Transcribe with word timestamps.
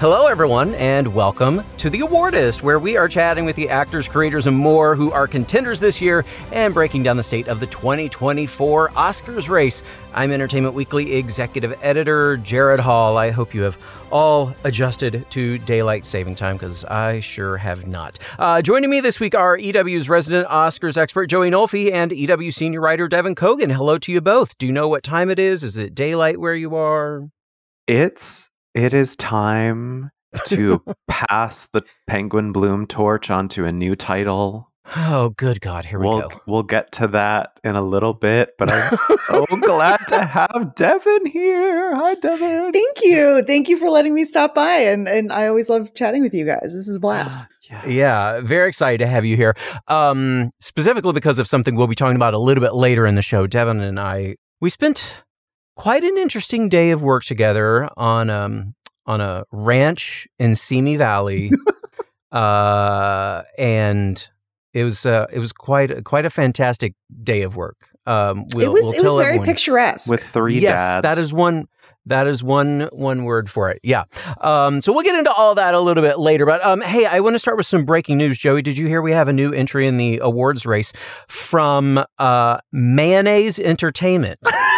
Hello, 0.00 0.28
everyone, 0.28 0.74
and 0.76 1.06
welcome 1.08 1.62
to 1.76 1.90
The 1.90 2.00
Awardist, 2.00 2.62
where 2.62 2.78
we 2.78 2.96
are 2.96 3.06
chatting 3.06 3.44
with 3.44 3.54
the 3.54 3.68
actors, 3.68 4.08
creators, 4.08 4.46
and 4.46 4.56
more 4.56 4.96
who 4.96 5.12
are 5.12 5.28
contenders 5.28 5.78
this 5.78 6.00
year 6.00 6.24
and 6.52 6.72
breaking 6.72 7.02
down 7.02 7.18
the 7.18 7.22
state 7.22 7.48
of 7.48 7.60
the 7.60 7.66
2024 7.66 8.88
Oscars 8.92 9.50
race. 9.50 9.82
I'm 10.14 10.32
Entertainment 10.32 10.74
Weekly 10.74 11.16
executive 11.16 11.78
editor 11.82 12.38
Gerrad 12.38 12.78
Hall. 12.78 13.18
I 13.18 13.28
hope 13.28 13.52
you 13.52 13.60
have 13.60 13.76
all 14.10 14.54
adjusted 14.64 15.26
to 15.32 15.58
daylight 15.58 16.06
saving 16.06 16.34
time 16.34 16.56
because 16.56 16.82
I 16.86 17.20
sure 17.20 17.58
have 17.58 17.86
not. 17.86 18.18
Uh, 18.38 18.62
joining 18.62 18.88
me 18.88 19.00
this 19.00 19.20
week 19.20 19.34
are 19.34 19.58
EW's 19.58 20.08
resident 20.08 20.48
Oscars 20.48 20.96
expert 20.96 21.26
Joey 21.26 21.50
Nolfi 21.50 21.92
and 21.92 22.10
EW 22.10 22.50
senior 22.52 22.80
writer 22.80 23.06
Devan 23.06 23.34
Coggan. 23.34 23.70
Hello 23.70 23.98
to 23.98 24.10
you 24.10 24.22
both. 24.22 24.56
Do 24.56 24.64
you 24.64 24.72
know 24.72 24.88
what 24.88 25.02
time 25.02 25.28
it 25.28 25.38
is? 25.38 25.62
Is 25.62 25.76
it 25.76 25.94
daylight 25.94 26.40
where 26.40 26.54
you 26.54 26.74
are? 26.74 27.28
It's 27.86 28.49
it 28.74 28.94
is 28.94 29.16
time 29.16 30.10
to 30.46 30.82
pass 31.08 31.68
the 31.68 31.82
Penguin 32.06 32.52
Bloom 32.52 32.86
torch 32.86 33.30
onto 33.30 33.64
a 33.64 33.72
new 33.72 33.96
title. 33.96 34.70
Oh, 34.96 35.30
good 35.36 35.60
God! 35.60 35.84
Here 35.84 36.00
we 36.00 36.06
we'll, 36.06 36.20
go. 36.28 36.40
We'll 36.46 36.62
get 36.64 36.90
to 36.92 37.06
that 37.08 37.60
in 37.62 37.76
a 37.76 37.82
little 37.82 38.12
bit, 38.12 38.54
but 38.58 38.72
I'm 38.72 38.90
so 39.24 39.46
glad 39.62 39.98
to 40.08 40.24
have 40.24 40.72
Devan 40.74 41.28
here. 41.28 41.94
Hi, 41.94 42.16
Devan. 42.16 42.72
Thank 42.72 43.02
you. 43.02 43.44
Thank 43.46 43.68
you 43.68 43.78
for 43.78 43.88
letting 43.88 44.14
me 44.14 44.24
stop 44.24 44.54
by, 44.54 44.78
and 44.78 45.06
and 45.06 45.32
I 45.32 45.46
always 45.46 45.68
love 45.68 45.94
chatting 45.94 46.22
with 46.22 46.34
you 46.34 46.44
guys. 46.44 46.72
This 46.72 46.88
is 46.88 46.96
a 46.96 46.98
blast. 46.98 47.44
yes. 47.70 47.86
Yeah, 47.86 48.40
very 48.40 48.68
excited 48.68 48.98
to 48.98 49.06
have 49.06 49.24
you 49.24 49.36
here. 49.36 49.54
Um, 49.86 50.50
specifically 50.60 51.12
because 51.12 51.38
of 51.38 51.46
something 51.46 51.76
we'll 51.76 51.86
be 51.86 51.94
talking 51.94 52.16
about 52.16 52.34
a 52.34 52.38
little 52.38 52.62
bit 52.62 52.74
later 52.74 53.06
in 53.06 53.14
the 53.14 53.22
show. 53.22 53.46
Devin 53.46 53.80
and 53.80 54.00
I, 54.00 54.36
we 54.60 54.70
spent 54.70 55.22
quite 55.80 56.04
an 56.04 56.18
interesting 56.18 56.68
day 56.68 56.90
of 56.90 57.02
work 57.02 57.24
together 57.24 57.88
on 57.96 58.28
um 58.28 58.74
on 59.06 59.20
a 59.20 59.44
ranch 59.50 60.28
in 60.38 60.54
Simi 60.54 60.96
Valley, 60.96 61.50
uh, 62.32 63.42
and 63.56 64.28
it 64.74 64.84
was 64.84 65.06
uh, 65.06 65.26
it 65.32 65.38
was 65.38 65.52
quite 65.52 65.90
a, 65.90 66.02
quite 66.02 66.26
a 66.26 66.30
fantastic 66.30 66.94
day 67.22 67.42
of 67.42 67.56
work. 67.56 67.76
Um, 68.06 68.44
we'll, 68.54 68.66
it 68.66 68.72
was 68.72 68.82
we'll 68.82 68.92
it 68.92 69.02
was 69.02 69.14
very 69.14 69.26
everyone. 69.28 69.46
picturesque 69.46 70.10
with 70.10 70.22
three 70.22 70.60
yes, 70.60 70.78
dads. 70.78 71.02
that 71.02 71.18
is 71.18 71.32
one. 71.32 71.66
That 72.06 72.26
is 72.26 72.42
one 72.42 72.88
one 72.92 73.24
word 73.24 73.50
for 73.50 73.70
it. 73.70 73.80
Yeah. 73.82 74.04
Um, 74.40 74.82
so 74.82 74.92
we'll 74.92 75.04
get 75.04 75.16
into 75.16 75.32
all 75.32 75.54
that 75.54 75.74
a 75.74 75.80
little 75.80 76.02
bit 76.02 76.18
later. 76.18 76.44
But 76.46 76.64
um, 76.64 76.80
hey, 76.80 77.06
I 77.06 77.20
want 77.20 77.34
to 77.34 77.38
start 77.38 77.56
with 77.56 77.66
some 77.66 77.84
breaking 77.84 78.16
news. 78.16 78.38
Joey, 78.38 78.62
did 78.62 78.76
you 78.78 78.86
hear 78.86 79.02
we 79.02 79.12
have 79.12 79.28
a 79.28 79.32
new 79.32 79.52
entry 79.52 79.86
in 79.86 79.96
the 79.96 80.18
awards 80.22 80.66
race 80.66 80.92
from 81.28 82.02
uh, 82.18 82.58
Mayonnaise 82.72 83.58
Entertainment? 83.58 84.38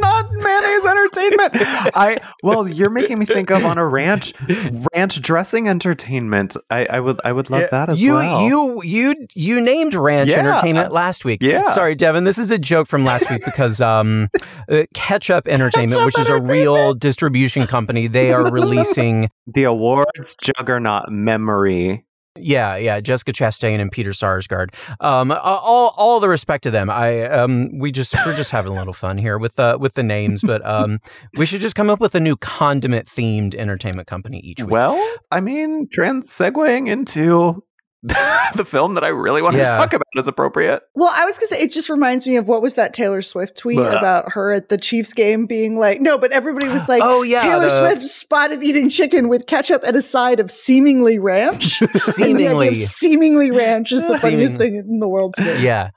not 0.00 0.32
mayonnaise 0.32 0.84
entertainment. 0.84 1.50
I 1.96 2.18
well, 2.42 2.68
you're 2.68 2.90
making 2.90 3.18
me 3.18 3.26
think 3.26 3.50
of 3.50 3.64
on 3.64 3.78
a 3.78 3.86
ranch, 3.86 4.32
ranch 4.94 5.20
dressing 5.20 5.68
entertainment. 5.68 6.56
I, 6.70 6.86
I 6.86 7.00
would 7.00 7.20
I 7.24 7.32
would 7.32 7.50
love 7.50 7.70
that 7.70 7.88
as 7.90 8.02
you, 8.02 8.14
well. 8.14 8.42
You 8.46 8.82
you 8.82 9.14
you 9.34 9.60
named 9.60 9.94
Ranch 9.94 10.30
Yeah. 10.30 10.40
Entertainment 10.40 10.92
last 10.92 11.24
week. 11.24 11.40
Yeah. 11.42 11.64
Sorry, 11.64 11.94
Devan. 11.96 12.24
This 12.24 12.38
is 12.38 12.50
a 12.50 12.58
joke 12.58 12.88
from 12.88 13.04
last 13.04 13.30
week 13.30 13.44
because 13.44 13.80
um, 13.80 14.28
uh, 14.68 14.84
Ketchup 14.94 15.46
Entertainment, 15.48 15.92
Ketchup 15.92 16.06
which 16.06 16.18
is 16.18 16.28
a 16.28 16.40
real 16.40 16.94
distribution 16.94 17.66
company, 17.66 18.06
they 18.06 18.32
are 18.32 18.50
releasing. 18.52 19.30
the 19.46 19.64
awards 19.64 20.36
juggernaut 20.42 21.08
memory. 21.10 22.04
Yeah, 22.42 22.76
yeah, 22.76 23.00
Jessica 23.00 23.32
Chastain 23.32 23.80
and 23.80 23.90
Peter 23.90 24.10
Sarsgaard. 24.10 24.74
Um, 25.00 25.30
all 25.32 25.94
all 25.96 26.20
the 26.20 26.28
respect 26.28 26.62
to 26.64 26.70
them. 26.70 26.90
I 26.90 27.24
um, 27.24 27.78
we 27.78 27.92
just 27.92 28.14
we're 28.26 28.36
just 28.36 28.50
having 28.50 28.72
a 28.72 28.74
little 28.74 28.92
fun 28.92 29.18
here 29.18 29.38
with 29.38 29.56
the 29.56 29.76
with 29.78 29.94
the 29.94 30.02
names, 30.02 30.42
but 30.42 30.64
um, 30.66 31.00
we 31.36 31.46
should 31.46 31.60
just 31.60 31.76
come 31.76 31.90
up 31.90 32.00
with 32.00 32.14
a 32.14 32.20
new 32.20 32.36
condiment 32.36 33.06
themed 33.06 33.54
entertainment 33.54 34.06
company 34.08 34.40
each 34.40 34.62
week. 34.62 34.70
Well, 34.70 35.16
I 35.30 35.40
mean, 35.40 35.88
trans 35.90 36.28
segueing 36.28 36.88
into 36.88 37.62
the 38.54 38.64
film 38.66 38.94
that 38.94 39.04
I 39.04 39.08
really 39.08 39.42
want 39.42 39.56
to 39.56 39.62
talk 39.64 39.92
about 39.92 40.06
is 40.14 40.26
appropriate. 40.26 40.82
Well, 40.94 41.12
I 41.14 41.26
was 41.26 41.36
gonna 41.38 41.48
say 41.48 41.60
it 41.60 41.70
just 41.70 41.90
reminds 41.90 42.26
me 42.26 42.36
of 42.36 42.48
what 42.48 42.62
was 42.62 42.74
that 42.76 42.94
Taylor 42.94 43.20
Swift 43.20 43.58
tweet 43.58 43.76
Blah. 43.76 43.98
about 43.98 44.32
her 44.32 44.52
at 44.52 44.70
the 44.70 44.78
Chiefs 44.78 45.12
game 45.12 45.44
being 45.46 45.76
like, 45.76 46.00
no, 46.00 46.16
but 46.16 46.32
everybody 46.32 46.68
was 46.68 46.88
like, 46.88 47.02
Oh, 47.04 47.20
yeah, 47.22 47.40
Taylor 47.40 47.68
the- 47.68 47.78
Swift 47.96 48.06
spotted 48.10 48.62
eating 48.62 48.88
chicken 48.88 49.28
with 49.28 49.46
ketchup 49.46 49.82
and 49.84 49.96
a 49.96 50.02
side 50.02 50.40
of 50.40 50.50
seemingly 50.50 51.18
ranch. 51.18 51.82
And 51.82 51.90
the 51.90 51.98
idea 51.98 52.06
of 52.06 52.14
seemingly, 52.14 52.74
seemingly 52.74 53.50
ranch 53.50 53.92
is 53.92 54.08
the 54.08 54.18
funniest 54.18 54.56
thing 54.56 54.76
in 54.76 54.98
the 55.00 55.08
world 55.08 55.34
to 55.34 55.42
me. 55.42 55.62
yeah, 55.62 55.90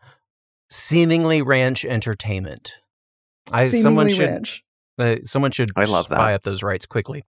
seemingly 0.70 1.42
Ranch 1.42 1.86
Entertainment. 1.86 2.74
I 3.52 3.68
seemingly 3.68 3.82
someone 3.82 4.10
should 4.10 4.30
ranch. 4.30 4.64
uh, 5.00 5.16
someone 5.24 5.52
should 5.52 5.72
I 5.76 5.86
love 5.86 6.10
that. 6.10 6.18
buy 6.18 6.34
up 6.34 6.44
those 6.44 6.64
rights 6.64 6.86
quickly. 6.86 7.24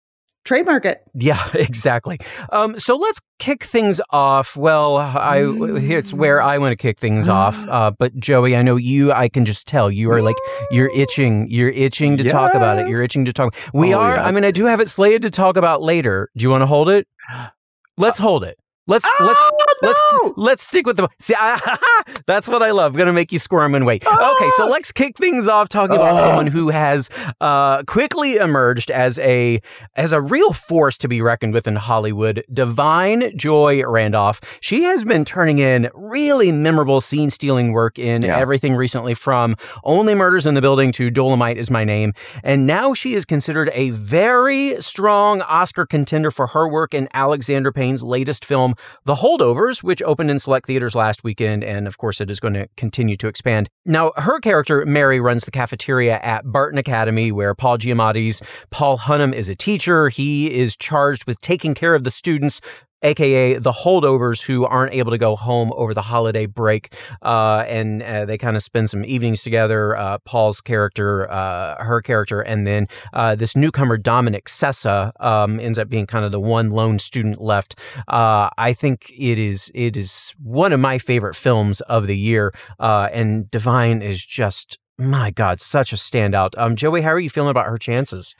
Trademark 0.45 0.85
it. 0.85 1.01
Yeah, 1.13 1.41
exactly. 1.53 2.19
Um, 2.51 2.77
so 2.77 2.97
let's 2.97 3.21
kick 3.39 3.63
things 3.63 4.01
off. 4.09 4.55
Well, 4.57 4.97
I 4.97 5.39
it's 5.41 6.13
where 6.13 6.41
I 6.41 6.57
want 6.57 6.73
to 6.73 6.75
kick 6.75 6.99
things 6.99 7.27
off. 7.29 7.57
Uh, 7.67 7.91
but 7.97 8.17
Joey, 8.19 8.55
I 8.55 8.61
know 8.61 8.75
you. 8.75 9.11
I 9.13 9.29
can 9.29 9.45
just 9.45 9.67
tell 9.67 9.89
you 9.89 10.11
are 10.11 10.21
like 10.21 10.35
you're 10.71 10.91
itching. 10.93 11.49
You're 11.49 11.69
itching 11.69 12.17
to 12.17 12.23
talk 12.25 12.53
about 12.53 12.77
it. 12.79 12.87
You're 12.89 13.03
itching 13.03 13.25
to 13.25 13.33
talk. 13.33 13.55
We 13.73 13.93
Oh, 13.93 13.99
are. 13.99 14.17
I 14.17 14.31
mean, 14.31 14.43
I 14.43 14.51
do 14.51 14.65
have 14.65 14.79
it 14.81 14.89
slated 14.89 15.21
to 15.21 15.29
talk 15.31 15.55
about 15.55 15.81
later. 15.81 16.29
Do 16.35 16.43
you 16.43 16.49
want 16.49 16.61
to 16.61 16.67
hold 16.67 16.89
it? 16.89 17.07
Let's 17.97 18.19
hold 18.19 18.43
it. 18.43 18.57
Let's 18.85 19.07
Oh, 19.19 19.25
let's 19.25 19.51
let's 19.81 20.01
no! 20.23 20.33
let's 20.35 20.63
stick 20.63 20.85
with 20.85 20.97
the 20.97 21.07
see. 21.19 21.33
I, 21.37 21.77
that's 22.27 22.49
what 22.49 22.61
I 22.61 22.71
love. 22.71 22.93
I'm 22.93 22.97
gonna 22.97 23.13
make 23.13 23.31
you 23.31 23.39
squirm 23.39 23.75
and 23.75 23.85
wait. 23.85 24.05
Okay, 24.05 24.49
so 24.57 24.67
let's 24.67 24.91
kick 24.91 25.17
things 25.17 25.47
off 25.47 25.69
talking 25.69 25.95
about 25.95 26.17
Ah. 26.17 26.23
someone 26.23 26.47
who 26.47 26.69
has 26.69 27.09
uh, 27.39 27.83
quickly 27.83 28.35
emerged 28.35 28.91
as 28.91 29.19
a 29.19 29.61
as 29.95 30.11
a 30.11 30.19
real 30.21 30.51
force 30.51 30.97
to 30.97 31.07
be 31.07 31.21
reckoned 31.21 31.53
with 31.53 31.65
in 31.65 31.77
Hollywood. 31.77 32.43
Da'Vine 32.51 33.35
Joy 33.37 33.83
Randolph. 33.85 34.41
She 34.59 34.83
has 34.83 35.05
been 35.05 35.23
turning 35.23 35.59
in 35.59 35.89
really 35.93 36.51
memorable 36.51 36.99
scene 36.99 37.29
stealing 37.29 37.71
work 37.71 37.97
in 37.97 38.21
Yeah. 38.23 38.37
everything 38.37 38.75
recently, 38.75 39.13
from 39.13 39.55
Only 39.85 40.13
Murders 40.13 40.45
in 40.45 40.55
the 40.55 40.61
Building 40.61 40.91
to 40.93 41.09
Dolomite 41.09 41.57
is 41.57 41.69
My 41.71 41.85
Name, 41.85 42.13
and 42.43 42.67
now 42.67 42.93
she 42.93 43.13
is 43.13 43.23
considered 43.23 43.69
a 43.73 43.91
very 43.91 44.81
strong 44.81 45.41
Oscar 45.43 45.85
contender 45.85 46.31
for 46.31 46.47
her 46.47 46.67
work 46.67 46.93
in 46.93 47.07
Alexander 47.13 47.71
Payne's 47.71 48.03
latest 48.03 48.43
film. 48.43 48.72
The 49.05 49.15
Holdovers, 49.15 49.83
which 49.83 50.01
opened 50.03 50.31
in 50.31 50.39
select 50.39 50.67
theaters 50.67 50.95
last 50.95 51.23
weekend, 51.23 51.63
and 51.63 51.87
of 51.87 51.97
course 51.97 52.21
it 52.21 52.29
is 52.29 52.39
going 52.39 52.53
to 52.53 52.67
continue 52.77 53.15
to 53.17 53.27
expand. 53.27 53.69
Now, 53.85 54.11
her 54.15 54.39
character, 54.39 54.85
Mary, 54.85 55.19
runs 55.19 55.45
the 55.45 55.51
cafeteria 55.51 56.19
at 56.19 56.51
Barton 56.51 56.77
Academy, 56.77 57.31
where 57.31 57.53
Paul 57.55 57.77
Giamatti's 57.77 58.41
Paul 58.69 58.97
Hunham 58.97 59.33
is 59.33 59.49
a 59.49 59.55
teacher. 59.55 60.09
He 60.09 60.51
is 60.53 60.75
charged 60.75 61.25
with 61.25 61.39
taking 61.41 61.73
care 61.73 61.95
of 61.95 62.03
the 62.03 62.11
students. 62.11 62.61
AKA 63.03 63.59
the 63.59 63.71
holdovers 63.71 64.41
who 64.41 64.65
aren't 64.65 64.93
able 64.93 65.11
to 65.11 65.17
go 65.17 65.35
home 65.35 65.71
over 65.75 65.93
the 65.93 66.01
holiday 66.01 66.45
break. 66.45 66.95
Uh, 67.21 67.63
and 67.67 68.01
uh, 68.01 68.25
they 68.25 68.37
kind 68.37 68.55
of 68.55 68.63
spend 68.63 68.89
some 68.89 69.05
evenings 69.05 69.43
together. 69.43 69.95
Uh, 69.95 70.17
Paul's 70.19 70.61
character, 70.61 71.29
uh, 71.29 71.83
her 71.83 72.01
character, 72.01 72.41
and 72.41 72.65
then 72.65 72.87
uh, 73.13 73.35
this 73.35 73.55
newcomer, 73.55 73.97
Dominic 73.97 74.45
Sessa, 74.45 75.11
um, 75.19 75.59
ends 75.59 75.77
up 75.77 75.89
being 75.89 76.07
kind 76.07 76.25
of 76.25 76.31
the 76.31 76.39
one 76.39 76.71
lone 76.71 76.99
student 76.99 77.41
left. 77.41 77.77
Uh, 78.07 78.49
I 78.57 78.73
think 78.73 79.11
it 79.17 79.37
is 79.37 79.71
it 79.75 79.97
is 79.97 80.33
one 80.41 80.73
of 80.73 80.79
my 80.79 80.97
favorite 80.97 81.35
films 81.35 81.81
of 81.81 82.07
the 82.07 82.17
year, 82.17 82.53
and 82.79 83.45
Da'Vine 83.45 84.01
is 84.01 84.25
just 84.25 84.77
my 84.97 85.31
God, 85.31 85.59
such 85.59 85.91
a 85.91 85.95
standout. 85.95 86.57
Um, 86.57 86.75
Joey, 86.75 87.01
how 87.01 87.09
are 87.09 87.19
you 87.19 87.29
feeling 87.29 87.49
about 87.49 87.67
her 87.67 87.77
chances? 87.77 88.35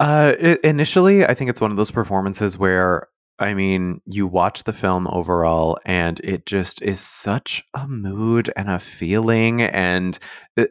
Uh, 0.00 0.32
initially, 0.64 1.26
I 1.26 1.34
think 1.34 1.50
it's 1.50 1.60
one 1.60 1.70
of 1.70 1.76
those 1.76 1.90
performances 1.90 2.56
where, 2.56 3.06
I 3.40 3.54
mean, 3.54 4.02
you 4.04 4.26
watch 4.26 4.64
the 4.64 4.72
film 4.74 5.08
overall, 5.08 5.78
and 5.86 6.20
it 6.20 6.44
just 6.44 6.82
is 6.82 7.00
such 7.00 7.64
a 7.72 7.88
mood 7.88 8.52
and 8.54 8.70
a 8.70 8.78
feeling. 8.78 9.62
And 9.62 10.18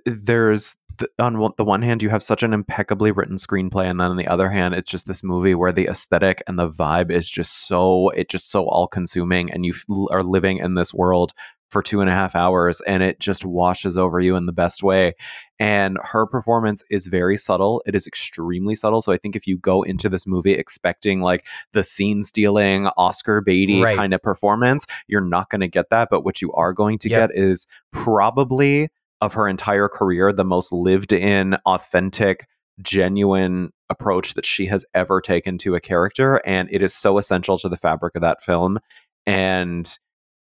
there's 0.05 0.77
on 1.17 1.53
the 1.57 1.63
one 1.63 1.81
hand, 1.81 2.03
you 2.03 2.09
have 2.09 2.21
such 2.21 2.43
an 2.43 2.53
impeccably 2.53 3.11
written 3.11 3.37
screenplay, 3.37 3.89
and 3.89 3.99
then 3.99 4.11
on 4.11 4.17
the 4.17 4.27
other 4.27 4.49
hand, 4.49 4.75
it's 4.75 4.91
just 4.91 5.07
this 5.07 5.23
movie 5.23 5.55
where 5.55 5.71
the 5.71 5.87
aesthetic 5.87 6.43
and 6.45 6.59
the 6.59 6.69
vibe 6.69 7.09
is 7.09 7.29
just 7.29 7.67
so 7.67 8.09
it 8.09 8.29
just 8.29 8.51
so 8.51 8.67
all 8.67 8.87
consuming, 8.87 9.51
and 9.51 9.65
you 9.65 9.73
are 10.11 10.23
living 10.23 10.57
in 10.57 10.75
this 10.75 10.93
world 10.93 11.33
for 11.69 11.81
two 11.83 12.01
and 12.01 12.09
a 12.09 12.13
half 12.13 12.35
hours, 12.35 12.81
and 12.81 13.03
it 13.03 13.19
just 13.19 13.45
washes 13.45 13.97
over 13.97 14.19
you 14.19 14.35
in 14.35 14.45
the 14.47 14.51
best 14.51 14.81
way. 14.83 15.13
And 15.59 15.97
her 16.03 16.25
performance 16.25 16.83
is 16.89 17.07
very 17.07 17.37
subtle. 17.37 17.83
It 17.85 17.93
is 17.95 18.07
extremely 18.07 18.75
subtle. 18.75 19.01
So 19.01 19.11
i 19.11 19.17
think 19.17 19.35
if 19.35 19.45
you 19.45 19.57
go 19.57 19.83
into 19.83 20.09
this 20.09 20.25
movie 20.25 20.53
expecting 20.53 21.21
like 21.21 21.45
the 21.73 21.83
scene 21.83 22.23
stealing 22.23 22.87
oscar 22.97 23.41
beatty 23.41 23.81
Right. 23.81 23.95
kind 23.95 24.13
of 24.13 24.21
performance 24.21 24.85
you're 25.07 25.21
not 25.21 25.49
going 25.49 25.61
to 25.61 25.67
get 25.67 25.89
that. 25.89 26.07
But 26.09 26.23
what 26.23 26.41
you 26.41 26.51
are 26.53 26.73
going 26.73 26.97
to 26.99 27.09
Yep. 27.09 27.29
get 27.29 27.37
is 27.37 27.67
probably 27.91 28.89
of 29.21 29.33
her 29.33 29.47
entire 29.47 29.87
career 29.89 30.31
the 30.31 30.45
most 30.45 30.71
lived 30.71 31.11
in 31.11 31.55
authentic 31.65 32.47
genuine 32.81 33.71
approach 33.89 34.33
that 34.35 34.45
she 34.45 34.65
has 34.67 34.85
ever 34.93 35.19
taken 35.21 35.57
to 35.59 35.75
a 35.75 35.81
character. 35.81 36.41
And 36.45 36.69
it 36.71 36.81
is 36.81 36.95
so 36.95 37.17
essential 37.17 37.57
to 37.59 37.69
the 37.69 37.77
fabric 37.77 38.15
of 38.15 38.21
that 38.21 38.41
film. 38.41 38.79
And 39.27 39.97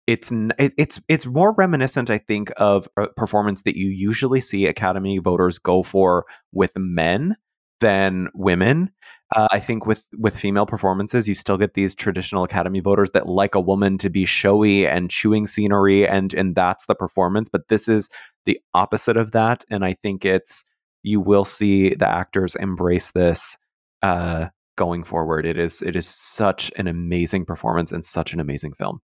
it's 0.07 0.33
it's 0.59 1.01
it's 1.09 1.27
more 1.27 1.53
reminiscent 1.55 2.11
i 2.11 2.19
think 2.19 2.53
of 2.57 2.89
a 2.97 3.09
performance 3.09 3.63
that 3.63 3.77
you 3.77 3.89
usually 3.89 4.41
see 4.41 4.67
academy 4.67 5.19
voters 5.19 5.59
go 5.59 5.83
for 5.83 6.25
with 6.53 6.73
men 6.77 7.37
than 7.81 8.29
women 8.35 8.91
Uh, 9.35 9.49
I 9.51 9.59
think 9.61 9.87
with 9.87 10.05
with 10.19 10.39
female 10.39 10.67
performances, 10.67 11.27
you 11.29 11.35
still 11.35 11.59
get 11.59 11.75
these 11.75 11.95
traditional 11.97 12.45
Academy 12.45 12.81
voters 12.81 13.11
that 13.13 13.27
like 13.29 13.57
a 13.57 13.61
woman 13.61 13.99
to 13.99 14.09
be 14.11 14.25
showy 14.25 14.87
and 14.87 15.11
chewing 15.11 15.47
scenery, 15.49 16.07
and 16.07 16.33
and 16.35 16.55
that's 16.55 16.87
the 16.87 16.95
performance. 16.95 17.49
But 17.51 17.67
this 17.69 17.89
is 17.89 18.09
the 18.45 18.59
opposite 18.75 19.17
of 19.17 19.33
that, 19.33 19.65
and 19.71 19.85
I 19.85 19.95
think 19.95 20.25
it's 20.25 20.65
you 21.03 21.21
will 21.21 21.45
see 21.45 21.95
the 21.95 22.09
actors 22.09 22.55
embrace 22.57 23.11
this 23.13 23.59
uh, 24.03 24.49
going 24.77 25.03
forward. 25.05 25.45
It 25.47 25.59
is 25.59 25.83
it 25.83 25.97
is 25.97 26.09
such 26.09 26.71
an 26.77 26.87
amazing 26.87 27.47
performance 27.47 27.91
and 27.93 28.05
such 28.05 28.33
an 28.33 28.41
amazing 28.41 28.75
film. 28.75 29.01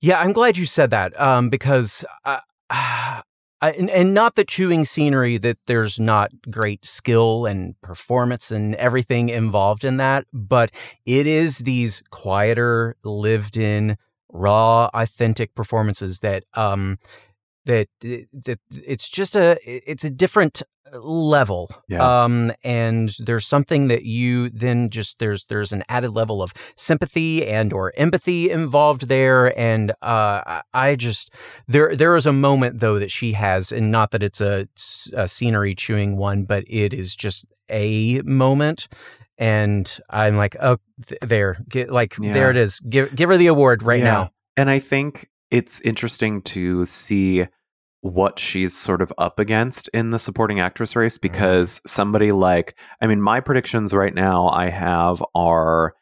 Yeah, 0.00 0.20
I'm 0.20 0.32
glad 0.32 0.56
you 0.56 0.66
said 0.66 0.90
that 0.90 1.18
um, 1.20 1.50
because. 1.50 2.04
Uh, 2.24 2.40
and, 3.60 3.90
and 3.90 4.14
not 4.14 4.36
the 4.36 4.44
chewing 4.44 4.84
scenery 4.84 5.36
that 5.38 5.58
there's 5.66 5.98
not 5.98 6.30
great 6.50 6.84
skill 6.86 7.44
and 7.46 7.80
performance 7.80 8.50
and 8.50 8.74
everything 8.76 9.28
involved 9.30 9.84
in 9.84 9.96
that, 9.96 10.26
but 10.32 10.70
it 11.04 11.26
is 11.26 11.58
these 11.58 12.02
quieter, 12.10 12.94
lived 13.02 13.56
in, 13.56 13.96
raw, 14.30 14.88
authentic 14.94 15.54
performances 15.54 16.20
that 16.20 16.44
um 16.54 16.98
that 17.68 17.86
that 18.00 18.58
it's 18.72 19.08
just 19.08 19.36
a 19.36 19.56
it's 19.64 20.04
a 20.04 20.10
different 20.10 20.62
level 21.02 21.68
Yeah. 21.88 22.24
um 22.24 22.50
and 22.64 23.14
there's 23.18 23.46
something 23.46 23.88
that 23.88 24.04
you 24.04 24.48
then 24.48 24.88
just 24.88 25.18
there's 25.18 25.44
there's 25.50 25.70
an 25.70 25.84
added 25.88 26.12
level 26.12 26.42
of 26.42 26.52
sympathy 26.76 27.46
and 27.46 27.72
or 27.74 27.92
empathy 27.96 28.50
involved 28.50 29.08
there 29.08 29.56
and 29.58 29.90
uh 30.02 30.40
I- 30.46 30.62
i 30.72 30.96
just 30.96 31.30
there 31.66 31.94
there 31.94 32.16
is 32.16 32.24
a 32.26 32.32
moment 32.32 32.80
though 32.80 32.98
that 32.98 33.10
she 33.10 33.32
has 33.34 33.70
and 33.70 33.90
not 33.90 34.10
that 34.12 34.22
it's 34.22 34.40
a, 34.40 34.66
a 35.12 35.28
scenery 35.28 35.74
chewing 35.74 36.16
one 36.16 36.44
but 36.44 36.64
it 36.66 36.94
is 36.94 37.14
just 37.14 37.44
a 37.70 38.22
moment 38.22 38.88
and 39.36 40.00
i'm 40.08 40.36
like 40.38 40.56
oh 40.60 40.78
th- 41.06 41.20
there 41.20 41.58
get, 41.68 41.90
like 41.90 42.16
Yeah. 42.18 42.32
there 42.32 42.50
it 42.50 42.56
is 42.56 42.80
give 42.80 43.14
give 43.14 43.28
her 43.28 43.36
the 43.36 43.48
award 43.48 43.82
right 43.82 43.98
Yeah. 44.02 44.10
now 44.12 44.30
And 44.56 44.70
I 44.70 44.78
think 44.80 45.28
it's 45.50 45.80
interesting 45.82 46.42
to 46.42 46.84
see 46.86 47.46
what 48.02 48.38
she's 48.38 48.76
sort 48.76 49.02
of 49.02 49.12
up 49.18 49.38
against 49.38 49.88
in 49.88 50.10
the 50.10 50.18
supporting 50.18 50.60
actress 50.60 50.94
race 50.94 51.18
because 51.18 51.80
somebody 51.86 52.30
like, 52.32 52.76
I 53.00 53.06
mean, 53.06 53.20
my 53.20 53.40
predictions 53.40 53.92
right 53.92 54.14
now 54.14 54.48
I 54.48 54.68
have 54.68 55.22
are 55.34 55.94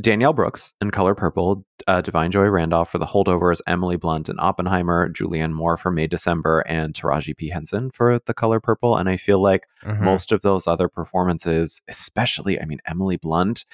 Danielle 0.00 0.32
Brooks 0.32 0.74
in 0.80 0.92
Color 0.92 1.16
Purple, 1.16 1.66
uh, 1.88 2.00
Da'Vine 2.00 2.30
Joy 2.30 2.46
Randolph 2.46 2.90
for 2.92 2.98
The 2.98 3.06
Holdovers, 3.06 3.60
Emily 3.66 3.96
Blunt 3.96 4.28
in 4.28 4.36
Oppenheimer, 4.38 5.08
Julianne 5.08 5.52
Moore 5.52 5.76
for 5.76 5.90
May 5.90 6.06
December, 6.06 6.60
and 6.68 6.94
Taraji 6.94 7.36
P. 7.36 7.48
Henson 7.48 7.90
for 7.90 8.20
The 8.20 8.32
Color 8.34 8.60
Purple. 8.60 8.96
And 8.96 9.08
I 9.08 9.16
feel 9.16 9.42
like 9.42 9.64
Mhm. 9.84 10.00
most 10.00 10.30
of 10.30 10.42
those 10.42 10.68
other 10.68 10.88
performances, 10.88 11.82
especially, 11.88 12.60
I 12.60 12.64
mean, 12.66 12.78
Emily 12.86 13.16
Blunt, 13.16 13.64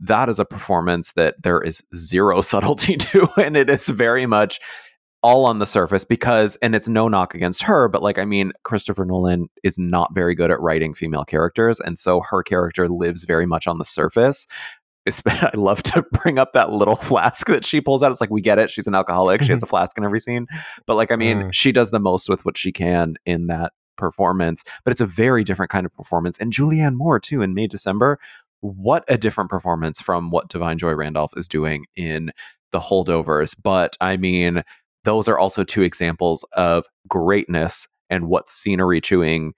that 0.00 0.28
is 0.28 0.40
a 0.40 0.44
performance 0.44 1.12
that 1.12 1.40
there 1.40 1.60
is 1.60 1.84
zero 1.94 2.40
subtlety 2.40 2.96
to. 2.96 3.28
And 3.40 3.56
it 3.56 3.70
is 3.70 3.88
very 3.88 4.26
much 4.26 4.58
all 5.22 5.44
on 5.44 5.58
the 5.60 5.66
surface 5.66 6.04
because, 6.04 6.56
and 6.56 6.74
it's 6.74 6.88
no 6.88 7.06
knock 7.08 7.34
against 7.34 7.62
her, 7.62 7.88
but 7.88 8.02
like, 8.02 8.18
I 8.18 8.24
mean, 8.24 8.52
Christopher 8.64 9.04
Nolan 9.04 9.48
is 9.62 9.78
not 9.78 10.14
very 10.14 10.34
good 10.34 10.50
at 10.50 10.60
writing 10.60 10.94
female 10.94 11.24
characters. 11.24 11.78
And 11.80 11.98
so 11.98 12.20
her 12.28 12.42
character 12.42 12.88
lives 12.88 13.24
very 13.24 13.46
much 13.46 13.66
on 13.66 13.78
the 13.78 13.84
surface. 13.84 14.46
I 15.26 15.50
love 15.54 15.82
to 15.84 16.02
bring 16.12 16.38
up 16.38 16.52
that 16.52 16.70
little 16.70 16.96
flask 17.10 17.46
that 17.48 17.64
she 17.64 17.80
pulls 17.80 18.02
out. 18.02 18.10
It's 18.12 18.20
like, 18.20 18.30
we 18.30 18.40
get 18.40 18.58
it. 18.58 18.70
She's 18.70 18.86
an 18.86 18.94
alcoholic. 18.94 19.42
She 19.42 19.52
has 19.52 19.62
a 19.62 19.66
flask 19.72 19.96
in 19.98 20.04
every 20.04 20.20
scene. 20.20 20.46
But 20.86 20.94
like, 20.96 21.10
I 21.10 21.16
mean, 21.16 21.38
Mm. 21.42 21.52
she 21.52 21.72
does 21.72 21.90
the 21.90 22.00
most 22.00 22.28
with 22.28 22.44
what 22.44 22.56
she 22.56 22.70
can 22.72 23.14
in 23.26 23.46
that 23.48 23.72
performance, 23.96 24.64
but 24.84 24.90
it's 24.92 25.00
a 25.00 25.06
very 25.06 25.44
different 25.44 25.70
kind 25.70 25.86
of 25.86 25.94
performance. 25.94 26.38
And 26.38 26.52
Julianne 26.52 26.94
Moore, 26.96 27.20
too, 27.20 27.42
in 27.42 27.54
May, 27.54 27.66
December, 27.66 28.18
what 28.60 29.04
a 29.08 29.18
different 29.18 29.50
performance 29.50 30.00
from 30.00 30.30
what 30.30 30.48
Da'Vine 30.48 30.76
Joy 30.78 30.92
Randolph 30.94 31.32
is 31.36 31.48
doing 31.48 31.84
in 31.96 32.32
The 32.70 32.80
Holdovers. 32.80 33.54
But 33.60 33.96
I 34.00 34.16
mean, 34.16 34.62
those 35.04 35.28
are 35.28 35.38
also 35.38 35.64
two 35.64 35.82
examples 35.82 36.44
of 36.52 36.86
greatness 37.08 37.88
and 38.10 38.28
what 38.28 38.48
scenery 38.48 39.00
chewing 39.00 39.52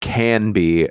can 0.00 0.52
be 0.52 0.88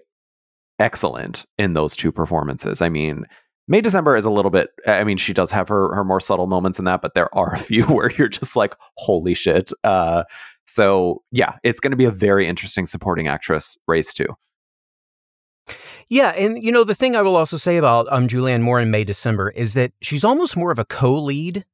excellent 0.79 1.45
in 1.57 1.74
those 1.74 1.95
two 1.95 2.12
performances. 2.12 2.81
I 2.81 2.89
mean, 2.89 3.25
May 3.68 3.81
December 3.81 4.15
is 4.15 4.25
a 4.25 4.31
little 4.31 4.51
bit 4.51 4.69
I 4.85 5.03
mean, 5.03 5.18
she 5.18 5.33
does 5.33 5.51
have 5.51 5.68
her 5.68 5.94
her 5.94 6.03
more 6.03 6.21
subtle 6.21 6.47
moments 6.47 6.79
in 6.79 6.85
that, 6.85 7.01
but 7.01 7.13
there 7.13 7.33
are 7.35 7.53
a 7.56 7.59
few 7.59 7.83
where 7.85 8.12
you're 8.12 8.29
just 8.29 8.56
like, 8.56 8.75
holy 8.97 9.33
shit. 9.33 9.71
Uh 9.83 10.23
so 10.65 11.21
yeah, 11.31 11.53
it's 11.63 11.80
gonna 11.80 11.95
be 11.95 12.06
a 12.06 12.12
very 12.12 12.47
interesting 12.47 12.85
supporting 12.85 13.27
actress 13.27 13.77
race 13.88 14.13
too. 14.13 14.27
Yeah, 16.09 16.30
and 16.30 16.63
you 16.63 16.71
know 16.71 16.85
the 16.85 16.95
thing 16.95 17.15
I 17.15 17.21
will 17.21 17.35
also 17.35 17.57
say 17.57 17.77
about 17.77 18.07
um 18.12 18.27
Julianne 18.27 18.62
Moore 18.62 18.80
in 18.80 18.91
May 18.91 19.03
December 19.03 19.50
is 19.50 19.73
that 19.73 19.91
she's 20.01 20.23
almost 20.23 20.56
more 20.56 20.71
of 20.71 20.80
a 20.80 20.85
co-lead. 20.85 21.65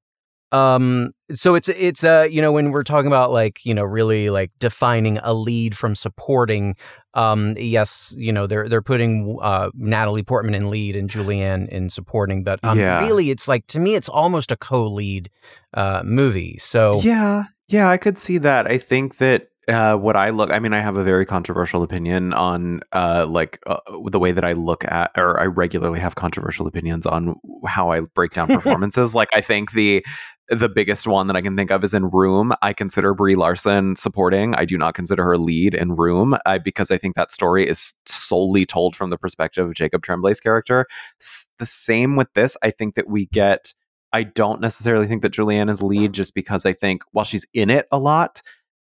Um, 0.54 1.12
so 1.32 1.56
it's 1.56 1.68
it's 1.70 2.04
uh 2.04 2.28
you 2.30 2.42
know 2.42 2.52
when 2.52 2.70
we're 2.72 2.84
talking 2.84 3.08
about 3.08 3.32
like 3.32 3.66
you 3.66 3.74
know 3.74 3.84
really 3.84 4.30
like 4.30 4.52
defining 4.60 5.18
a 5.24 5.34
lead 5.34 5.76
from 5.76 5.96
supporting, 5.96 6.76
um 7.16 7.56
yes 7.58 8.14
you 8.18 8.32
know 8.32 8.46
they're 8.46 8.70
they're 8.70 8.82
putting 8.84 9.38
uh 9.42 9.70
Natalie 9.74 10.22
Portman 10.24 10.54
in 10.54 10.70
lead 10.70 10.96
and 10.96 11.10
Julianne 11.10 11.68
in 11.70 11.90
supporting, 11.90 12.44
but 12.44 12.60
um 12.64 12.78
Yeah. 12.78 13.00
really 13.02 13.32
it's 13.32 13.48
like 13.48 13.66
to 13.68 13.80
me 13.80 13.96
it's 13.96 14.10
almost 14.10 14.52
a 14.52 14.56
co-lead 14.58 15.30
uh 15.74 16.04
movie. 16.06 16.58
So 16.60 17.02
Yeah, 17.02 17.46
yeah, 17.68 17.90
I 17.90 17.98
could 17.98 18.18
see 18.20 18.38
that. 18.40 18.68
I 18.68 18.78
think 18.78 19.18
that 19.18 19.48
uh, 19.70 19.96
what 19.96 20.18
I 20.18 20.30
look, 20.30 20.52
I 20.52 20.60
mean, 20.60 20.74
I 20.74 20.82
have 20.82 20.98
a 20.98 21.04
very 21.06 21.26
controversial 21.26 21.84
opinion 21.84 22.34
on 22.34 22.82
uh, 22.92 23.26
like 23.30 23.60
uh, 23.66 23.78
the 24.10 24.20
way 24.20 24.34
that 24.34 24.44
I 24.44 24.52
look 24.52 24.84
at, 24.84 25.12
or 25.16 25.40
I 25.40 25.46
regularly 25.46 26.02
have 26.02 26.16
controversial 26.16 26.68
opinions 26.68 27.06
on 27.06 27.36
how 27.66 27.90
I 27.90 28.02
break 28.02 28.32
down 28.34 28.48
performances. 28.50 29.16
like, 29.16 29.30
I 29.34 29.40
think 29.40 29.72
the 29.72 30.06
the 30.50 30.70
biggest 30.70 31.08
one 31.08 31.28
that 31.28 31.36
I 31.36 31.42
can 31.42 31.56
think 31.56 31.72
of 31.72 31.84
is 31.84 31.94
in 31.94 32.10
Room. 32.10 32.54
I 32.62 32.74
consider 32.74 33.14
Brie 33.14 33.36
Larson 33.36 33.96
supporting. 33.96 34.54
I 34.56 34.66
do 34.66 34.78
not 34.78 34.94
consider 34.94 35.24
her 35.24 35.38
lead 35.38 35.74
in 35.74 35.96
Room 35.96 36.38
I, 36.46 36.58
because 36.58 36.92
I 36.92 36.98
think 36.98 37.16
that 37.16 37.32
story 37.32 37.68
is 37.68 37.94
solely 38.06 38.66
told 38.66 38.96
from 38.96 39.10
the 39.10 39.18
perspective 39.18 39.68
of 39.68 39.74
Jacob 39.74 40.04
Tremblay's 40.04 40.40
character. 40.40 40.86
S- 41.22 41.48
the 41.60 41.66
same 41.66 42.16
with 42.16 42.32
this. 42.34 42.58
I 42.62 42.72
think 42.72 42.96
that 42.96 43.08
we 43.08 43.28
get. 43.28 43.74
I 44.12 44.24
don't 44.24 44.62
necessarily 44.62 45.08
think 45.08 45.22
that 45.24 45.34
Julianne 45.34 45.72
is 45.72 45.82
lead 45.82 46.14
just 46.14 46.36
because 46.36 46.66
I 46.66 46.74
think 46.74 47.02
while 47.12 47.26
she's 47.26 47.48
in 47.54 47.70
it 47.70 47.88
a 47.92 47.98
lot, 47.98 48.42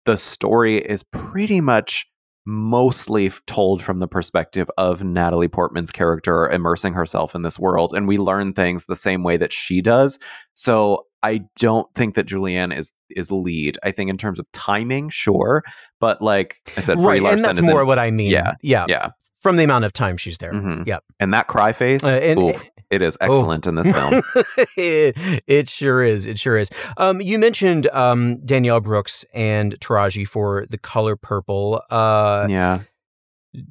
the 0.05 0.17
story 0.17 0.77
is 0.77 1.03
pretty 1.03 1.61
much 1.61 2.07
mostly 2.45 3.31
told 3.47 3.81
from 3.81 3.99
the 3.99 4.07
perspective 4.07 4.69
of 4.77 5.03
Natalie 5.03 5.47
Portman's 5.47 5.91
character 5.91 6.49
immersing 6.49 6.93
herself 6.93 7.33
in 7.33 7.41
this 7.41 7.57
world. 7.57 7.93
And 7.93 8.07
we 8.07 8.17
learn 8.17 8.53
things 8.53 8.85
the 8.85 8.95
same 8.95 9.23
way 9.23 9.37
that 9.37 9.51
she 9.51 9.81
does. 9.81 10.19
So 10.53 11.07
I 11.25 11.41
don't 11.57 11.87
think 11.95 12.15
that 12.15 12.25
Julianne 12.27 12.75
is 12.77 12.93
is 13.09 13.31
lead. 13.31 13.77
I 13.83 13.91
think 13.91 14.09
in 14.09 14.17
terms 14.17 14.39
of 14.39 14.45
timing, 14.53 15.09
sure. 15.09 15.63
But 15.99 16.21
like 16.21 16.57
I 16.77 16.81
said, 16.81 16.99
right, 16.99 17.21
and 17.23 17.43
that's 17.43 17.61
more 17.61 17.81
in- 17.81 17.87
what 17.87 17.99
I 17.99 18.11
mean. 18.11 18.31
Yeah, 18.31 18.53
yeah, 18.61 18.85
yeah. 18.87 19.09
From 19.41 19.57
the 19.57 19.63
amount 19.63 19.85
of 19.85 19.93
time 19.93 20.17
she's 20.17 20.37
there. 20.39 20.53
Mhm. 20.53 20.87
Yep. 20.87 21.03
And 21.19 21.33
that 21.33 21.47
cry 21.47 21.71
face, 21.71 22.03
Uh, 22.03 22.19
and- 22.21 22.39
oof, 22.39 22.63
it 22.89 23.01
is 23.03 23.15
excellent 23.21 23.67
in 23.67 23.75
this 23.75 23.91
film. 23.91 24.21
it, 24.77 25.41
it 25.47 25.69
sure 25.69 26.01
is. 26.03 26.25
It 26.25 26.39
sure 26.39 26.57
is. 26.57 26.69
Um, 26.97 27.21
you 27.21 27.37
mentioned 27.37 27.87
um, 27.93 28.43
Danielle 28.45 28.81
Brooks 28.81 29.23
and 29.33 29.79
Taraji 29.79 30.27
for 30.27 30.65
the 30.69 30.77
color 30.79 31.15
purple. 31.15 31.81
Uh, 31.91 32.47
yeah. 32.49 32.79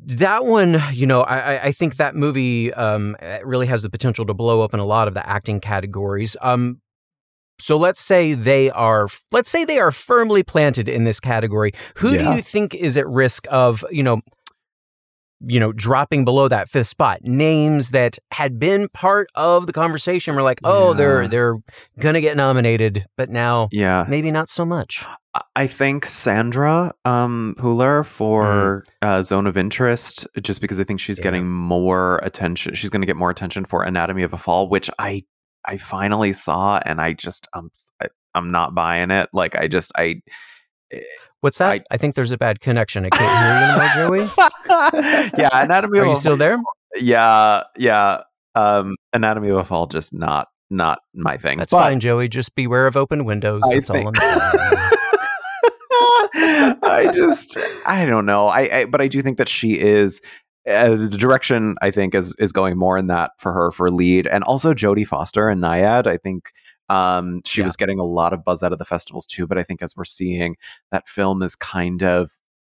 that 0.06 0.44
one, 0.46 0.80
you 0.92 1.06
know, 1.06 1.22
I, 1.22 1.38
I- 1.56 1.62
I 1.64 1.72
think 1.72 1.96
that 1.96 2.14
movie 2.14 2.72
um, 2.72 3.16
really 3.42 3.66
has 3.66 3.82
the 3.82 3.90
potential 3.90 4.24
to 4.26 4.34
blow 4.34 4.62
up 4.62 4.74
in 4.74 4.80
a 4.80 4.84
lot 4.86 5.08
of 5.08 5.14
the 5.14 5.28
acting 5.28 5.60
categories. 5.60 6.36
Um, 6.40 6.80
so 7.58 7.76
let's 7.76 8.00
say 8.00 8.34
they 8.34 8.70
are, 8.70 9.08
let's 9.32 9.48
say 9.50 9.64
they 9.64 9.78
are 9.78 9.92
firmly 9.92 10.42
planted 10.42 10.88
in 10.88 11.04
this 11.04 11.20
category. 11.20 11.72
Who 11.96 12.16
do 12.18 12.24
you 12.24 12.42
think 12.42 12.74
is 12.74 12.96
at 12.96 13.06
risk 13.08 13.46
of, 13.50 13.84
you 13.90 14.02
know, 14.02 14.20
you 15.46 15.60
know, 15.60 15.72
dropping 15.72 16.24
below 16.24 16.48
that 16.48 16.68
fifth 16.70 16.86
spot? 16.86 17.18
Names 17.22 17.90
that 17.90 18.18
had 18.32 18.58
been 18.58 18.88
part 18.88 19.28
of 19.34 19.66
the 19.66 19.72
conversation 19.72 20.34
were 20.34 20.42
like, 20.42 20.58
oh, 20.64 20.94
they're 20.94 21.28
they're 21.28 21.56
gonna 21.98 22.20
get 22.20 22.36
nominated, 22.36 23.04
but 23.16 23.28
now 23.30 23.68
Yeah. 23.70 24.06
maybe 24.08 24.30
not 24.30 24.48
so 24.48 24.64
much. 24.64 25.04
I- 25.56 25.66
think 25.66 26.06
Sandra 26.06 26.92
um, 27.04 27.56
Huller 27.58 28.06
for 28.06 28.84
uh, 29.02 29.20
Zone 29.24 29.48
of 29.48 29.56
Interest, 29.56 30.26
just 30.40 30.60
because 30.60 30.78
I 30.78 30.84
think 30.84 31.00
she's 31.00 31.18
Yeah. 31.18 31.24
getting 31.24 31.48
more 31.50 32.20
attention. 32.22 32.74
She's 32.76 32.88
going 32.90 33.02
to 33.02 33.06
get 33.06 33.16
more 33.16 33.30
attention 33.30 33.64
for 33.64 33.82
Anatomy 33.82 34.22
of 34.22 34.32
a 34.32 34.38
Fall, 34.38 34.68
which 34.68 34.88
I 35.00 35.24
I 35.66 35.76
finally 35.76 36.32
saw, 36.32 36.80
and 36.84 37.00
I 37.00 37.12
just 37.12 37.46
um 37.54 37.70
I, 38.02 38.06
I'm 38.34 38.50
not 38.50 38.74
buying 38.74 39.10
it. 39.10 39.28
Like 39.32 39.54
I 39.56 39.68
just 39.68 39.92
I 39.96 40.20
What's 41.40 41.58
that? 41.58 41.70
I, 41.72 41.80
I- 41.90 41.96
think 41.96 42.14
there's 42.14 42.30
a 42.32 42.38
bad 42.38 42.60
connection. 42.60 43.04
I 43.04 43.10
can't 43.10 43.38
hear 43.38 43.50
you 43.58 44.16
anymore, 44.16 44.28
Joey. 44.28 45.40
yeah, 45.42 45.62
Anatomy 45.64 45.98
Are 45.98 46.02
of 46.04 46.08
you 46.10 46.16
still 46.16 46.36
there? 46.36 46.58
yeah 46.96 47.62
yeah 47.76 48.22
um 48.54 48.94
Anatomy 49.12 49.48
of 49.48 49.56
a 49.58 49.64
Fall 49.64 49.86
just 49.86 50.14
not 50.14 50.48
not 50.70 51.00
my 51.14 51.36
thing. 51.36 51.58
That's 51.58 51.72
But- 51.72 51.80
fine, 51.80 52.00
Joey. 52.00 52.28
Just 52.28 52.54
beware 52.54 52.86
of 52.86 52.96
open 52.96 53.24
windows. 53.24 53.62
I 53.70 53.74
That's 53.74 53.90
all 53.90 54.08
I'm 54.08 54.14
saying. 54.14 54.78
I 56.36 57.10
just 57.14 57.56
I 57.86 58.04
don't 58.06 58.26
know. 58.26 58.48
I, 58.48 58.60
I 58.80 58.84
but 58.86 59.00
I 59.00 59.08
do 59.08 59.22
think 59.22 59.38
that 59.38 59.48
she 59.48 59.78
is 59.78 60.20
uh, 60.68 60.96
the 60.96 61.08
direction 61.08 61.76
I 61.82 61.90
think 61.90 62.14
is 62.14 62.34
is 62.38 62.52
going 62.52 62.78
more 62.78 62.96
in 62.98 63.06
that 63.08 63.32
for 63.38 63.52
her 63.52 63.70
for 63.70 63.90
lead, 63.90 64.26
and 64.26 64.44
also 64.44 64.72
Jodie 64.74 65.06
Foster 65.06 65.48
and 65.48 65.62
Nyad. 65.62 66.06
I 66.06 66.16
think 66.16 66.52
um, 66.88 67.40
she 67.44 67.60
Yeah. 67.60 67.66
was 67.66 67.76
getting 67.76 67.98
a 67.98 68.04
lot 68.04 68.32
of 68.32 68.44
buzz 68.44 68.62
out 68.62 68.72
of 68.72 68.78
the 68.78 68.84
festivals 68.84 69.26
too, 69.26 69.46
but 69.46 69.58
I 69.58 69.62
think 69.62 69.82
as 69.82 69.94
we're 69.96 70.04
seeing 70.04 70.56
that 70.90 71.08
film 71.08 71.42
is 71.42 71.56
kind 71.56 72.02
of 72.02 72.30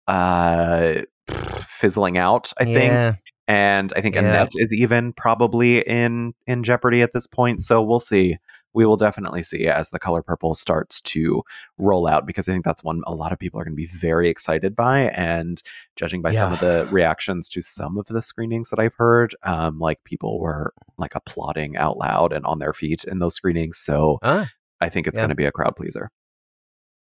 uh, 0.09 1.03
fizzling 1.29 2.19
out. 2.19 2.53
I 2.59 2.65
think 2.65 3.19
and 3.49 3.93
I 3.97 4.01
think 4.01 4.15
Yeah. 4.15 4.21
Annette 4.23 4.53
is 4.57 4.73
even 4.73 5.13
probably 5.13 5.81
in 5.81 6.35
in 6.47 6.63
jeopardy 6.63 7.03
at 7.03 7.13
this 7.13 7.27
point. 7.27 7.61
So 7.63 7.83
we'll 7.83 8.01
see. 8.01 8.37
We 8.75 8.87
will 8.87 8.97
definitely 8.97 9.43
see 9.43 9.67
as 9.69 9.91
the 9.91 9.99
color 9.99 10.23
purple 10.23 10.55
starts 10.55 11.01
to 11.03 11.43
roll 11.79 12.07
out 12.09 12.27
because 12.27 12.49
I 12.49 12.53
think 12.53 12.65
that's 12.65 12.83
one 12.83 13.03
a 13.07 13.15
lot 13.15 13.33
of 13.33 13.39
people 13.39 13.61
are 13.61 13.65
going 13.65 13.73
to 13.75 13.77
be 13.77 13.87
very 13.87 14.29
excited 14.29 14.75
by. 14.75 15.11
And 15.11 15.63
judging 15.97 16.23
by 16.23 16.33
some 16.33 16.53
of 16.53 16.61
the 16.61 16.89
reactions 16.91 17.49
to 17.51 17.63
some 17.63 17.99
of 17.99 18.07
the 18.07 18.23
screenings 18.23 18.71
that 18.71 18.79
I've 18.79 18.95
heard, 18.95 19.35
um, 19.43 19.79
like 19.79 20.03
people 20.05 20.41
were 20.41 20.73
like 20.99 21.15
applauding 21.15 21.77
out 21.77 21.99
loud 21.99 22.33
and 22.33 22.45
on 22.47 22.59
their 22.59 22.73
feet 22.73 23.05
in 23.05 23.19
those 23.19 23.35
screenings. 23.35 23.79
So 23.79 24.19
Ah. 24.23 24.49
I 24.81 24.89
think 24.89 25.07
it's 25.07 25.17
Yeah. 25.19 25.23
going 25.23 25.29
to 25.31 25.35
be 25.37 25.45
a 25.45 25.53
crowd 25.53 25.77
pleaser. 25.77 26.11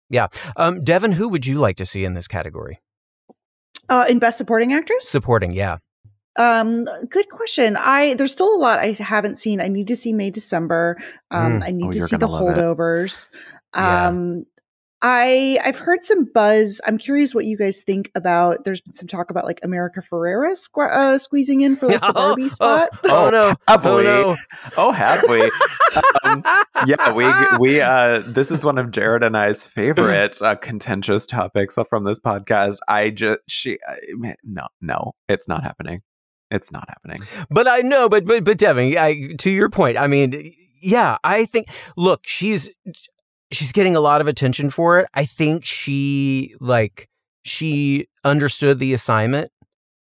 Yeah. 0.09 0.27
Um, 0.57 0.81
Devan, 0.81 1.15
who 1.15 1.29
would 1.29 1.47
you 1.47 1.59
like 1.59 1.77
to 1.77 1.87
see 1.87 2.05
in 2.05 2.15
this 2.15 2.27
category? 2.27 2.81
Uh, 3.89 4.07
in 4.09 4.19
Best 4.19 4.39
Supporting 4.39 4.73
Actress, 4.73 5.09
Supporting, 5.09 5.53
yeah. 5.53 5.79
Um, 6.37 6.87
good 7.11 7.29
question. 7.29 7.77
I 7.77 8.15
there's 8.15 8.33
still 8.33 8.55
a 8.55 8.59
lot 8.59 8.79
I 8.79 8.93
haven't 8.93 9.37
seen. 9.37 9.61
I 9.61 9.69
need 9.69 9.89
to 9.89 9.97
see 9.97 10.13
May 10.13 10.31
December. 10.31 10.97
Um, 11.31 11.61
Mm. 11.61 11.65
I 11.65 11.71
need 11.73 11.87
Oh, 11.87 11.93
to 11.93 12.01
see 12.07 12.17
the 12.17 12.27
gonna 12.27 12.47
it. 12.51 12.57
holdovers. 12.57 13.29
Yeah. 13.75 14.07
Um, 14.09 14.45
I 15.03 15.59
I've 15.65 15.79
heard 15.79 16.03
some 16.05 16.27
buzz. 16.33 16.79
I'm 16.87 16.99
curious 16.99 17.35
what 17.35 17.47
you 17.47 17.57
guys 17.57 17.83
think 17.83 18.11
about. 18.15 18.65
There's 18.65 18.83
been 18.83 18.93
some 18.93 19.09
talk 19.09 19.31
about 19.31 19.47
like 19.47 19.59
America 19.63 20.01
Ferrera 20.03 20.53
squ- 20.53 20.93
uh, 20.93 21.17
squeezing 21.17 21.63
in 21.63 21.77
for 21.77 21.87
like 21.89 22.03
the 22.03 22.13
Barbie 22.15 22.51
spot. 22.51 22.91
Oh, 23.05 23.27
Oh, 23.27 23.31
no. 23.31 23.55
have 23.67 23.87
Oh 23.87 23.97
we? 23.97 24.05
no. 24.05 24.37
Oh, 24.77 24.93
have 24.93 25.27
we? 25.27 25.51
um, 26.23 26.45
yeah, 26.87 27.13
we 27.15 27.27
we 27.59 27.81
uh 27.81 28.23
this 28.27 28.51
is 28.51 28.63
one 28.63 28.77
of 28.77 28.89
Gerrad 28.89 29.25
and 29.25 29.37
I's 29.39 29.65
favorite 29.79 30.41
uh, 30.43 30.55
contentious 30.57 31.25
topics 31.27 31.79
from 31.89 32.05
this 32.05 32.21
podcast. 32.21 32.77
I 32.87 33.09
just 33.09 33.39
she 33.49 33.79
I, 33.89 33.97
no 34.45 34.67
no, 34.83 35.13
it's 35.31 35.49
not 35.49 35.63
happening. 35.63 36.03
It's 36.51 36.73
not 36.73 36.89
happening. 36.89 37.27
But 37.49 37.69
I 37.69 37.79
know, 37.79 38.09
but 38.09 38.25
but 38.25 38.45
but 38.45 38.59
Devan, 38.59 38.97
I, 38.97 39.35
to 39.39 39.51
your 39.51 39.71
point, 39.71 39.97
I 39.97 40.07
mean, 40.07 40.53
yeah, 40.83 41.19
I 41.23 41.45
think. 41.45 41.69
Look, 41.97 42.23
she's 42.27 42.71
she's 43.53 43.73
getting 43.73 43.97
a 43.97 44.01
lot 44.01 44.21
of 44.21 44.27
attention 44.27 44.71
for 44.71 44.99
it. 44.99 45.07
I 45.15 45.25
think 45.25 45.65
she 45.65 46.55
like 46.61 47.09
she 47.43 48.09
understood 48.25 48.79
the 48.79 48.93
assignment, 48.93 49.53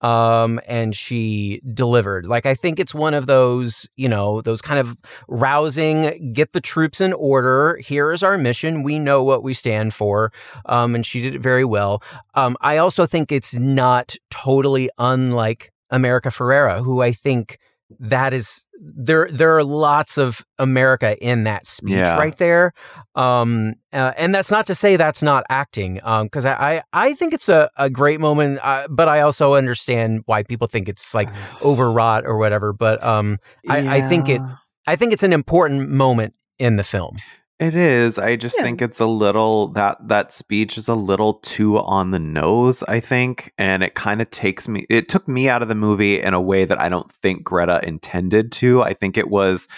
um, 0.00 0.60
and 0.66 0.94
she 0.94 1.62
delivered. 1.72 2.26
Like 2.26 2.44
I 2.44 2.54
think 2.54 2.78
it's 2.78 2.94
one 2.94 3.14
of 3.14 3.26
those, 3.26 3.88
you 3.96 4.08
know, 4.08 4.42
those 4.42 4.60
kind 4.60 4.78
of 4.78 4.98
rousing, 5.28 6.32
get 6.34 6.52
the 6.52 6.60
troops 6.60 7.00
in 7.00 7.12
order. 7.14 7.78
Here 7.82 8.12
is 8.12 8.22
our 8.22 8.36
mission. 8.36 8.82
We 8.82 8.98
know 8.98 9.22
what 9.24 9.42
we 9.42 9.54
stand 9.54 9.94
for, 9.94 10.32
um, 10.66 10.94
and 10.94 11.04
she 11.04 11.22
did 11.22 11.34
it 11.34 11.40
very 11.40 11.64
well. 11.64 12.02
Um, 12.34 12.56
I 12.60 12.76
also 12.76 13.06
think 13.06 13.32
it's 13.32 13.54
not 13.54 14.16
totally 14.30 14.90
unlike 14.98 15.72
America 15.90 16.28
Ferrera, 16.30 16.82
who 16.84 17.02
I 17.02 17.12
think 17.12 17.58
that 18.00 18.32
is 18.34 18.66
there. 18.80 19.28
There 19.30 19.56
are 19.56 19.62
lots 19.62 20.18
of 20.18 20.44
America 20.58 21.16
in 21.24 21.44
that 21.44 21.66
speech 21.66 21.92
Yeah. 21.94 22.16
right 22.18 22.36
there, 22.36 22.72
um, 23.14 23.74
uh, 23.92 24.12
and 24.16 24.34
that's 24.34 24.50
not 24.50 24.66
to 24.66 24.74
say 24.74 24.96
that's 24.96 25.22
not 25.22 25.44
acting, 25.48 25.94
because 26.24 26.44
I, 26.44 26.54
I 26.78 26.82
I 26.92 27.14
think 27.14 27.32
it's 27.32 27.48
a, 27.48 27.70
a 27.76 27.88
great 27.88 28.18
moment, 28.20 28.58
uh, 28.62 28.88
but 28.90 29.06
I 29.08 29.20
also 29.20 29.54
understand 29.54 30.22
why 30.26 30.42
people 30.42 30.66
think 30.66 30.88
it's 30.88 31.14
like 31.14 31.28
overwrought 31.62 32.26
or 32.26 32.36
whatever. 32.38 32.72
But 32.72 33.02
um, 33.04 33.38
I- 33.68 33.98
I 33.98 34.08
think 34.08 34.28
it- 34.28 34.42
I 34.88 34.96
think 34.96 35.12
it's 35.12 35.22
an 35.24 35.32
important 35.32 35.88
moment 35.90 36.34
in 36.58 36.76
the 36.76 36.84
film. 36.84 37.16
It 37.58 37.74
is. 37.74 38.18
I 38.18 38.36
just 38.36 38.58
Yeah. 38.58 38.64
think 38.64 38.82
it's 38.82 39.00
a 39.00 39.06
little 39.06 39.68
that 39.68 39.96
that 40.08 40.30
speech 40.30 40.76
is 40.76 40.88
a 40.88 40.94
little 40.94 41.34
too 41.34 41.78
on 41.78 42.10
the 42.10 42.18
nose, 42.18 42.82
I 42.82 43.00
think, 43.00 43.52
and 43.56 43.82
it 43.82 43.94
kind 43.94 44.20
of 44.20 44.28
takes 44.28 44.68
me 44.68 44.84
it 44.90 45.08
took 45.08 45.26
me 45.26 45.48
out 45.48 45.62
of 45.62 45.68
the 45.68 45.74
movie 45.74 46.20
in 46.20 46.34
a 46.34 46.40
way 46.40 46.66
that 46.66 46.78
I 46.80 46.90
don't 46.90 47.10
think 47.10 47.44
Greta 47.44 47.80
intended 47.82 48.52
to. 48.52 48.82
I 48.82 48.92
think 48.92 49.16
it 49.16 49.30
was 49.30 49.68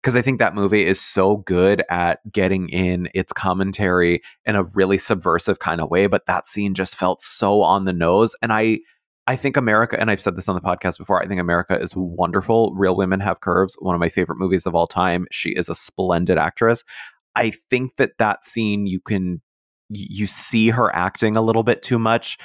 because 0.00 0.14
I 0.14 0.22
think 0.22 0.38
that 0.38 0.54
movie 0.54 0.86
is 0.86 1.00
so 1.00 1.38
good 1.38 1.82
at 1.90 2.20
getting 2.30 2.68
in 2.68 3.08
its 3.14 3.32
commentary 3.32 4.20
in 4.46 4.54
a 4.54 4.62
really 4.62 4.98
subversive 4.98 5.58
kind 5.58 5.80
of 5.80 5.90
way, 5.90 6.06
but 6.06 6.26
that 6.26 6.46
scene 6.46 6.72
just 6.74 6.94
felt 6.96 7.20
so 7.20 7.62
on 7.62 7.84
the 7.84 7.92
nose 7.92 8.36
and 8.42 8.52
I 8.52 8.78
I 9.26 9.36
think 9.36 9.56
America, 9.56 9.98
and 9.98 10.10
I've 10.10 10.20
said 10.20 10.36
this 10.36 10.50
on 10.50 10.54
the 10.54 10.60
podcast 10.60 10.98
before, 10.98 11.18
I 11.22 11.26
think 11.26 11.40
America 11.40 11.80
is 11.80 11.94
wonderful. 11.96 12.74
Real 12.76 12.94
Women 12.94 13.20
Have 13.20 13.40
Curves, 13.40 13.74
one 13.80 13.94
of 13.94 13.98
my 13.98 14.10
favorite 14.10 14.38
movies 14.38 14.66
of 14.66 14.74
all 14.74 14.86
time. 14.86 15.26
She 15.30 15.52
is 15.52 15.70
a 15.70 15.74
splendid 15.74 16.36
actress. 16.36 16.84
I 17.36 17.52
think 17.70 17.96
that 17.96 18.18
that 18.18 18.44
scene 18.44 18.86
you 18.86 19.00
can 19.00 19.40
you 19.88 20.26
see 20.26 20.70
her 20.70 20.94
acting 20.94 21.36
a 21.36 21.42
little 21.42 21.62
bit 21.62 21.82
too 21.82 21.98
much 21.98 22.38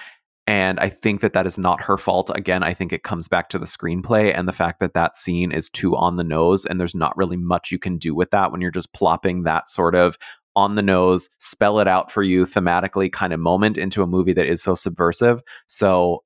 and 0.50 0.80
I 0.80 0.90
think 0.90 1.22
that 1.22 1.34
that 1.34 1.46
is 1.46 1.60
not 1.60 1.80
her 1.82 1.96
fault. 1.96 2.32
Again, 2.34 2.64
I 2.64 2.74
think 2.74 2.92
it 2.92 3.04
comes 3.04 3.28
back 3.28 3.50
to 3.50 3.60
the 3.60 3.68
screenplay 3.68 4.36
and 4.36 4.48
the 4.48 4.52
fact 4.52 4.80
that 4.80 4.96
that 4.96 5.16
scene 5.16 5.52
is 5.52 5.70
too 5.70 5.96
on 5.96 6.16
the 6.16 6.24
nose 6.24 6.66
and 6.66 6.80
there's 6.80 6.96
not 6.96 7.16
really 7.16 7.38
much 7.38 7.72
you 7.72 7.78
can 7.78 8.00
do 8.00 8.16
with 8.16 8.32
that 8.32 8.52
when 8.52 8.60
you're 8.60 8.72
just 8.72 8.92
plopping 8.92 9.44
that 9.44 9.70
sort 9.70 9.94
of 9.94 10.18
on 10.56 10.74
the 10.74 10.82
nose, 10.82 11.30
spell 11.38 11.80
it 11.80 11.88
out 11.88 12.12
for 12.12 12.24
you 12.24 12.48
thematically 12.48 13.12
kind 13.12 13.32
of 13.32 13.40
moment 13.40 13.78
into 13.78 14.02
a 14.02 14.08
movie 14.08 14.34
that 14.34 14.48
is 14.48 14.64
so 14.64 14.74
subversive. 14.74 15.44
So 15.68 16.24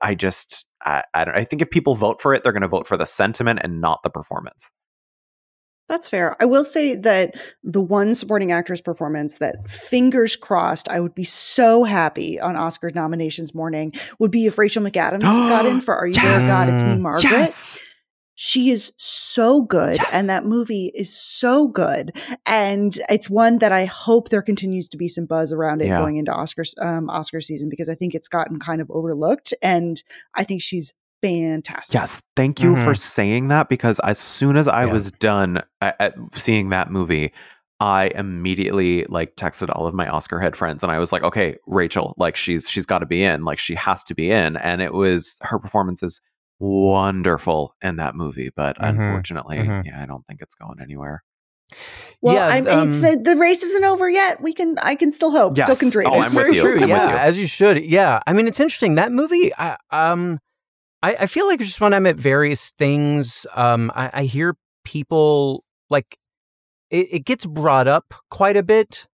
I 0.00 0.14
just 0.14 0.66
I, 0.82 1.04
I 1.12 1.24
I 1.24 1.44
think 1.44 1.60
if 1.60 1.68
people 1.68 1.94
vote 1.94 2.22
for 2.22 2.32
it, 2.32 2.42
they're 2.42 2.52
going 2.52 2.62
to 2.62 2.68
vote 2.68 2.86
for 2.86 2.96
the 2.96 3.04
sentiment 3.04 3.60
and 3.62 3.82
not 3.82 4.02
the 4.02 4.10
performance. 4.10 4.72
That's 5.90 6.08
fair. 6.08 6.36
I 6.40 6.44
will 6.46 6.62
say 6.64 6.94
that 6.94 7.34
the 7.64 7.80
one 7.82 8.14
supporting 8.14 8.52
actress 8.52 8.80
performance 8.80 9.38
that 9.38 9.68
fingers 9.68 10.36
crossed 10.36 10.88
I 10.88 11.00
would 11.00 11.16
be 11.16 11.24
so 11.24 11.82
happy 11.82 12.38
on 12.40 12.54
Oscar 12.56 12.90
nominations 12.94 13.54
morning 13.56 13.92
would 14.20 14.30
be 14.30 14.46
if 14.46 14.56
Rachel 14.56 14.82
McAdams 14.84 15.22
got 15.22 15.66
in 15.66 15.80
for 15.86 15.96
Are 15.96 16.06
You 16.06 16.12
There 16.12 16.38
God? 16.38 16.72
It's 16.72 16.82
Me. 16.84 16.96
Margaret. 16.96 17.80
She 18.42 18.70
is 18.70 18.94
so 18.96 19.62
good 19.64 19.96
Yes. 19.96 20.10
and 20.14 20.28
that 20.30 20.46
movie 20.46 20.90
is 20.94 21.12
so 21.14 21.68
good 21.68 22.16
and 22.46 22.98
it's 23.10 23.28
one 23.28 23.58
that 23.58 23.70
I 23.72 23.84
hope 23.84 24.30
there 24.30 24.40
continues 24.40 24.88
to 24.90 24.96
be 24.96 25.08
some 25.08 25.26
buzz 25.26 25.52
around 25.52 25.82
it 25.82 25.88
Yeah. 25.88 25.98
going 25.98 26.16
into 26.16 26.32
Oscars 26.32 26.72
um 26.80 27.10
Oscar 27.10 27.42
season 27.42 27.68
because 27.68 27.90
I 27.90 27.94
think 27.96 28.14
it's 28.14 28.28
gotten 28.28 28.58
kind 28.58 28.80
of 28.80 28.90
overlooked 28.92 29.52
and 29.60 30.02
I 30.34 30.44
think 30.44 30.62
she's 30.62 30.94
fantastic. 31.22 31.94
Yes, 31.94 32.22
thank 32.36 32.60
you 32.62 32.76
for 32.76 32.92
Mhm. 32.94 32.98
saying 32.98 33.48
that 33.48 33.68
because 33.68 33.98
as 34.00 34.18
soon 34.18 34.56
as 34.56 34.66
I 34.68 34.84
Yeah. 34.86 34.92
was 34.92 35.10
done 35.12 35.62
at, 35.80 35.96
at 36.00 36.14
seeing 36.34 36.70
that 36.70 36.90
movie, 36.90 37.32
I 37.80 38.10
immediately 38.14 39.04
like 39.08 39.36
texted 39.36 39.70
all 39.74 39.86
of 39.86 39.94
my 39.94 40.06
Oscar 40.08 40.38
head 40.38 40.54
friends 40.56 40.82
and 40.82 40.92
I 40.92 40.98
was 40.98 41.12
like, 41.12 41.22
"Okay, 41.22 41.56
Rachel, 41.66 42.14
like 42.18 42.36
she's 42.36 42.68
she's 42.68 42.84
got 42.86 42.98
to 42.98 43.06
be 43.06 43.22
in, 43.22 43.44
like 43.44 43.58
she 43.58 43.74
has 43.74 44.04
to 44.04 44.14
be 44.14 44.30
in." 44.30 44.56
And 44.58 44.82
it 44.82 44.92
was 44.92 45.38
her 45.42 45.58
performance 45.58 46.02
is 46.02 46.20
wonderful 46.58 47.74
in 47.82 47.96
that 47.96 48.14
movie, 48.14 48.50
but 48.54 48.76
Mhm, 48.78 48.88
unfortunately, 48.88 49.58
mhm. 49.58 49.86
yeah, 49.86 50.02
I 50.02 50.06
don't 50.06 50.26
think 50.26 50.40
it's 50.42 50.54
going 50.54 50.78
anywhere. 50.82 51.22
Well, 52.20 52.34
Yeah, 52.34 52.46
I'm, 52.48 52.66
it's, 52.66 53.02
um, 53.02 53.22
the 53.22 53.36
race 53.36 53.62
isn't 53.62 53.84
over 53.84 54.10
yet. 54.10 54.42
We 54.42 54.52
can 54.52 54.76
I 54.78 54.94
can 54.94 55.10
still 55.10 55.30
hope. 55.30 55.56
Still 55.56 55.76
can 55.76 55.88
dream. 55.90 56.10
Oh, 56.12 56.20
it's 56.20 56.32
I'm 56.32 56.36
with 56.36 56.46
very 56.46 56.56
you. 56.56 56.62
true. 56.62 56.74
I'm 56.74 56.80
with 56.80 56.88
yeah, 56.90 57.10
you. 57.12 57.16
as 57.16 57.38
you 57.38 57.46
should. 57.46 57.82
Yeah, 57.84 58.20
I 58.26 58.32
mean, 58.34 58.46
it's 58.46 58.60
interesting 58.60 58.96
that 58.96 59.10
movie. 59.12 59.52
I, 59.56 59.76
um, 59.90 60.38
I, 61.02 61.14
I 61.20 61.26
feel 61.26 61.46
like 61.46 61.60
just 61.60 61.80
when 61.80 61.94
I'm 61.94 62.06
at 62.06 62.16
various 62.16 62.72
things, 62.72 63.46
um, 63.54 63.90
I, 63.94 64.10
I 64.12 64.22
hear 64.24 64.56
people 64.84 65.64
like 65.88 66.18
it, 66.90 67.08
it 67.12 67.24
gets 67.24 67.46
brought 67.46 67.88
up 67.88 68.14
quite 68.30 68.56
a 68.56 68.62
bit. 68.62 69.06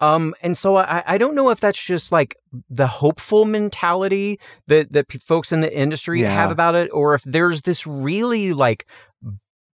Um, 0.00 0.34
and 0.42 0.56
so 0.56 0.76
I, 0.76 1.02
I 1.06 1.18
don't 1.18 1.34
know 1.36 1.50
if 1.50 1.60
that's 1.60 1.80
just 1.82 2.10
like 2.10 2.36
the 2.68 2.86
hopeful 2.88 3.44
mentality 3.44 4.40
that 4.66 4.92
that 4.92 5.06
p- 5.08 5.18
folks 5.18 5.52
in 5.52 5.60
the 5.60 5.76
industry 5.76 6.22
Yeah. 6.22 6.32
have 6.34 6.50
about 6.50 6.74
it, 6.74 6.90
or 6.92 7.14
if 7.14 7.22
there's 7.22 7.62
this 7.62 7.86
really 7.86 8.52
like 8.52 8.84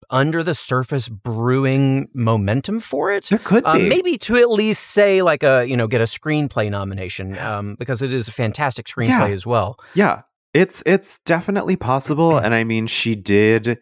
under 0.09 0.41
the 0.43 0.55
surface 0.55 1.09
brewing 1.09 2.07
momentum 2.13 2.79
for 2.79 3.11
it. 3.11 3.25
There 3.25 3.39
could 3.39 3.65
Um, 3.65 3.77
be. 3.77 3.89
maybe 3.89 4.17
to 4.19 4.37
at 4.37 4.49
least 4.49 4.83
say 4.83 5.21
like 5.21 5.43
a 5.43 5.65
you 5.65 5.75
know 5.77 5.87
get 5.87 6.01
a 6.01 6.05
screenplay 6.05 6.69
nomination 6.71 7.37
um, 7.37 7.75
because 7.79 8.01
it 8.01 8.13
is 8.13 8.27
a 8.27 8.31
fantastic 8.31 8.85
screenplay 8.87 9.29
Yeah. 9.29 9.33
as 9.35 9.45
well. 9.45 9.77
Yeah, 9.95 10.21
it's 10.57 10.83
it's 10.85 11.19
definitely 11.19 11.75
possible, 11.75 12.37
and 12.37 12.53
I 12.55 12.63
mean, 12.63 12.87
she 12.87 13.15
did. 13.15 13.79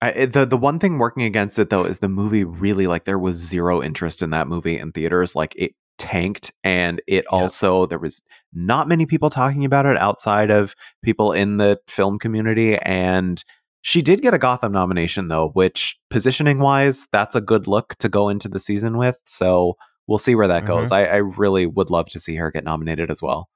I, 0.00 0.10
eh, 0.12 0.26
the 0.26 0.44
the 0.46 0.56
one 0.56 0.78
thing 0.78 0.98
working 0.98 1.22
against 1.24 1.58
it 1.58 1.70
though 1.70 1.84
is 1.84 1.98
the 1.98 2.08
movie 2.08 2.44
really 2.44 2.86
like 2.86 3.04
there 3.04 3.18
was 3.18 3.36
zero 3.36 3.82
interest 3.82 4.22
in 4.22 4.30
that 4.30 4.46
movie 4.48 4.78
in 4.78 4.92
theaters. 4.92 5.34
Like 5.34 5.54
it 5.56 5.72
tanked, 5.98 6.52
and 6.62 7.00
it 7.08 7.24
Yeah. 7.30 7.38
also 7.38 7.86
there 7.86 7.98
was 7.98 8.22
not 8.52 8.88
many 8.88 9.06
people 9.06 9.30
talking 9.30 9.64
about 9.64 9.86
it 9.86 9.96
outside 9.96 10.50
of 10.50 10.74
people 11.02 11.32
in 11.32 11.56
the 11.56 11.78
film 11.88 12.18
community, 12.18 12.76
and 12.78 13.42
she 13.82 14.02
did 14.02 14.20
get 14.22 14.34
a 14.34 14.38
Gotham 14.38 14.72
nomination 14.72 15.28
though, 15.28 15.48
which 15.54 15.96
positioning 16.10 16.58
wise, 16.58 17.08
that's 17.12 17.34
a 17.34 17.40
good 17.40 17.66
look 17.66 17.94
to 17.96 18.08
go 18.08 18.28
into 18.28 18.48
the 18.48 18.58
season 18.58 18.98
with. 18.98 19.18
So 19.24 19.76
we'll 20.06 20.18
see 20.18 20.34
where 20.34 20.48
that 20.48 20.66
goes. 20.66 20.90
Mm-hmm. 20.90 20.94
I, 20.94 21.06
I 21.08 21.16
really 21.16 21.66
would 21.66 21.90
love 21.90 22.08
to 22.10 22.20
see 22.20 22.34
her 22.36 22.50
get 22.50 22.64
nominated 22.64 23.10
as 23.10 23.22
well. 23.22 23.48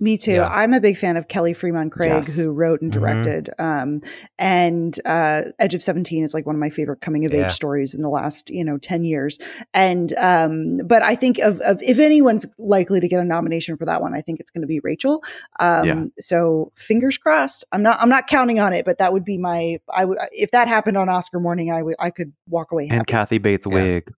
Me 0.00 0.18
too. 0.18 0.32
Yeah. 0.32 0.48
I'm 0.48 0.74
a 0.74 0.80
big 0.80 0.96
fan 0.96 1.16
of 1.16 1.28
Kelly 1.28 1.54
Fremon 1.54 1.90
Craig, 1.90 2.10
Yes. 2.12 2.36
who 2.38 2.52
wrote 2.52 2.82
and 2.82 2.90
Mhm. 2.92 2.94
directed. 3.00 3.50
Um, 3.58 4.00
and 4.38 4.98
uh, 5.04 5.42
Edge 5.58 5.74
of 5.74 5.82
Seventeen 5.82 6.22
is 6.24 6.34
like 6.34 6.46
one 6.46 6.54
of 6.54 6.60
my 6.60 6.70
favorite 6.70 7.00
coming 7.00 7.24
of 7.24 7.32
Yeah. 7.32 7.46
age 7.46 7.52
stories 7.52 7.94
in 7.94 8.02
the 8.02 8.08
last 8.08 8.50
you 8.50 8.64
know 8.64 8.78
ten 8.78 9.04
years. 9.04 9.38
And 9.74 10.12
um, 10.18 10.78
but 10.84 11.02
I 11.02 11.14
think 11.14 11.38
of, 11.38 11.60
of 11.60 11.82
if 11.82 11.98
anyone's 11.98 12.46
likely 12.58 13.00
to 13.00 13.08
get 13.08 13.20
a 13.20 13.24
nomination 13.24 13.76
for 13.76 13.84
that 13.86 14.02
one, 14.02 14.14
I 14.14 14.20
think 14.20 14.40
it's 14.40 14.50
going 14.50 14.62
to 14.62 14.68
be 14.68 14.80
Rachel. 14.80 15.22
Um, 15.60 15.86
Yeah. 15.86 16.04
So 16.18 16.72
fingers 16.74 17.18
crossed. 17.18 17.64
I'm 17.72 17.82
not 17.82 17.98
I'm 18.00 18.08
not 18.08 18.26
counting 18.26 18.60
on 18.60 18.72
it, 18.72 18.84
but 18.84 18.98
that 18.98 19.12
would 19.12 19.24
be 19.24 19.38
my 19.38 19.78
I 19.92 20.04
would 20.04 20.18
if 20.32 20.50
that 20.50 20.68
happened 20.68 20.96
on 20.96 21.08
Oscar 21.08 21.40
morning, 21.40 21.70
I 21.72 21.82
would 21.82 21.96
I 21.98 22.10
could 22.10 22.32
walk 22.48 22.72
away 22.72 22.86
happy. 22.86 22.98
And 22.98 23.06
Kathy 23.06 23.38
Bates' 23.38 23.66
wig. 23.66 24.10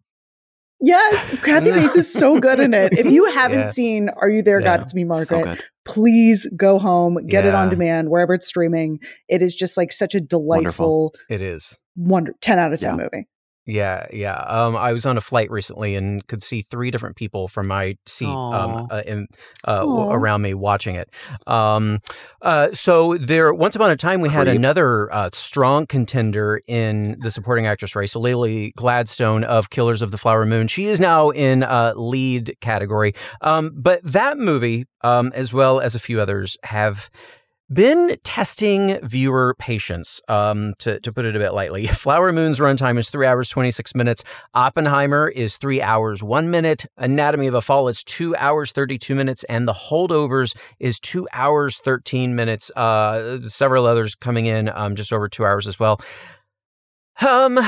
Yes, 0.81 1.39
Kathy 1.43 1.71
Bates 1.71 1.97
is 1.97 2.13
so 2.13 2.39
good 2.39 2.61
in 2.61 2.75
it. 2.75 2.93
If 2.97 3.11
you 3.11 3.25
haven't 3.33 3.61
Yeah. 3.61 3.71
seen 3.71 4.09
Are 4.11 4.29
You 4.31 4.43
There, 4.43 4.61
Yeah. 4.61 4.77
God? 4.77 4.83
It's 4.83 4.95
Me, 4.95 5.05
Margaret 5.05 5.45
good. 5.45 5.63
please 5.85 6.47
go 6.57 6.79
home, 6.79 7.19
get 7.27 7.45
it 7.45 7.55
on 7.55 7.69
demand 7.71 8.11
wherever 8.11 8.35
it's 8.35 8.47
streaming. 8.47 9.01
It 9.29 9.43
is 9.43 9.55
just 9.55 9.77
like 9.77 9.93
such 9.93 10.15
a 10.15 10.21
delightful 10.21 11.15
It 11.29 11.41
is. 11.41 11.79
wonder 11.97 12.35
10 12.41 12.59
out 12.59 12.73
of 12.73 12.81
10 12.81 12.97
Yeah. 12.99 13.03
movie. 13.13 13.29
Yeah, 13.69 14.07
yeah. 14.11 14.39
Um, 14.49 14.77
I 14.77 14.95
was 14.95 15.05
on 15.05 15.19
a 15.19 15.21
flight 15.21 15.51
recently 15.51 15.95
and 15.95 16.27
could 16.27 16.43
see 16.43 16.63
three 16.63 16.91
different 16.91 17.17
people 17.17 17.49
from 17.49 17.67
my 17.67 17.99
seat 18.07 18.29
um, 18.29 18.89
uh, 18.91 19.03
in, 19.05 19.27
uh, 19.65 19.81
w- 19.81 20.11
around 20.11 20.41
me 20.41 20.55
watching 20.55 20.95
it. 20.95 21.11
Um, 21.47 21.99
uh, 22.41 22.69
so 22.73 23.19
there, 23.19 23.53
once 23.53 23.77
upon 23.77 23.91
a 23.91 23.97
time, 23.97 24.23
we 24.23 24.31
had 24.31 24.49
another 24.57 25.13
uh, 25.13 25.29
strong 25.35 25.87
contender 25.87 26.63
in 26.67 27.19
the 27.21 27.31
supporting 27.31 27.67
actress 27.67 27.95
race, 27.95 28.17
Lily 28.17 28.73
Gladstone 28.75 29.45
of 29.45 29.69
Killers 29.69 30.01
of 30.01 30.13
the 30.13 30.19
Flower 30.19 30.47
Moon. 30.47 30.67
She 30.67 30.87
is 30.87 30.99
now 30.99 31.29
in 31.29 31.63
uh, 31.63 31.93
lead 31.95 32.57
category. 32.63 33.13
Um, 33.43 33.73
but 33.75 34.01
that 34.03 34.39
movie, 34.39 34.87
um, 35.03 35.31
as 35.35 35.53
well 35.53 35.79
as 35.79 35.95
a 35.95 35.99
few 35.99 36.23
others, 36.23 36.57
have 36.63 37.11
been 37.71 38.17
testing 38.25 38.99
viewer 39.03 39.55
patience, 39.59 40.21
um, 40.29 40.75
to, 40.79 40.99
to 41.01 41.13
put 41.13 41.25
it 41.25 41.37
a 41.37 41.39
bit 41.39 41.53
lightly. 41.53 41.87
Flower 41.89 42.33
Moon's 42.33 42.59
runtime 42.59 42.99
is 42.99 43.11
three 43.11 43.27
hours, 43.27 43.51
26 43.51 43.95
minutes. 43.95 44.25
Oppenheimer 44.55 45.29
is 45.29 45.59
three 45.59 45.83
hours, 45.83 46.23
one 46.23 46.51
minute. 46.51 46.87
Anatomy 46.97 47.47
of 47.47 47.55
a 47.55 47.61
Fall 47.61 47.89
is 47.89 48.03
two 48.03 48.35
hours, 48.37 48.73
32 48.73 49.15
minutes. 49.15 49.45
And 49.45 49.69
The 49.69 49.75
Holdovers 49.75 50.57
is 50.79 50.99
two 50.99 51.29
hours, 51.33 51.79
13 51.79 52.35
minutes. 52.35 52.71
Uh, 52.75 53.47
several 53.47 53.87
others 53.87 54.15
coming 54.15 54.47
in, 54.47 54.69
um, 54.71 54.97
just 54.97 55.13
over 55.13 55.29
two 55.29 55.45
hours 55.45 55.67
as 55.67 55.79
well. 55.79 56.01
Um, 57.27 57.59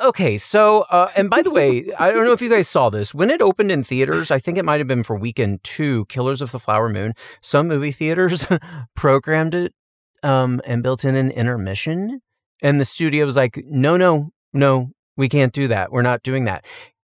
okay. 0.00 0.36
So, 0.36 0.82
uh, 0.90 1.08
and 1.16 1.30
by 1.30 1.42
the 1.42 1.50
way, 1.50 1.90
I 1.98 2.12
don't 2.12 2.24
know 2.24 2.32
if 2.32 2.42
you 2.42 2.50
guys 2.50 2.68
saw 2.68 2.90
this. 2.90 3.14
When 3.14 3.30
it 3.30 3.40
opened 3.40 3.72
in 3.72 3.82
theaters, 3.82 4.30
I 4.30 4.38
think 4.38 4.58
it 4.58 4.64
might 4.64 4.80
have 4.80 4.88
been 4.88 5.02
for 5.02 5.16
weekend 5.16 5.64
two, 5.64 6.04
Killers 6.06 6.42
of 6.42 6.52
the 6.52 6.58
Flower 6.58 6.88
Moon. 6.88 7.14
Some 7.40 7.68
movie 7.68 7.92
theaters 7.92 8.46
programmed 8.96 9.54
it 9.54 9.74
um, 10.22 10.60
and 10.64 10.82
built 10.82 11.04
in 11.04 11.14
an 11.16 11.30
intermission. 11.30 12.20
And 12.62 12.78
the 12.78 12.84
studio 12.84 13.24
was 13.24 13.36
like, 13.36 13.64
no, 13.66 13.96
no, 13.96 14.30
no, 14.52 14.90
we 15.16 15.28
can't 15.28 15.52
do 15.52 15.66
that. 15.68 15.92
We're 15.92 16.02
not 16.02 16.22
doing 16.22 16.44
that. 16.44 16.64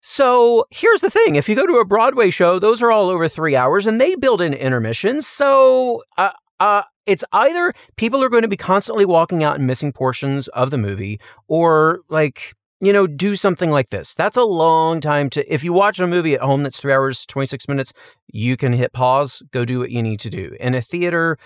So 0.01 0.65
here's 0.69 1.01
the 1.01 1.09
thing 1.09 1.35
if 1.35 1.47
you 1.47 1.55
go 1.55 1.65
to 1.65 1.77
a 1.77 1.85
Broadway 1.85 2.29
show, 2.29 2.59
those 2.59 2.81
are 2.81 2.91
all 2.91 3.09
over 3.09 3.27
three 3.27 3.55
hours 3.55 3.87
and 3.87 3.99
they 3.99 4.15
build 4.15 4.41
in 4.41 4.53
intermissions. 4.53 5.27
So, 5.27 6.01
uh, 6.17 6.31
uh, 6.59 6.83
it's 7.05 7.23
either 7.31 7.73
people 7.97 8.23
are 8.23 8.29
going 8.29 8.41
to 8.43 8.47
be 8.47 8.57
constantly 8.57 9.05
walking 9.05 9.43
out 9.43 9.55
and 9.57 9.67
missing 9.67 9.91
portions 9.91 10.47
of 10.49 10.71
the 10.71 10.77
movie, 10.77 11.19
or 11.47 12.01
like, 12.09 12.53
you 12.81 12.91
know, 12.93 13.07
do 13.07 13.35
something 13.35 13.69
like 13.69 13.89
this. 13.89 14.13
That's 14.15 14.37
a 14.37 14.43
long 14.43 14.99
time 15.01 15.29
to, 15.31 15.53
if 15.53 15.63
you 15.63 15.73
watch 15.73 15.99
a 15.99 16.07
movie 16.07 16.35
at 16.35 16.41
home 16.41 16.63
that's 16.63 16.79
three 16.79 16.93
hours, 16.93 17.25
26 17.25 17.67
minutes, 17.67 17.93
you 18.31 18.57
can 18.57 18.73
hit 18.73 18.93
pause, 18.93 19.41
go 19.51 19.63
do 19.65 19.79
what 19.79 19.91
you 19.91 20.01
need 20.03 20.19
to 20.21 20.29
do. 20.29 20.55
In 20.59 20.75
a 20.75 20.81
theater, 20.81 21.37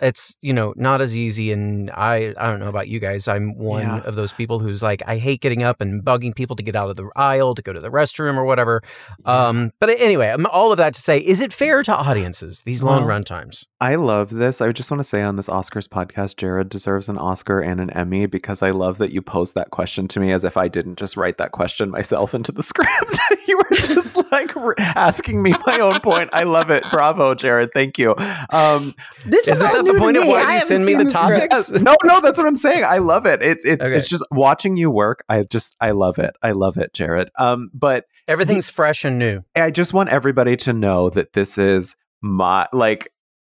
it's 0.00 0.36
you 0.40 0.54
know 0.54 0.72
not 0.76 1.02
as 1.02 1.14
easy 1.14 1.52
and 1.52 1.90
i 1.90 2.34
i 2.38 2.46
don't 2.50 2.58
know 2.58 2.68
about 2.70 2.88
you 2.88 2.98
guys 2.98 3.28
i'm 3.28 3.54
one 3.56 3.82
Yeah. 3.84 3.98
of 3.98 4.14
those 4.16 4.32
people 4.32 4.58
who's 4.58 4.82
like 4.82 5.02
i 5.06 5.18
hate 5.18 5.42
getting 5.42 5.62
up 5.62 5.82
and 5.82 6.02
bugging 6.02 6.34
people 6.34 6.56
to 6.56 6.62
get 6.62 6.74
out 6.74 6.88
of 6.88 6.96
the 6.96 7.10
aisle 7.14 7.54
to 7.54 7.60
go 7.62 7.74
to 7.74 7.78
the 7.80 7.90
restroom 7.90 8.36
or 8.36 8.44
whatever 8.46 8.80
um 9.26 9.70
but 9.80 9.90
anyway 9.90 10.34
all 10.50 10.72
of 10.72 10.78
that 10.78 10.94
to 10.94 11.00
say 11.00 11.18
is 11.18 11.42
it 11.42 11.52
fair 11.52 11.82
to 11.82 11.94
audiences 11.94 12.62
these 12.64 12.82
long 12.82 13.00
Well, 13.00 13.08
run 13.08 13.22
times 13.24 13.64
I 13.82 13.96
love 13.96 14.30
this. 14.30 14.60
I 14.60 14.70
just 14.70 14.92
want 14.92 15.00
to 15.00 15.04
say 15.04 15.22
on 15.22 15.34
this 15.34 15.48
Oscars 15.48 15.88
podcast, 15.88 16.36
Gerrad 16.36 16.68
deserves 16.68 17.08
an 17.08 17.18
Oscar 17.18 17.58
and 17.60 17.80
an 17.80 17.90
Emmy 17.90 18.26
because 18.26 18.62
I 18.62 18.70
love 18.70 18.98
that 18.98 19.10
you 19.10 19.20
posed 19.20 19.56
that 19.56 19.70
question 19.72 20.06
to 20.06 20.20
me 20.20 20.30
as 20.30 20.44
if 20.44 20.56
I 20.56 20.68
didn't 20.68 21.00
just 21.00 21.16
write 21.16 21.36
that 21.38 21.50
question 21.50 21.90
myself 21.90 22.32
into 22.32 22.52
the 22.52 22.62
script. 22.62 23.18
you 23.48 23.56
were 23.56 23.76
just 23.76 24.30
like 24.30 24.54
re- 24.54 24.76
asking 24.78 25.42
me 25.42 25.52
my 25.66 25.80
own 25.80 25.98
point. 25.98 26.30
I 26.32 26.44
love 26.44 26.70
it. 26.70 26.84
Bravo, 26.92 27.34
Gerrad. 27.34 27.72
Thank 27.74 27.98
you. 27.98 28.14
Um, 28.50 28.94
This 29.26 29.48
is 29.48 29.54
Isn't 29.60 29.72
that 29.72 29.84
the 29.84 29.98
point 29.98 30.16
of 30.16 30.22
me. 30.22 30.28
why 30.28 30.42
I 30.44 30.54
you 30.54 30.60
send 30.60 30.84
me 30.86 30.94
the 30.94 31.08
script. 31.08 31.50
topics? 31.50 31.72
no, 31.72 31.96
no, 32.04 32.20
that's 32.20 32.38
what 32.38 32.46
I'm 32.46 32.54
saying. 32.54 32.84
I 32.84 32.98
love 32.98 33.26
it. 33.26 33.42
It's 33.42 33.64
it's 33.64 33.84
Okay. 33.84 33.96
it's 33.96 34.08
just 34.08 34.24
watching 34.30 34.76
you 34.76 34.92
work. 34.92 35.24
I 35.28 35.42
just 35.42 35.74
I 35.80 35.90
love 35.90 36.20
it. 36.20 36.36
I 36.40 36.52
love 36.52 36.76
it, 36.76 36.92
Gerrad. 36.92 37.30
Um, 37.36 37.68
but 37.74 38.04
everything's 38.28 38.70
fresh 38.70 39.04
and 39.04 39.18
new 39.18 39.42
I 39.56 39.72
just 39.72 39.92
want 39.92 40.10
everybody 40.10 40.54
to 40.58 40.72
know 40.72 41.10
that 41.10 41.32
this 41.32 41.58
is 41.58 41.96
my 42.20 42.68
like 42.72 43.08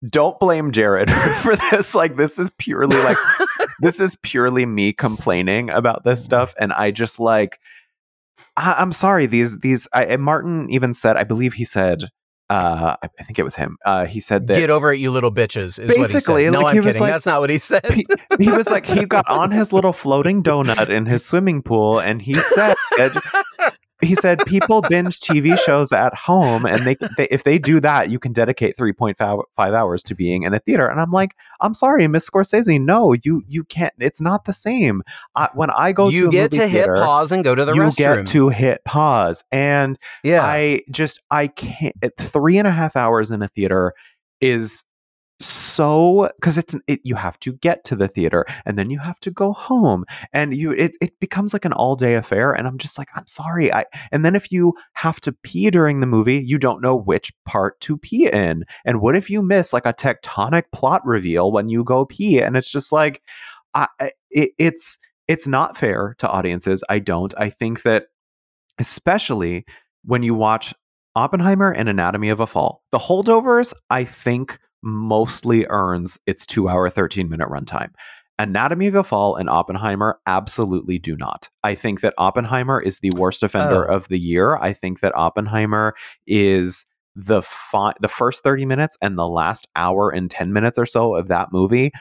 don't 0.08 0.38
blame 0.40 0.72
Gerrad 0.72 1.10
for 1.42 1.56
this. 1.56 1.94
Like 1.94 2.16
this 2.16 2.38
is 2.38 2.50
purely 2.58 2.96
like 2.98 3.18
this 3.80 4.00
is 4.00 4.16
purely 4.16 4.66
me 4.66 4.92
complaining 4.92 5.70
about 5.70 6.04
this 6.04 6.24
stuff 6.24 6.54
and 6.58 6.72
I 6.72 6.90
just 6.90 7.18
like 7.20 7.58
I, 8.56 8.74
I'm 8.78 8.92
sorry 8.92 9.26
these 9.26 9.60
these 9.60 9.88
I, 9.92 10.04
and 10.04 10.22
Martin 10.22 10.70
even 10.70 10.94
said 10.94 11.16
I 11.16 11.24
believe 11.24 11.54
he 11.54 11.64
said 11.64 12.04
uh 12.50 12.94
I, 13.02 13.22
think 13.22 13.38
it 13.38 13.42
was 13.42 13.56
him. 13.56 13.78
Uh 13.84 14.04
he 14.04 14.20
said 14.20 14.46
that 14.48 14.58
get 14.58 14.70
over 14.70 14.92
it 14.92 14.98
you 14.98 15.10
little 15.10 15.32
bitches 15.32 15.78
is 15.78 15.88
what 15.88 15.96
he 15.96 16.02
Basically, 16.02 16.44
said 16.44 16.52
no 16.52 16.60
like, 16.60 16.66
i'm 16.68 16.74
he 16.74 16.80
was 16.80 16.86
kidding 16.88 17.00
like- 17.02 17.12
that's 17.12 17.26
not 17.26 17.40
what 17.40 17.48
he 17.50 17.56
said 17.58 17.90
he, 17.90 18.06
he 18.38 18.50
was 18.50 18.68
like 18.68 18.84
he 18.84 19.06
got 19.06 19.26
on 19.28 19.50
his 19.50 19.72
little 19.72 19.94
floating 19.94 20.42
donut 20.42 20.90
in 20.90 21.06
his 21.06 21.24
swimming 21.24 21.62
pool 21.62 21.98
and 21.98 22.20
he 22.20 22.34
said 22.34 22.74
he 24.04 24.14
said 24.14 24.38
people 24.46 24.82
binge 24.82 25.20
tv 25.20 25.58
shows 25.58 25.92
at 25.92 26.14
home 26.14 26.66
and 26.66 26.86
they, 26.86 26.96
they 27.16 27.26
if 27.30 27.44
they 27.44 27.58
do 27.58 27.80
that 27.80 28.10
you 28.10 28.18
can 28.18 28.32
dedicate 28.32 28.76
3.5 28.76 29.44
hours 29.58 30.02
to 30.02 30.14
being 30.14 30.42
in 30.42 30.54
a 30.54 30.58
theater. 30.58 30.86
And 30.86 31.00
i'm 31.00 31.10
like 31.10 31.34
i'm 31.60 31.74
sorry 31.74 32.06
miss 32.06 32.28
scorsese 32.28 32.80
no 32.80 33.14
you 33.24 33.42
you 33.46 33.64
can't 33.64 33.94
it's 33.98 34.20
not 34.20 34.44
the 34.44 34.52
same. 34.52 35.02
I, 35.34 35.48
when 35.54 35.70
i 35.70 35.92
go 35.92 36.08
you 36.08 36.26
to 36.26 36.30
get 36.30 36.52
to 36.52 36.68
hit 36.68 36.88
pause 36.88 37.32
and 37.32 37.42
go 37.42 37.54
to 37.54 37.64
the 37.64 37.74
you 37.74 37.82
restroom. 37.82 37.96
get 37.96 38.26
to 38.28 38.48
hit 38.50 38.84
pause 38.84 39.44
and 39.50 39.98
yeah. 40.22 40.42
I 40.42 40.82
just 40.90 41.20
I 41.30 41.48
can't. 41.48 41.94
Three 42.18 42.58
and 42.58 42.66
a 42.66 42.70
half 42.70 42.96
hours 42.96 43.30
in 43.30 43.42
a 43.42 43.48
theater 43.48 43.92
is 44.40 44.84
so 45.40 46.30
because 46.36 46.56
it's 46.56 46.76
it, 46.86 47.00
you 47.02 47.16
have 47.16 47.38
to 47.40 47.52
get 47.54 47.82
to 47.84 47.96
the 47.96 48.06
theater 48.06 48.46
and 48.64 48.78
then 48.78 48.90
you 48.90 48.98
have 48.98 49.18
to 49.20 49.30
go 49.30 49.52
home 49.52 50.04
and 50.32 50.56
you 50.56 50.70
it 50.70 50.96
it 51.00 51.18
becomes 51.18 51.52
like 51.52 51.64
an 51.64 51.72
all 51.72 51.96
day 51.96 52.14
affair 52.14 52.52
and 52.52 52.68
I'm 52.68 52.78
just 52.78 52.98
like 52.98 53.08
I'm 53.16 53.26
sorry 53.26 53.72
I 53.72 53.84
and 54.12 54.24
then 54.24 54.36
if 54.36 54.52
you 54.52 54.74
have 54.92 55.20
to 55.22 55.32
pee 55.32 55.70
during 55.70 56.00
the 56.00 56.06
movie 56.06 56.38
you 56.38 56.56
don't 56.56 56.80
know 56.80 56.94
which 56.94 57.32
part 57.44 57.80
to 57.80 57.96
pee 57.96 58.30
in 58.30 58.64
and 58.84 59.00
what 59.00 59.16
if 59.16 59.28
you 59.28 59.42
miss 59.42 59.72
like 59.72 59.86
a 59.86 59.92
tectonic 59.92 60.64
plot 60.72 61.04
reveal 61.04 61.50
when 61.50 61.68
you 61.68 61.82
go 61.82 62.04
pee 62.04 62.40
and 62.40 62.56
it's 62.56 62.70
just 62.70 62.92
like 62.92 63.20
I 63.74 63.88
it, 64.30 64.52
it's 64.58 64.98
it's 65.26 65.48
not 65.48 65.76
fair 65.76 66.14
to 66.18 66.30
audiences 66.30 66.84
I 66.88 67.00
don't 67.00 67.34
I 67.36 67.50
think 67.50 67.82
that 67.82 68.06
especially 68.78 69.64
when 70.04 70.22
you 70.22 70.34
watch 70.34 70.72
Oppenheimer 71.16 71.70
and 71.70 71.88
Anatomy 71.88 72.28
of 72.28 72.40
a 72.40 72.46
Fall. 72.46 72.82
The 72.90 72.98
Holdovers, 72.98 73.72
I 73.88 74.02
think, 74.02 74.58
mostly 74.84 75.66
earns 75.68 76.18
its 76.26 76.46
two 76.46 76.68
hour, 76.68 76.88
13 76.88 77.28
minute 77.28 77.48
runtime. 77.48 77.90
Anatomy 78.38 78.88
of 78.88 78.96
a 78.96 79.04
Fall 79.04 79.36
and 79.36 79.48
Oppenheimer 79.48 80.18
absolutely 80.26 80.98
do 80.98 81.16
not. 81.16 81.48
I 81.62 81.74
think 81.76 82.00
that 82.00 82.14
Oppenheimer 82.18 82.80
is 82.80 82.98
the 82.98 83.12
worst 83.16 83.42
offender 83.44 83.90
Oh. 83.90 83.94
of 83.96 84.08
the 84.08 84.18
year. 84.18 84.56
I 84.56 84.72
think 84.72 85.00
that 85.00 85.16
Oppenheimer 85.16 85.94
is 86.26 86.84
the 87.16 87.42
fi- 87.42 87.94
the 88.00 88.08
first 88.08 88.42
30 88.42 88.66
minutes 88.66 88.98
and 89.00 89.16
the 89.16 89.28
last 89.28 89.68
hour 89.76 90.10
and 90.10 90.28
10 90.30 90.52
minutes 90.52 90.78
or 90.78 90.86
so 90.86 91.14
of 91.14 91.28
that 91.28 91.52
movie. 91.52 91.92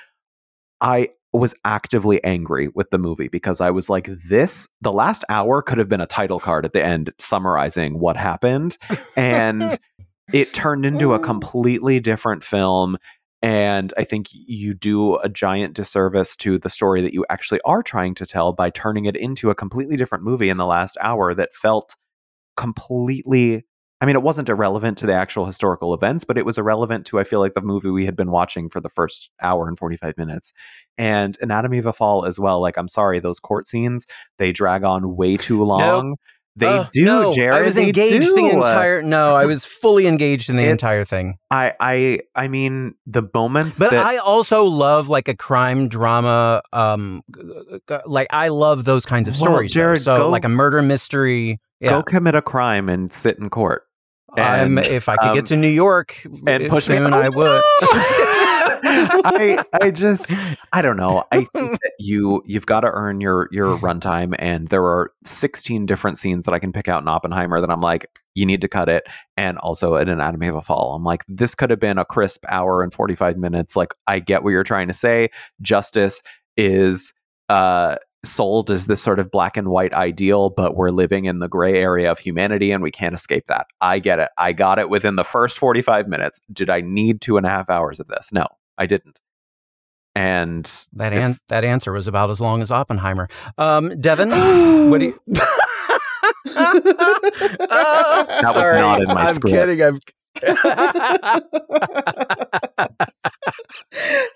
I 0.82 1.10
was 1.32 1.54
actively 1.66 2.24
angry 2.24 2.68
with 2.76 2.90
the 2.90 2.98
movie 2.98 3.28
because 3.28 3.62
I 3.62 3.70
was 3.70 3.90
like, 3.90 4.08
this, 4.28 4.68
the 4.82 4.92
last 4.92 5.24
hour 5.30 5.62
could 5.62 5.78
have 5.78 5.90
been 5.90 6.02
a 6.02 6.06
title 6.08 6.40
card 6.40 6.66
at 6.66 6.74
the 6.74 6.84
end 6.84 7.12
summarizing 7.20 8.00
what 8.00 8.18
happened. 8.18 8.78
And 9.16 9.78
it 10.32 10.54
turned 10.54 10.86
into 10.86 11.14
a 11.14 11.18
oh. 11.18 11.20
completely 11.20 12.00
different 12.00 12.44
film. 12.44 12.98
And 13.42 13.94
I 13.98 14.06
think 14.06 14.28
you 14.32 14.74
do 14.74 15.18
a 15.18 15.28
giant 15.28 15.74
disservice 15.74 16.38
to 16.38 16.58
the 16.58 16.70
story 16.70 17.02
that 17.02 17.14
you 17.14 17.26
actually 17.30 17.60
are 17.66 17.84
trying 17.84 18.16
to 18.16 18.26
tell 18.26 18.54
by 18.54 18.70
turning 18.70 19.04
it 19.06 19.18
into 19.18 19.50
a 19.50 19.56
completely 19.56 19.98
different 19.98 20.24
movie 20.24 20.48
in 20.48 20.56
the 20.56 20.66
last 20.66 20.98
hour 21.02 21.34
that 21.34 21.54
felt 21.54 21.98
completely. 22.56 23.66
I 24.00 24.06
mean, 24.06 24.16
it 24.16 24.22
wasn't 24.22 24.48
irrelevant 24.48 24.98
to 25.00 25.06
the 25.06 25.14
actual 25.14 25.46
historical 25.46 25.94
events, 25.94 26.24
but 26.24 26.38
it 26.38 26.46
was 26.46 26.58
irrelevant 26.58 27.06
to, 27.08 27.20
I 27.20 27.26
feel 27.26 27.40
like, 27.42 27.54
the 27.54 27.62
movie 27.62 27.90
we 27.90 28.06
had 28.06 28.16
been 28.16 28.32
watching 28.32 28.70
for 28.70 28.80
the 28.80 28.90
first 28.90 29.30
hour 29.42 29.68
and 29.68 29.78
45 29.78 30.18
minutes. 30.18 30.54
And 30.98 31.38
Anatomy 31.42 31.80
of 31.80 31.86
a 31.86 31.94
Fall 31.94 32.26
as 32.26 32.40
well. 32.40 32.62
Like, 32.62 32.78
I'm 32.78 32.90
sorry, 32.90 33.20
those 33.20 33.40
court 33.40 33.68
scenes, 33.68 34.06
they 34.38 34.54
drag 34.54 34.84
on 34.84 35.18
way 35.18 35.36
too 35.36 35.64
long. 35.64 36.16
They 36.56 36.68
Uh, 36.68 36.86
do, 36.94 37.04
no, 37.06 37.32
Gerrad. 37.32 37.54
I 37.56 37.62
was 37.64 37.78
engaged 37.78 38.36
the 38.36 38.50
entire. 38.52 39.02
No, 39.02 39.36
I 39.36 39.46
was 39.46 39.66
fully 39.66 40.06
engaged 40.06 40.50
in 40.52 40.56
the 40.56 40.62
It's- 40.64 40.74
entire 40.74 41.04
thing. 41.04 41.38
I, 41.50 41.74
I, 41.80 42.20
I 42.36 42.48
mean, 42.48 42.94
the 43.08 43.24
moments 43.34 43.80
But 43.80 43.90
that 43.92 44.06
I 44.06 44.18
also 44.18 44.66
love 44.66 45.10
like 45.10 45.28
a 45.28 45.36
crime 45.36 45.88
drama. 45.88 46.62
Um, 46.72 47.24
like 48.06 48.28
I 48.32 48.50
love 48.50 48.84
those 48.86 49.06
kinds 49.06 49.28
of 49.28 49.34
Well, 49.42 49.52
stories. 49.52 49.74
though. 49.74 49.82
Gerrad, 49.82 50.04
so 50.04 50.18
go- 50.18 50.30
like 50.30 50.46
a 50.46 50.50
murder 50.50 50.82
mystery. 50.82 51.60
Yeah, 51.80 51.90
go 51.90 52.04
commit 52.04 52.36
a 52.36 52.42
crime 52.42 52.88
and 52.88 53.12
sit 53.12 53.38
in 53.40 53.50
court. 53.50 53.84
I'm, 54.36 54.78
and, 54.78 54.88
if 54.88 55.10
I 55.10 55.18
could 55.18 55.30
um, 55.30 55.36
get 55.36 55.46
to 55.48 55.56
New 55.56 55.68
York 55.68 56.24
and 56.26 56.66
uh, 56.66 56.70
push 56.70 56.90
me- 56.90 56.98
soon, 56.98 57.14
Oh, 57.14 57.18
I 57.18 57.30
would. 57.30 57.62
I 58.86 59.64
I 59.82 59.92
just 59.92 60.34
I 60.74 60.82
don't 60.82 60.98
know. 60.98 61.24
I 61.32 61.46
think 61.46 61.80
that 61.82 61.92
you 62.00 62.44
you've 62.46 62.66
got 62.66 62.82
to 62.82 62.92
earn 62.92 63.22
your 63.22 63.48
your 63.52 63.78
runtime, 63.78 64.36
and 64.40 64.68
there 64.68 64.84
are 64.84 65.12
16 65.24 65.86
different 65.86 66.18
scenes 66.18 66.46
that 66.46 66.54
I 66.54 66.60
can 66.60 66.74
pick 66.74 66.88
out 66.88 67.02
in 67.02 67.08
Oppenheimer 67.08 67.62
that 67.62 67.70
I'm 67.70 67.82
like, 67.82 68.10
you 68.36 68.46
need 68.46 68.62
to 68.62 68.68
cut 68.68 68.90
it, 68.90 69.06
and 69.38 69.58
also 69.60 69.96
in 69.96 70.10
Anatomy 70.10 70.48
of 70.48 70.56
a 70.56 70.62
Fall, 70.62 70.96
I'm 70.96 71.04
like, 71.04 71.24
this 71.28 71.56
could 71.56 71.70
have 71.70 71.80
been 71.80 71.98
a 71.98 72.06
crisp 72.06 72.44
hour 72.50 72.84
and 72.84 72.94
45 72.94 73.38
minutes. 73.38 73.76
Like, 73.76 73.94
I 74.06 74.20
get 74.20 74.44
what 74.44 74.50
you're 74.50 74.64
trying 74.64 74.90
to 74.90 74.94
say. 74.94 75.30
Justice 75.62 76.22
is 76.58 77.14
uh 77.50 77.96
sold 78.26 78.72
as 78.72 78.88
this 78.88 79.02
sort 79.02 79.20
of 79.20 79.30
black 79.32 79.58
and 79.58 79.68
white 79.68 79.94
ideal, 79.94 80.50
but 80.50 80.76
we're 80.76 80.92
living 80.92 81.26
in 81.26 81.40
the 81.40 81.50
gray 81.50 81.76
area 81.78 82.10
of 82.12 82.20
humanity 82.20 82.72
and 82.72 82.82
we 82.82 82.92
can't 82.92 83.14
escape 83.14 83.46
that. 83.48 83.68
I 83.82 84.00
get 84.00 84.20
it. 84.20 84.30
I 84.38 84.54
got 84.54 84.80
it 84.80 84.90
within 84.90 85.16
the 85.18 85.24
first 85.26 85.58
45 85.60 86.08
minutes. 86.08 86.40
Did 86.52 86.70
I 86.70 86.82
need 86.82 87.20
two 87.22 87.36
and 87.38 87.46
a 87.46 87.50
half 87.50 87.70
hours 87.70 88.00
of 88.00 88.08
this? 88.08 88.32
No, 88.32 88.48
I 88.78 88.86
didn't. 88.86 89.20
And 90.16 90.66
That 90.94 91.12
It's- 91.14 91.40
an- 91.40 91.46
that 91.50 91.64
answer 91.66 91.92
was 91.92 92.08
about 92.08 92.30
as 92.30 92.40
long 92.40 92.62
as 92.62 92.72
Oppenheimer. 92.72 93.28
Um, 93.58 93.90
Devan, 93.90 94.30
what 94.90 95.00
do 95.00 95.06
you? 95.06 95.20
that 96.46 98.54
was 98.56 98.72
not 98.80 99.02
in 99.02 99.08
my 99.08 99.26
I'm 99.26 99.34
script. 99.34 99.56
kidding. 99.56 99.82
I'm. 99.82 100.00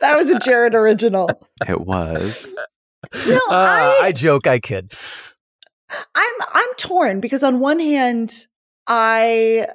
that 0.01 0.17
was 0.17 0.29
a 0.29 0.39
Gerrad 0.39 0.73
original. 0.73 1.29
it 1.67 1.81
was. 1.81 2.57
No, 3.13 3.35
Uh, 3.49 3.51
I, 3.51 3.99
I 4.05 4.11
joke. 4.11 4.47
I 4.47 4.59
kid. 4.59 4.93
I'm 6.15 6.33
I'm 6.53 6.73
torn 6.77 7.19
because 7.21 7.43
on 7.43 7.59
one 7.59 7.79
hand, 7.79 8.47
I 8.87 9.67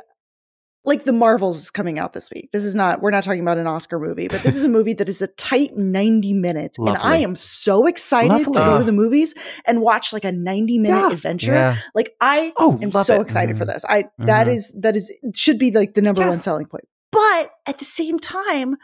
like 0.85 1.05
the 1.05 1.13
Marvels 1.13 1.59
is 1.59 1.71
coming 1.71 1.99
out 1.99 2.13
this 2.13 2.29
week. 2.35 2.51
This 2.53 2.65
is 2.65 2.75
not 2.75 3.01
we're 3.01 3.13
not 3.13 3.23
talking 3.23 3.41
about 3.41 3.57
an 3.57 3.67
Oscar 3.67 3.99
movie, 3.99 4.29
but 4.29 4.43
this 4.43 4.57
is 4.57 4.65
a 4.65 4.69
movie 4.79 4.93
that 4.95 5.09
is 5.09 5.23
a 5.23 5.29
tight 5.29 5.77
90 5.77 6.33
minutes. 6.35 6.77
And 6.79 6.97
I 6.99 7.19
am 7.19 7.37
so 7.37 7.87
excited 7.87 8.45
to 8.45 8.51
go 8.53 8.79
to 8.79 8.85
the 8.85 8.93
movies 8.93 9.33
and 9.65 9.81
watch 9.81 10.13
like 10.13 10.25
a 10.25 10.33
90 10.33 10.79
minute 10.79 10.99
Yeah. 10.99 11.13
adventure. 11.13 11.53
Yeah. 11.53 11.77
Like 11.95 12.15
I 12.21 12.53
Oh, 12.59 12.79
am 12.83 12.91
so 12.93 13.15
it. 13.21 13.23
excited 13.23 13.57
for 13.57 13.65
Mhm. 13.65 13.73
this. 13.75 13.85
I 13.89 14.05
that 14.19 14.49
Mhm. 14.49 14.55
is 14.55 14.73
that 14.81 14.97
is 14.97 15.11
should 15.35 15.59
be 15.59 15.71
like 15.71 15.95
the 15.95 16.03
number 16.03 16.27
one 16.29 16.39
selling 16.39 16.67
point. 16.67 16.85
But 17.13 17.53
at 17.67 17.79
the 17.79 17.85
same 17.85 18.19
time, 18.19 18.77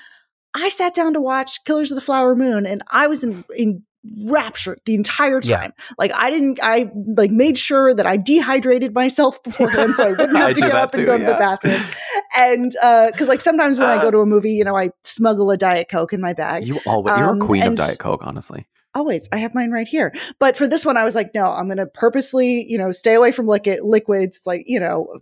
I 0.54 0.68
sat 0.70 0.94
down 0.94 1.12
to 1.14 1.20
watch 1.20 1.64
Killers 1.64 1.90
of 1.90 1.96
the 1.96 2.00
Flower 2.00 2.34
Moon 2.34 2.64
and 2.64 2.82
I 2.90 3.06
was 3.06 3.22
in 3.24 3.44
in 3.56 3.82
rapture 4.26 4.76
the 4.84 4.94
entire 4.94 5.40
Yeah. 5.42 5.58
time. 5.58 5.72
Like 5.98 6.12
I 6.14 6.30
didn't 6.30 6.58
I 6.62 6.90
like 7.16 7.30
made 7.30 7.58
sure 7.58 7.94
that 7.94 8.06
I 8.06 8.16
dehydrated 8.16 8.94
myself 8.94 9.42
beforehand 9.44 9.96
so 9.96 10.04
I 10.08 10.12
wouldn't 10.12 10.36
I 10.36 10.40
have 10.48 10.54
to 10.54 10.60
get 10.60 10.72
up 10.72 10.94
and 10.94 11.00
too, 11.02 11.06
go 11.06 11.18
to 11.18 11.24
the 11.24 11.34
bathroom. 11.34 11.82
And 12.36 12.74
uh 12.82 13.12
cuz 13.16 13.28
like 13.28 13.40
sometimes 13.40 13.78
when 13.78 13.88
I 13.88 13.96
go 14.00 14.08
Uh. 14.08 14.12
to 14.12 14.18
a 14.18 14.26
movie, 14.26 14.52
you 14.52 14.64
know, 14.64 14.76
I 14.76 14.90
smuggle 15.04 15.50
a 15.50 15.56
diet 15.56 15.88
coke 15.90 16.12
in 16.12 16.20
my 16.20 16.32
bag. 16.32 16.66
You 16.66 16.78
always 16.86 17.16
you're 17.16 17.30
Um, 17.30 17.42
a 17.42 17.46
queen 17.46 17.66
of 17.66 17.74
Diet 17.76 17.98
Coke, 17.98 18.20
honestly. 18.24 18.66
Always. 18.94 19.28
I 19.32 19.36
have 19.38 19.54
mine 19.54 19.70
right 19.70 19.86
here. 19.86 20.12
But 20.40 20.56
for 20.56 20.66
this 20.66 20.84
one, 20.84 20.96
I 20.96 21.04
was 21.04 21.14
like, 21.14 21.30
no, 21.34 21.52
I'm 21.52 21.66
going 21.66 21.76
to 21.78 21.86
purposely, 21.86 22.64
you 22.68 22.78
know, 22.78 22.90
stay 22.90 23.14
away 23.14 23.32
from 23.32 23.46
liquid 23.46 23.80
liquids. 23.82 24.36
It's 24.38 24.46
like, 24.46 24.64
you 24.66 24.80
know, 24.80 25.18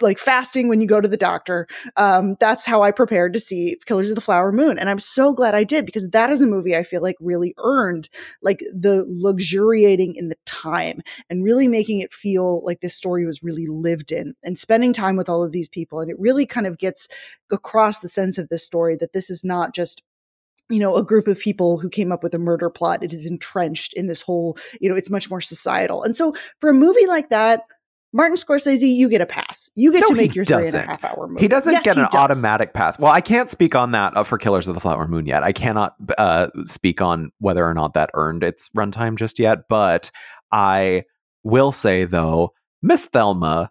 like 0.00 0.18
fasting 0.18 0.68
when 0.68 0.80
you 0.80 0.86
go 0.86 1.00
to 1.00 1.08
the 1.08 1.16
doctor. 1.16 1.66
Um, 1.96 2.36
that's 2.40 2.64
how 2.64 2.82
I 2.82 2.90
prepared 2.90 3.32
to 3.34 3.40
see 3.40 3.76
Killers 3.86 4.08
of 4.08 4.14
the 4.14 4.20
Flower 4.20 4.52
Moon. 4.52 4.78
And 4.78 4.88
I'm 4.88 4.98
so 4.98 5.32
glad 5.32 5.54
I 5.54 5.64
did 5.64 5.84
because 5.84 6.08
that 6.10 6.30
is 6.30 6.40
a 6.40 6.46
movie 6.46 6.76
I 6.76 6.82
feel 6.82 7.02
like 7.02 7.16
really 7.20 7.54
earned 7.58 8.08
like 8.40 8.60
the 8.72 9.04
luxuriating 9.08 10.14
in 10.14 10.28
the 10.28 10.36
time 10.46 11.02
and 11.28 11.44
really 11.44 11.68
making 11.68 11.98
it 11.98 12.14
feel 12.14 12.64
like 12.64 12.80
this 12.80 12.94
story 12.94 13.26
was 13.26 13.42
really 13.42 13.66
lived 13.66 14.12
in 14.12 14.34
and 14.42 14.58
spending 14.58 14.92
time 14.92 15.16
with 15.16 15.28
all 15.28 15.42
of 15.42 15.52
these 15.52 15.68
people. 15.68 16.00
And 16.00 16.10
it 16.10 16.18
really 16.18 16.46
kind 16.46 16.66
of 16.66 16.78
gets 16.78 17.08
across 17.50 17.98
the 17.98 18.08
sense 18.08 18.38
of 18.38 18.48
this 18.48 18.64
story 18.64 18.96
that 18.96 19.12
this 19.12 19.28
is 19.28 19.44
not 19.44 19.74
just 19.74 20.02
you 20.70 20.78
know 20.78 20.96
a 20.96 21.04
group 21.04 21.26
of 21.26 21.38
people 21.38 21.78
who 21.78 21.90
came 21.90 22.12
up 22.12 22.22
with 22.22 22.34
a 22.34 22.38
murder 22.38 22.70
plot 22.70 23.02
it 23.02 23.12
is 23.12 23.26
entrenched 23.26 23.92
in 23.94 24.06
this 24.06 24.22
whole 24.22 24.56
you 24.80 24.88
know 24.88 24.96
it's 24.96 25.10
much 25.10 25.28
more 25.28 25.40
societal 25.40 26.02
and 26.02 26.16
so 26.16 26.34
for 26.60 26.70
a 26.70 26.74
movie 26.74 27.06
like 27.06 27.28
that 27.30 27.62
martin 28.12 28.36
scorsese 28.36 28.94
you 28.94 29.08
get 29.08 29.20
a 29.20 29.26
pass 29.26 29.70
you 29.74 29.90
get 29.92 30.00
No, 30.00 30.08
to 30.08 30.14
make 30.14 30.34
your 30.34 30.44
three 30.44 30.56
and 30.56 30.62
a 30.66 30.70
doesn't. 30.72 30.86
half 30.86 31.04
hour 31.04 31.26
movie 31.28 31.40
He 31.40 31.48
doesn't 31.48 31.72
Yes, 31.72 31.82
get 31.84 31.96
an 31.96 32.04
does. 32.04 32.14
automatic 32.14 32.74
pass. 32.74 32.98
Well, 32.98 33.12
I 33.12 33.20
can't 33.20 33.48
speak 33.48 33.74
on 33.74 33.92
that 33.92 34.16
uh, 34.16 34.24
for 34.24 34.36
Killers 34.38 34.68
of 34.68 34.74
the 34.74 34.80
Flower 34.80 35.06
Moon 35.08 35.26
yet. 35.26 35.42
I 35.42 35.52
cannot 35.52 35.94
uh, 36.18 36.48
speak 36.64 37.00
on 37.00 37.30
whether 37.38 37.64
or 37.66 37.72
not 37.74 37.94
that 37.94 38.10
earned 38.14 38.42
its 38.44 38.68
runtime 38.76 39.16
just 39.16 39.38
yet. 39.38 39.60
But 39.68 40.10
I 40.52 41.04
will 41.42 41.72
say 41.72 42.04
though, 42.04 42.52
Miss 42.82 43.06
Thelma, 43.06 43.70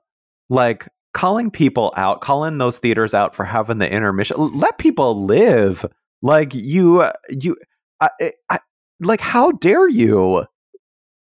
like 0.50 0.88
calling 1.14 1.52
people 1.52 1.94
out, 1.96 2.22
calling 2.22 2.58
those 2.58 2.80
theaters 2.80 3.14
out 3.14 3.36
for 3.36 3.44
having 3.44 3.78
the 3.78 3.92
intermission. 3.92 4.38
Let 4.38 4.78
people 4.80 5.24
live. 5.26 5.86
Like 6.24 6.54
you, 6.56 7.02
uh, 7.02 7.14
you, 7.30 7.58
I- 8.00 8.32
I, 8.50 8.60
like 9.02 9.22
how 9.22 9.52
dare 9.52 9.88
you? 9.88 10.46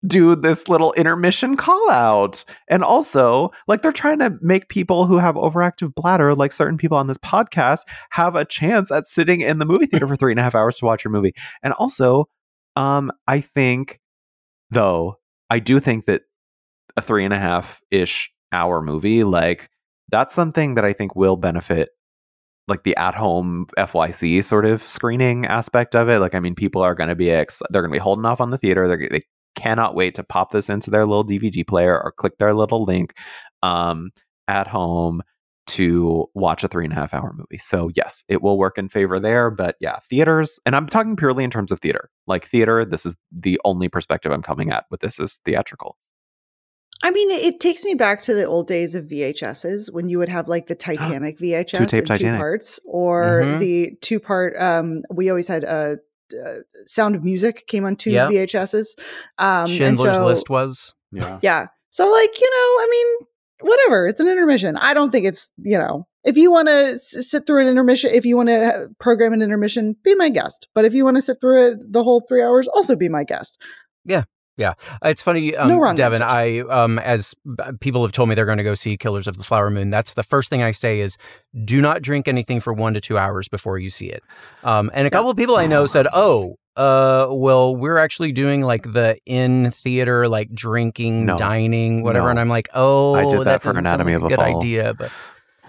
Do 0.06 0.36
this 0.36 0.68
little 0.68 0.92
intermission 0.94 1.56
call 1.56 1.90
out. 1.90 2.44
And 2.68 2.82
also, 2.82 3.50
like 3.66 3.82
they're 3.82 3.92
trying 3.92 4.18
to 4.20 4.36
make 4.40 4.68
people 4.68 5.06
who 5.06 5.18
have 5.18 5.34
overactive 5.34 5.94
bladder, 5.94 6.34
like 6.34 6.52
certain 6.52 6.78
people 6.78 6.96
on 6.96 7.06
this 7.06 7.18
podcast, 7.18 7.82
have 8.10 8.36
a 8.36 8.44
chance 8.44 8.90
at 8.90 9.06
sitting 9.06 9.40
in 9.40 9.58
the 9.58 9.66
movie 9.66 9.86
theater 9.86 10.06
for 10.06 10.16
three 10.16 10.32
and 10.32 10.40
a 10.40 10.42
half 10.42 10.54
hours 10.54 10.76
to 10.76 10.84
watch 10.84 11.04
your 11.04 11.12
movie. 11.12 11.34
And 11.62 11.72
also, 11.74 12.28
um, 12.76 13.10
I 13.26 13.40
think 13.40 14.00
though, 14.70 15.18
I 15.50 15.58
do 15.58 15.78
think 15.78 16.06
that 16.06 16.22
a 16.96 17.02
three 17.02 17.24
and 17.24 17.34
a 17.34 17.38
half 17.38 17.80
ish 17.90 18.32
hour 18.52 18.82
movie, 18.82 19.24
like 19.24 19.70
that's 20.08 20.34
something 20.34 20.74
that 20.74 20.84
I 20.84 20.92
think 20.92 21.16
will 21.16 21.36
benefit 21.36 21.90
like 22.68 22.82
the 22.82 22.96
at 22.96 23.14
home 23.14 23.66
FYC 23.78 24.42
sort 24.42 24.66
of 24.66 24.82
screening 24.82 25.46
aspect 25.46 25.94
of 25.94 26.08
it. 26.08 26.18
Like, 26.18 26.34
I 26.34 26.40
mean, 26.40 26.54
people 26.54 26.82
are 26.82 26.94
going 26.94 27.08
to 27.08 27.14
be, 27.14 27.30
ex- 27.30 27.62
they're 27.70 27.82
going 27.82 27.92
to 27.92 27.94
be 27.94 28.02
holding 28.02 28.24
off 28.24 28.40
on 28.40 28.50
the 28.50 28.58
theater. 28.58 28.88
They're, 28.88 29.08
they 29.08 29.20
cannot 29.56 29.94
wait 29.96 30.14
to 30.14 30.22
pop 30.22 30.52
this 30.52 30.68
into 30.68 30.90
their 30.90 31.04
little 31.06 31.24
DVD 31.26 31.66
player 31.66 32.00
or 32.00 32.12
click 32.12 32.38
their 32.38 32.54
little 32.54 32.84
link 32.84 33.14
um, 33.62 34.10
at 34.46 34.68
home 34.68 35.22
to 35.68 36.26
watch 36.34 36.62
a 36.62 36.68
three 36.68 36.84
and 36.84 36.92
a 36.92 36.96
half 36.96 37.12
hour 37.12 37.34
movie. 37.36 37.58
So, 37.58 37.90
yes, 37.96 38.24
it 38.28 38.40
will 38.40 38.56
work 38.56 38.78
in 38.78 38.88
favor 38.88 39.18
there. 39.18 39.50
But 39.50 39.74
yeah, 39.80 39.98
theaters, 40.08 40.60
and 40.64 40.76
I'm 40.76 40.86
talking 40.86 41.16
purely 41.16 41.42
in 41.42 41.50
terms 41.50 41.72
of 41.72 41.80
theater. 41.80 42.08
Like, 42.28 42.46
theater, 42.46 42.84
this 42.84 43.04
is 43.04 43.16
the 43.32 43.60
only 43.64 43.88
perspective 43.88 44.30
I'm 44.30 44.42
coming 44.42 44.70
at 44.70 44.84
but 44.90 45.00
this 45.00 45.18
is 45.18 45.40
theatrical. 45.44 45.96
i 47.02 47.10
mean 47.10 47.30
it, 47.30 47.58
takes 47.60 47.84
me 47.84 47.94
back 47.94 48.22
to 48.22 48.32
the 48.34 48.44
old 48.44 48.66
days 48.68 48.94
of 48.94 49.04
vhs's 49.06 49.90
when 49.90 50.08
you 50.08 50.18
would 50.18 50.28
have 50.28 50.46
like 50.48 50.66
the 50.68 50.74
titanic 50.86 51.38
vhs 51.38 51.68
Two-tape 51.78 52.02
in 52.02 52.06
Titanic. 52.06 52.34
two 52.34 52.38
parts 52.38 52.80
or 52.86 53.42
Mhm. 53.42 53.58
the 53.58 53.96
two 54.00 54.20
part 54.20 54.54
um 54.60 55.02
we 55.12 55.28
always 55.30 55.48
had 55.48 55.64
a 55.64 55.98
uh, 56.34 56.60
sound 56.86 57.14
of 57.14 57.22
music 57.24 57.66
came 57.66 57.84
on 57.84 57.96
two 57.96 58.10
Yeah. 58.10 58.28
vhs's 58.28 58.94
um 59.38 59.62
and 59.64 59.68
Schindler's 59.70 60.16
so- 60.16 60.26
List 60.26 60.50
was. 60.50 60.94
Yeah. 61.12 61.38
Yeah. 61.42 61.66
So 61.90 62.10
like, 62.10 62.40
you 62.40 62.50
know, 62.50 62.56
I 62.56 62.88
mean, 62.90 63.26
whatever. 63.70 64.06
It's 64.06 64.20
an 64.20 64.28
intermission. 64.28 64.76
I 64.76 64.92
don't 64.94 65.10
think 65.10 65.24
it's, 65.24 65.50
you 65.58 65.78
know, 65.78 66.06
if 66.24 66.36
you 66.36 66.50
want 66.50 66.68
to 66.68 66.94
s- 66.94 67.16
sit 67.30 67.46
through 67.46 67.62
an 67.62 67.68
intermission, 67.68 68.10
if 68.12 68.26
you 68.26 68.36
want 68.36 68.48
to 68.50 68.88
program 68.98 69.32
an 69.32 69.40
intermission, 69.40 69.96
be 70.04 70.14
my 70.14 70.28
guest. 70.28 70.68
But 70.74 70.84
if 70.84 70.92
you 70.92 71.04
want 71.04 71.16
to 71.16 71.22
sit 71.22 71.38
through 71.40 71.66
it 71.72 71.92
the 71.92 72.02
whole 72.04 72.20
3 72.28 72.42
hours, 72.42 72.68
also 72.68 72.96
be 72.96 73.08
my 73.08 73.24
guest. 73.24 73.58
Yeah, 74.58 74.72
it's 75.02 75.20
funny, 75.20 75.54
um, 75.54 75.68
No 75.68 75.78
wrong 75.78 75.96
Devan. 75.96 76.22
I 76.22 76.60
um, 76.60 76.98
as 77.00 77.34
people 77.80 78.02
have 78.02 78.12
told 78.12 78.28
me 78.30 78.34
they're 78.34 78.46
going 78.46 78.56
to 78.58 78.64
go 78.64 78.74
see 78.74 78.96
Killers 78.96 79.26
of 79.26 79.36
the 79.36 79.44
Flower 79.44 79.68
Moon. 79.68 79.90
That's 79.90 80.14
the 80.14 80.22
first 80.22 80.48
thing 80.48 80.62
I 80.62 80.70
say 80.70 81.00
is 81.00 81.18
do 81.64 81.80
not 81.82 82.00
drink 82.00 82.26
anything 82.26 82.60
for 82.60 82.72
one 82.72 82.94
to 82.94 83.00
two 83.00 83.18
hours 83.18 83.48
before 83.48 83.78
you 83.78 83.90
see 83.90 84.06
it. 84.06 84.22
Um, 84.64 84.90
and 84.94 85.06
a 85.06 85.10
couple 85.10 85.30
of 85.30 85.36
people 85.36 85.56
I 85.56 85.66
know 85.66 85.84
said, 85.84 86.06
"Oh, 86.14 86.56
uh, 86.74 87.26
well, 87.30 87.76
we're 87.76 87.98
actually 87.98 88.32
doing 88.32 88.62
like 88.62 88.90
the 88.94 89.18
in 89.26 89.70
theater, 89.72 90.26
like 90.26 90.50
drinking, 90.54 91.26
No. 91.26 91.36
dining, 91.36 92.02
whatever." 92.02 92.26
No. 92.26 92.30
And 92.30 92.40
I'm 92.40 92.48
like, 92.48 92.68
"Oh, 92.72 93.14
I 93.14 93.28
did 93.28 93.42
that 93.44 93.62
for 93.62 93.76
Anatomy 93.76 94.12
like 94.14 94.20
of 94.20 94.24
a 94.24 94.28
good 94.28 94.36
Fall. 94.36 94.56
idea." 94.58 94.94
But 94.96 95.12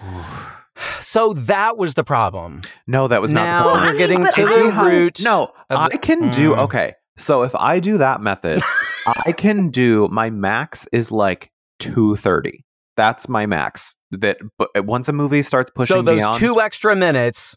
so 1.00 1.32
that 1.34 1.76
was 1.76 1.94
the 1.94 2.04
problem. 2.04 2.62
no, 2.86 3.08
that 3.08 3.20
was 3.20 3.32
not 3.32 3.42
now 3.44 3.64
the 3.64 3.72
point. 3.80 3.84
we're 3.92 3.98
getting 3.98 4.24
to 4.24 4.42
the 4.46 4.82
root. 4.84 5.20
No, 5.22 5.52
of 5.70 5.78
I 5.78 5.88
the- 5.90 5.98
can 5.98 6.30
do 6.30 6.52
Mm. 6.52 6.58
okay. 6.64 6.94
So 7.20 7.42
if 7.42 7.52
I 7.56 7.80
do 7.80 7.98
that 7.98 8.20
method, 8.20 8.62
I 9.24 9.32
can 9.32 9.70
do 9.70 10.08
my 10.08 10.30
max 10.30 10.86
is 10.92 11.12
like 11.12 11.50
two 11.78 12.16
thirty. 12.16 12.64
That's 12.96 13.28
my 13.28 13.46
max. 13.46 13.96
That 14.10 14.38
but 14.58 14.70
once 14.84 15.08
a 15.08 15.12
movie 15.12 15.42
starts 15.42 15.70
pushing 15.70 15.96
so 15.96 16.02
those 16.02 16.18
beyond, 16.18 16.36
two 16.36 16.60
extra 16.60 16.96
minutes 16.96 17.56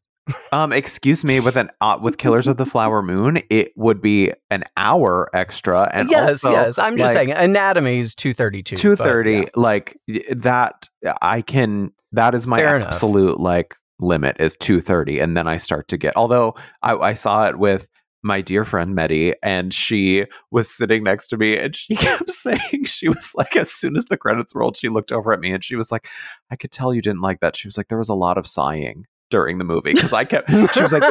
Um, 0.52 0.72
excuse 0.72 1.24
me, 1.24 1.40
with 1.40 1.58
an 1.58 1.70
uh, 1.82 1.98
with 2.02 2.18
Killers 2.18 2.48
of 2.48 2.58
the 2.58 2.66
Flower 2.66 3.02
Moon, 3.02 3.40
it 3.50 3.72
would 3.76 4.02
be 4.02 4.32
an 4.50 4.64
hour 4.78 5.28
extra, 5.34 5.90
and 5.94 6.10
yes, 6.10 6.44
also, 6.44 6.52
yes. 6.52 6.78
I'm 6.78 6.98
just 6.98 7.16
like, 7.16 7.30
saying, 7.30 7.38
Anatomy 7.38 8.00
is 8.00 8.14
two 8.14 8.34
thirty 8.34 8.62
two. 8.62 8.76
two 8.76 8.96
thirty. 8.96 9.48
Like 9.56 9.98
that, 10.30 10.88
I 11.22 11.42
can. 11.42 11.92
That 12.12 12.36
is 12.36 12.46
my 12.46 12.58
Fair 12.58 12.76
enough. 12.78 12.90
absolute 12.90 13.40
like 13.40 13.76
limit 14.00 14.40
is 14.40 14.56
two 14.56 14.82
thirty, 14.82 15.20
and 15.20 15.36
then 15.36 15.48
I 15.48 15.58
start 15.58 15.88
to 15.90 15.98
get. 15.98 16.16
Although 16.16 16.56
I, 16.82 16.96
I 16.96 17.14
saw 17.14 17.48
it 17.48 17.58
with 17.58 17.90
my 18.24 18.42
dear 18.42 18.64
friend 18.66 18.94
Medi, 18.96 19.34
and 19.44 19.74
she 19.74 20.26
was 20.52 20.70
sitting 20.70 21.04
next 21.04 21.28
to 21.30 21.38
me, 21.38 21.58
and 21.58 21.76
she 21.76 21.96
kept 21.98 22.30
saying 22.30 22.86
she 22.86 23.08
was 23.10 23.34
like, 23.36 23.56
as 23.56 23.72
soon 23.72 23.96
as 23.98 24.06
the 24.06 24.18
credits 24.18 24.54
rolled, 24.56 24.78
she 24.78 24.90
looked 24.90 25.12
over 25.12 25.34
at 25.34 25.40
me, 25.40 25.52
and 25.52 25.64
she 25.64 25.76
was 25.76 25.92
like, 25.92 26.08
"I 26.52 26.56
could 26.56 26.72
tell 26.72 26.94
you 26.94 27.02
didn't 27.02 27.22
like 27.22 27.40
that." 27.42 27.56
She 27.56 27.68
was 27.68 27.78
like, 27.78 27.88
"There 27.88 27.98
was 27.98 28.10
a 28.10 28.14
lot 28.14 28.38
of 28.38 28.46
sighing." 28.48 29.06
During 29.30 29.60
the 29.60 29.64
movie, 29.64 29.94
because 29.94 30.12
I 30.12 30.26
kept, 30.26 30.50
she 30.74 30.82
was 30.82 30.92
like, 30.92 31.04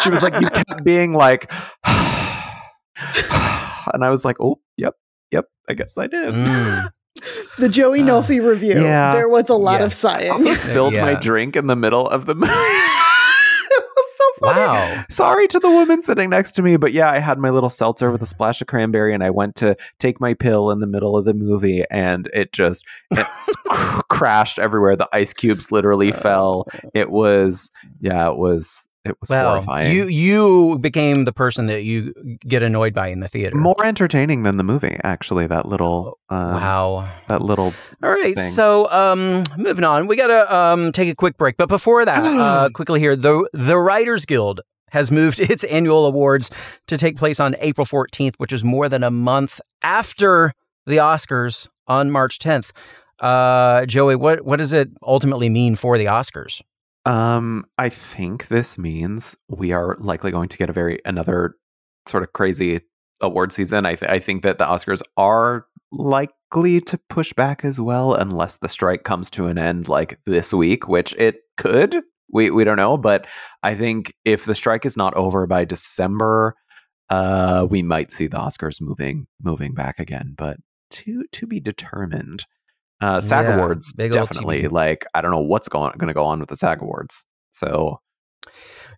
she 0.00 0.08
was 0.08 0.22
like, 0.22 0.40
you 0.40 0.48
kept 0.48 0.82
being 0.82 1.12
like, 1.12 1.52
and 3.92 4.02
I 4.02 4.08
was 4.10 4.24
like, 4.24 4.36
oh, 4.40 4.60
yep, 4.78 4.94
yep, 5.30 5.44
I 5.68 5.74
guess 5.74 5.98
I 5.98 6.06
did. 6.06 6.32
Mm. 6.34 6.88
The 7.58 7.68
Joey 7.68 8.00
Ah. 8.02 8.04
Nolfi 8.06 8.40
review. 8.42 8.80
Yeah. 8.80 9.12
There 9.12 9.28
was 9.28 9.48
a 9.48 9.56
lot 9.56 9.80
Yeah. 9.80 9.86
of 9.86 9.92
sighing. 9.92 10.30
also 10.30 10.54
spilled 10.54 10.94
my 10.94 11.14
drink 11.14 11.56
in 11.56 11.66
the 11.66 11.74
middle 11.74 12.08
of 12.08 12.26
the 12.26 12.34
movie. 12.36 12.52
It 14.40 14.46
was 14.46 14.54
so 14.54 14.62
funny. 14.62 14.96
Wow. 14.98 15.04
Sorry 15.10 15.48
to 15.48 15.58
the 15.58 15.70
woman 15.70 16.02
sitting 16.02 16.30
next 16.30 16.52
to 16.52 16.62
me, 16.62 16.76
but 16.76 16.92
yeah, 16.92 17.10
I 17.10 17.18
had 17.18 17.38
my 17.38 17.50
little 17.50 17.70
seltzer 17.70 18.10
with 18.10 18.22
a 18.22 18.26
splash 18.26 18.60
of 18.60 18.66
cranberry, 18.66 19.14
and 19.14 19.22
I 19.22 19.30
went 19.30 19.54
to 19.56 19.76
take 19.98 20.20
my 20.20 20.34
pill 20.34 20.70
in 20.70 20.80
the 20.80 20.86
middle 20.86 21.16
of 21.16 21.24
the 21.24 21.34
movie, 21.34 21.84
and 21.90 22.28
it 22.32 22.52
just 22.52 22.84
it 23.10 23.26
cr- 23.68 24.00
crashed 24.08 24.58
everywhere. 24.58 24.96
The 24.96 25.08
ice 25.12 25.32
cubes 25.32 25.72
literally 25.72 26.12
uh, 26.12 26.16
fell. 26.16 26.66
It 26.94 27.10
was, 27.10 27.70
yeah, 28.00 28.28
it 28.30 28.36
was, 28.36 28.88
it 29.10 29.16
was 29.20 29.30
Well, 29.30 29.50
horrifying. 29.50 29.92
you 29.94 30.06
you 30.06 30.78
became 30.78 31.24
the 31.24 31.32
person 31.32 31.66
that 31.66 31.82
you 31.84 32.12
get 32.46 32.62
annoyed 32.62 32.94
by 32.94 33.08
in 33.08 33.20
the 33.20 33.28
theater. 33.28 33.56
More 33.56 33.84
entertaining 33.84 34.42
than 34.42 34.56
the 34.56 34.64
movie, 34.64 34.98
actually. 35.04 35.46
That 35.46 35.66
little, 35.66 36.18
uh, 36.30 36.34
wow. 36.60 37.08
that 37.28 37.42
little. 37.42 37.72
All 38.02 38.10
right, 38.10 38.34
thing. 38.34 38.50
so 38.50 38.90
um, 38.90 39.44
moving 39.56 39.84
on, 39.84 40.06
we 40.06 40.16
gotta 40.16 40.54
um, 40.54 40.92
take 40.92 41.08
a 41.08 41.14
quick 41.14 41.36
break. 41.36 41.56
But 41.56 41.68
before 41.68 42.04
that, 42.04 42.22
uh, 42.24 42.68
quickly 42.74 43.00
here, 43.00 43.16
the 43.16 43.48
the 43.52 43.76
Writers 43.78 44.26
Guild 44.26 44.60
has 44.90 45.10
moved 45.10 45.38
its 45.54 45.64
annual 45.64 46.06
awards 46.06 46.50
to 46.86 46.96
take 46.96 47.16
place 47.16 47.38
on 47.40 47.54
April 47.60 47.86
14th, 47.86 48.34
which 48.38 48.52
is 48.52 48.64
more 48.64 48.88
than 48.88 49.02
a 49.04 49.10
month 49.10 49.60
after 49.82 50.52
the 50.86 50.96
Oscars 50.96 51.68
on 51.86 52.10
March 52.10 52.38
10th. 52.38 52.72
Uh, 53.20 53.84
Joey, 53.86 54.14
what 54.16 54.44
what 54.44 54.58
does 54.58 54.72
it 54.72 54.90
ultimately 55.02 55.48
mean 55.48 55.74
for 55.76 55.98
the 55.98 56.04
Oscars? 56.04 56.60
Um, 57.08 57.64
I 57.78 57.88
think 57.88 58.48
this 58.48 58.76
means 58.76 59.34
we 59.48 59.72
are 59.72 59.96
likely 59.98 60.30
going 60.30 60.50
to 60.50 60.58
get 60.58 60.68
a 60.68 60.74
very 60.74 61.00
another 61.06 61.54
sort 62.06 62.22
of 62.22 62.34
crazy 62.34 62.82
award 63.22 63.50
season. 63.50 63.86
I 63.86 63.94
th- 63.94 64.10
I 64.10 64.18
think 64.18 64.42
that 64.42 64.58
the 64.58 64.66
Oscars 64.66 65.00
are 65.16 65.64
likely 65.90 66.82
to 66.82 67.00
push 67.08 67.32
back 67.32 67.64
as 67.64 67.80
well, 67.80 68.12
unless 68.12 68.58
the 68.58 68.68
strike 68.68 69.04
comes 69.04 69.30
to 69.30 69.46
an 69.46 69.56
end 69.56 69.88
like 69.88 70.20
this 70.26 70.52
week, 70.52 70.86
which 70.86 71.14
it 71.14 71.36
could. 71.56 72.02
We 72.30 72.50
we 72.50 72.64
don't 72.64 72.76
know, 72.76 72.98
but 72.98 73.26
I 73.62 73.74
think 73.74 74.12
if 74.26 74.44
the 74.44 74.54
strike 74.54 74.84
is 74.84 74.98
not 74.98 75.14
over 75.14 75.46
by 75.46 75.64
December, 75.64 76.56
uh, 77.08 77.66
we 77.70 77.82
might 77.82 78.12
see 78.12 78.26
the 78.26 78.36
Oscars 78.36 78.82
moving 78.82 79.26
moving 79.42 79.72
back 79.72 79.98
again. 79.98 80.34
But 80.36 80.58
to 80.90 81.24
to 81.32 81.46
be 81.46 81.58
determined. 81.58 82.44
Uh, 83.00 83.20
SAG 83.20 83.46
Yeah, 83.46 83.56
Awards 83.56 83.92
definitely 83.92 84.68
like 84.68 85.06
I 85.14 85.20
don't 85.20 85.30
know 85.30 85.40
what's 85.42 85.68
going 85.68 85.92
going 85.98 86.08
to 86.08 86.14
go 86.14 86.24
on 86.24 86.40
with 86.40 86.48
the 86.48 86.56
SAG 86.56 86.82
Awards. 86.82 87.24
So 87.50 88.00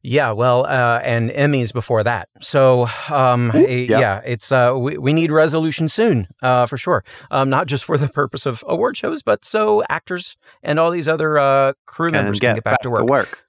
Yeah, 0.02 0.32
well, 0.32 0.64
uh, 0.64 1.00
and 1.04 1.30
Emmys 1.30 1.72
before 1.74 2.02
that. 2.04 2.30
So, 2.40 2.88
um, 3.10 3.52
yeah. 3.54 3.98
yeah, 4.00 4.20
it's 4.24 4.50
uh, 4.50 4.74
we, 4.78 4.96
we 4.96 5.12
need 5.12 5.30
resolution 5.30 5.88
soon, 5.90 6.26
uh, 6.42 6.64
for 6.64 6.78
sure. 6.78 7.04
Um, 7.30 7.50
not 7.50 7.66
just 7.66 7.84
for 7.84 7.98
the 7.98 8.08
purpose 8.08 8.46
of 8.46 8.64
award 8.66 8.96
shows, 8.96 9.22
but 9.22 9.44
so 9.44 9.82
actors 9.90 10.36
and 10.62 10.78
all 10.78 10.90
these 10.90 11.06
other 11.06 11.38
uh, 11.38 11.74
crew 11.86 12.10
members 12.10 12.40
can 12.40 12.54
get 12.54 12.64
back, 12.64 12.80
to 12.80 12.90
work. 12.90 13.44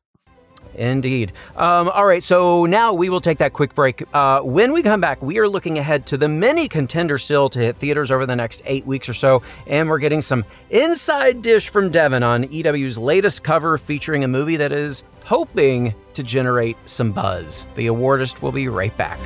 Indeed. 0.76 1.32
Um, 1.56 1.90
all 1.90 2.06
right, 2.06 2.24
so 2.24 2.66
now 2.66 2.94
we 2.94 3.10
will 3.10 3.22
take 3.22 3.40
that 3.40 3.54
quick 3.54 3.76
break. 3.76 4.04
Uh, 4.14 4.42
when 4.42 4.72
we 4.72 4.84
come 4.84 5.02
back, 5.02 5.22
we 5.22 5.38
are 5.40 5.48
looking 5.48 5.78
ahead 5.78 6.06
to 6.08 6.18
the 6.18 6.30
many 6.30 6.68
contenders 6.68 7.24
still 7.24 7.50
to 7.50 7.60
hit 7.60 7.76
theaters 7.76 8.12
over 8.12 8.26
the 8.26 8.36
next 8.36 8.62
eight 8.66 8.86
weeks 8.86 9.10
or 9.10 9.14
so, 9.14 9.42
and 9.68 9.90
we're 9.90 10.00
getting 10.00 10.22
some 10.22 10.46
inside 10.70 11.42
dish 11.42 11.70
from 11.70 11.92
Devan 11.92 12.24
on 12.24 12.46
EW's 12.52 12.98
latest 12.98 13.44
cover 13.44 13.78
featuring 13.78 14.24
a 14.24 14.28
movie 14.28 14.58
that 14.58 14.72
is 14.72 15.04
hoping 15.24 15.94
to 16.14 16.24
generate 16.24 16.78
some 16.86 17.12
buzz. 17.12 17.66
The 17.76 17.88
awardist 17.88 18.42
will 18.42 18.52
be 18.52 18.68
right 18.68 18.96
back. 18.98 19.20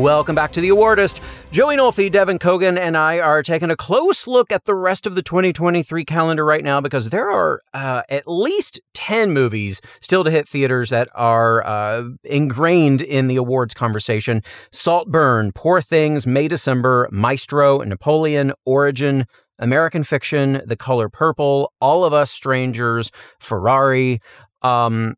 Welcome 0.00 0.34
back 0.34 0.52
to 0.52 0.62
the 0.62 0.70
Awardist. 0.70 1.20
Joey 1.50 1.76
Nolfi, 1.76 2.10
Devan 2.10 2.38
Coggan, 2.38 2.78
and 2.78 2.96
I 2.96 3.18
are 3.18 3.42
taking 3.42 3.68
a 3.68 3.76
close 3.76 4.26
look 4.26 4.50
at 4.50 4.64
the 4.64 4.74
rest 4.74 5.06
of 5.06 5.14
the 5.14 5.20
2023 5.20 6.06
calendar 6.06 6.42
right 6.42 6.64
now 6.64 6.80
because 6.80 7.10
there 7.10 7.30
are 7.30 7.60
uh, 7.74 8.00
at 8.08 8.26
least 8.26 8.80
10 8.94 9.30
movies 9.34 9.82
still 10.00 10.24
to 10.24 10.30
hit 10.30 10.48
theaters 10.48 10.88
that 10.88 11.10
are 11.14 11.62
uh, 11.66 12.04
ingrained 12.24 13.02
in 13.02 13.26
the 13.26 13.36
awards 13.36 13.74
conversation. 13.74 14.42
Saltburn, 14.72 15.52
Poor 15.52 15.82
Things, 15.82 16.26
May 16.26 16.48
December, 16.48 17.06
Maestro, 17.12 17.80
Napoleon, 17.80 18.54
Origin, 18.64 19.26
American 19.58 20.02
Fiction, 20.02 20.62
The 20.64 20.76
Color 20.76 21.10
Purple, 21.10 21.74
All 21.78 22.06
of 22.06 22.14
Us 22.14 22.30
Strangers, 22.30 23.10
Ferrari. 23.38 24.22
Um, 24.62 25.16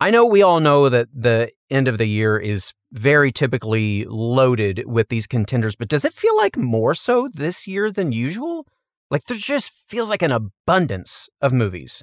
I 0.00 0.10
know 0.10 0.26
we 0.26 0.42
all 0.42 0.58
know 0.58 0.88
that 0.88 1.06
the 1.14 1.52
end 1.70 1.86
of 1.86 1.98
the 1.98 2.06
year 2.06 2.36
is 2.36 2.74
very 2.94 3.32
typically 3.32 4.04
loaded 4.08 4.84
with 4.86 5.08
these 5.08 5.26
contenders, 5.26 5.74
but 5.76 5.88
does 5.88 6.04
it 6.04 6.12
feel 6.12 6.34
like 6.36 6.56
more 6.56 6.94
so 6.94 7.28
this 7.34 7.66
year 7.66 7.90
than 7.90 8.12
usual? 8.12 8.66
Like 9.10 9.24
there 9.24 9.36
just 9.36 9.72
feels 9.88 10.08
like 10.08 10.22
an 10.22 10.32
abundance 10.32 11.28
of 11.42 11.52
movies. 11.52 12.02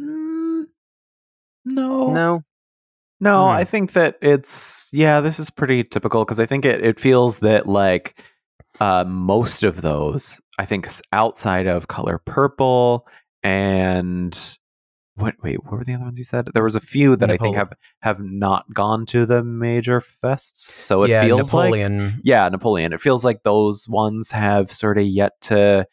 Mm, 0.00 0.64
no, 1.64 2.12
No. 2.12 2.42
no. 3.20 3.44
Hmm. 3.44 3.56
I 3.56 3.64
think 3.64 3.92
that 3.92 4.16
it's 4.22 4.90
yeah. 4.92 5.20
This 5.20 5.38
is 5.38 5.50
pretty 5.50 5.84
typical 5.84 6.24
because 6.24 6.40
I 6.40 6.46
think 6.46 6.64
it 6.64 6.84
it 6.84 6.98
feels 6.98 7.40
that 7.40 7.66
like 7.66 8.18
uh, 8.80 9.04
most 9.06 9.62
of 9.64 9.82
those. 9.82 10.40
I 10.58 10.64
think 10.64 10.88
outside 11.12 11.66
of 11.66 11.88
Color 11.88 12.18
Purple 12.24 13.06
and 13.42 14.56
what? 15.16 15.36
Wait, 15.42 15.62
what 15.64 15.72
were 15.72 15.84
the 15.84 15.94
other 15.94 16.04
ones 16.04 16.18
you 16.18 16.24
said? 16.24 16.48
There 16.54 16.64
was 16.64 16.74
a 16.74 16.80
few 16.80 17.14
that 17.16 17.30
I 17.30 17.36
think 17.36 17.56
have 17.56 17.72
have 18.02 18.20
not 18.20 18.72
gone 18.72 19.06
to 19.06 19.26
the 19.26 19.44
major 19.44 20.00
fests. 20.00 20.56
So 20.56 21.04
it 21.04 21.10
yeah, 21.10 21.22
feels 21.22 21.54
like 21.54 21.74
yeah, 22.24 22.48
Napoleon. 22.48 22.92
It 22.92 23.00
feels 23.00 23.24
like 23.24 23.42
those 23.44 23.88
ones 23.88 24.32
have 24.32 24.72
sort 24.72 24.98
of 24.98 25.04
yet 25.04 25.40
to 25.42 25.86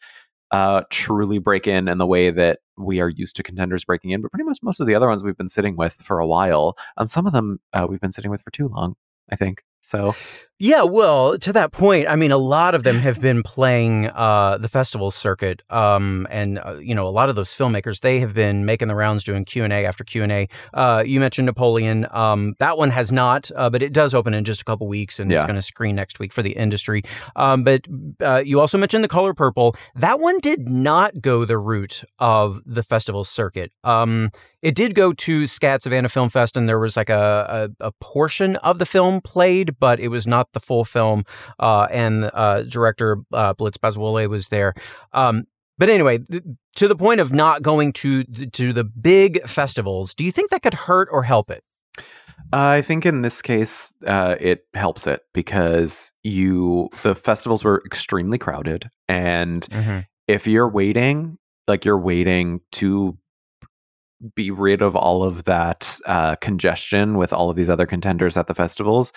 uh, 0.50 0.82
truly 0.90 1.38
break 1.38 1.66
in 1.66 1.88
in 1.88 1.98
the 1.98 2.06
way 2.06 2.30
that 2.30 2.60
we 2.76 3.00
are 3.00 3.08
used 3.08 3.36
to 3.36 3.42
contenders 3.42 3.84
breaking 3.84 4.10
in. 4.10 4.22
But 4.22 4.32
pretty 4.32 4.44
much 4.44 4.58
most 4.62 4.80
of 4.80 4.86
the 4.86 4.94
other 4.94 5.08
ones 5.08 5.22
we've 5.22 5.36
been 5.36 5.48
sitting 5.48 5.76
with 5.76 5.94
for 5.94 6.18
a 6.18 6.26
while. 6.26 6.76
Um, 6.96 7.06
some 7.06 7.26
of 7.26 7.32
them 7.32 7.60
uh, 7.72 7.86
we've 7.88 8.00
been 8.00 8.10
sitting 8.10 8.30
with 8.30 8.42
for 8.42 8.50
too 8.50 8.68
long. 8.68 8.96
I 9.30 9.36
think 9.36 9.62
so. 9.82 10.14
Yeah, 10.58 10.84
well, 10.84 11.38
to 11.38 11.52
that 11.54 11.72
point, 11.72 12.06
I 12.06 12.14
mean, 12.14 12.30
a 12.30 12.36
lot 12.36 12.76
of 12.76 12.84
them 12.84 13.00
have 13.00 13.20
been 13.20 13.42
playing 13.42 14.10
uh, 14.10 14.58
the 14.58 14.68
festival 14.68 15.10
circuit, 15.10 15.60
um, 15.70 16.28
and 16.30 16.60
uh, 16.60 16.76
you 16.76 16.94
know, 16.94 17.04
a 17.04 17.10
lot 17.10 17.28
of 17.28 17.34
those 17.34 17.52
filmmakers 17.52 17.98
they 18.00 18.20
have 18.20 18.32
been 18.32 18.64
making 18.64 18.86
the 18.86 18.94
rounds, 18.94 19.24
doing 19.24 19.44
Q 19.44 19.64
and 19.64 19.72
A 19.72 19.84
after 19.84 20.04
Q 20.04 20.22
and 20.22 20.30
A. 20.30 20.48
Uh, 20.72 21.02
you 21.04 21.18
mentioned 21.18 21.46
Napoleon. 21.46 22.06
Um, 22.12 22.54
that 22.60 22.78
one 22.78 22.90
has 22.90 23.10
not, 23.10 23.50
uh, 23.56 23.70
but 23.70 23.82
it 23.82 23.92
does 23.92 24.14
open 24.14 24.34
in 24.34 24.44
just 24.44 24.60
a 24.60 24.64
couple 24.64 24.86
weeks, 24.86 25.18
and 25.18 25.32
it's 25.32 25.44
going 25.44 25.56
to 25.56 25.62
screen 25.62 25.96
next 25.96 26.20
week 26.20 26.32
for 26.32 26.42
the 26.42 26.52
industry. 26.52 27.02
Um, 27.34 27.64
but 27.64 27.84
uh, 28.20 28.44
you 28.46 28.60
also 28.60 28.78
mentioned 28.78 29.02
the 29.02 29.08
Color 29.08 29.34
Purple. 29.34 29.74
That 29.96 30.20
one 30.20 30.38
did 30.38 30.68
not 30.68 31.20
go 31.20 31.44
the 31.44 31.58
route 31.58 32.04
of 32.20 32.60
the 32.64 32.84
festival 32.84 33.24
circuit. 33.24 33.72
Um, 33.82 34.30
it 34.62 34.76
did 34.76 34.94
go 34.94 35.12
to 35.12 35.42
SCAD 35.42 35.82
Savannah 35.82 36.08
Film 36.08 36.28
Fest, 36.28 36.56
and 36.56 36.68
there 36.68 36.78
was 36.78 36.96
like 36.96 37.10
a, 37.10 37.68
a, 37.80 37.86
a 37.86 37.92
portion 38.00 38.54
of 38.56 38.78
the 38.78 38.86
film 38.86 39.20
played, 39.20 39.71
but 39.78 40.00
it 40.00 40.08
was 40.08 40.26
not 40.26 40.52
the 40.52 40.60
full 40.60 40.84
film. 40.84 41.24
Uh, 41.58 41.86
and 41.90 42.30
uh, 42.34 42.62
director 42.62 43.18
uh, 43.32 43.52
Blitz 43.54 43.78
Bazawule 43.78 44.28
was 44.28 44.48
there. 44.48 44.74
Um, 45.12 45.44
but 45.78 45.88
anyway, 45.88 46.18
th- 46.18 46.42
to 46.76 46.88
the 46.88 46.96
point 46.96 47.20
of 47.20 47.32
not 47.32 47.62
going 47.62 47.92
to 47.94 48.24
to 48.24 48.72
the 48.72 48.84
big 48.84 49.46
festivals, 49.48 50.14
do 50.14 50.24
you 50.24 50.32
think 50.32 50.50
that 50.50 50.62
could 50.62 50.74
hurt 50.74 51.08
or 51.10 51.22
help 51.22 51.50
it? 51.50 51.64
I 52.52 52.82
think 52.82 53.06
in 53.06 53.22
this 53.22 53.40
case, 53.40 53.92
uh, 54.06 54.36
it 54.40 54.66
helps 54.74 55.06
it 55.06 55.22
because 55.32 56.12
you 56.22 56.88
the 57.02 57.14
festivals 57.14 57.64
were 57.64 57.82
extremely 57.86 58.38
crowded, 58.38 58.90
and 59.08 59.66
if 60.28 60.46
you're 60.46 60.68
waiting, 60.68 61.38
like 61.66 61.84
you're 61.84 61.98
waiting 61.98 62.60
to 62.72 63.16
be 64.34 64.50
rid 64.50 64.82
of 64.82 64.94
all 64.94 65.24
of 65.24 65.44
that 65.44 65.98
uh, 66.06 66.36
congestion 66.36 67.16
with 67.16 67.32
all 67.32 67.50
of 67.50 67.56
these 67.56 67.70
other 67.70 67.86
contenders 67.86 68.36
at 68.36 68.46
the 68.46 68.54
festivals, 68.54 69.12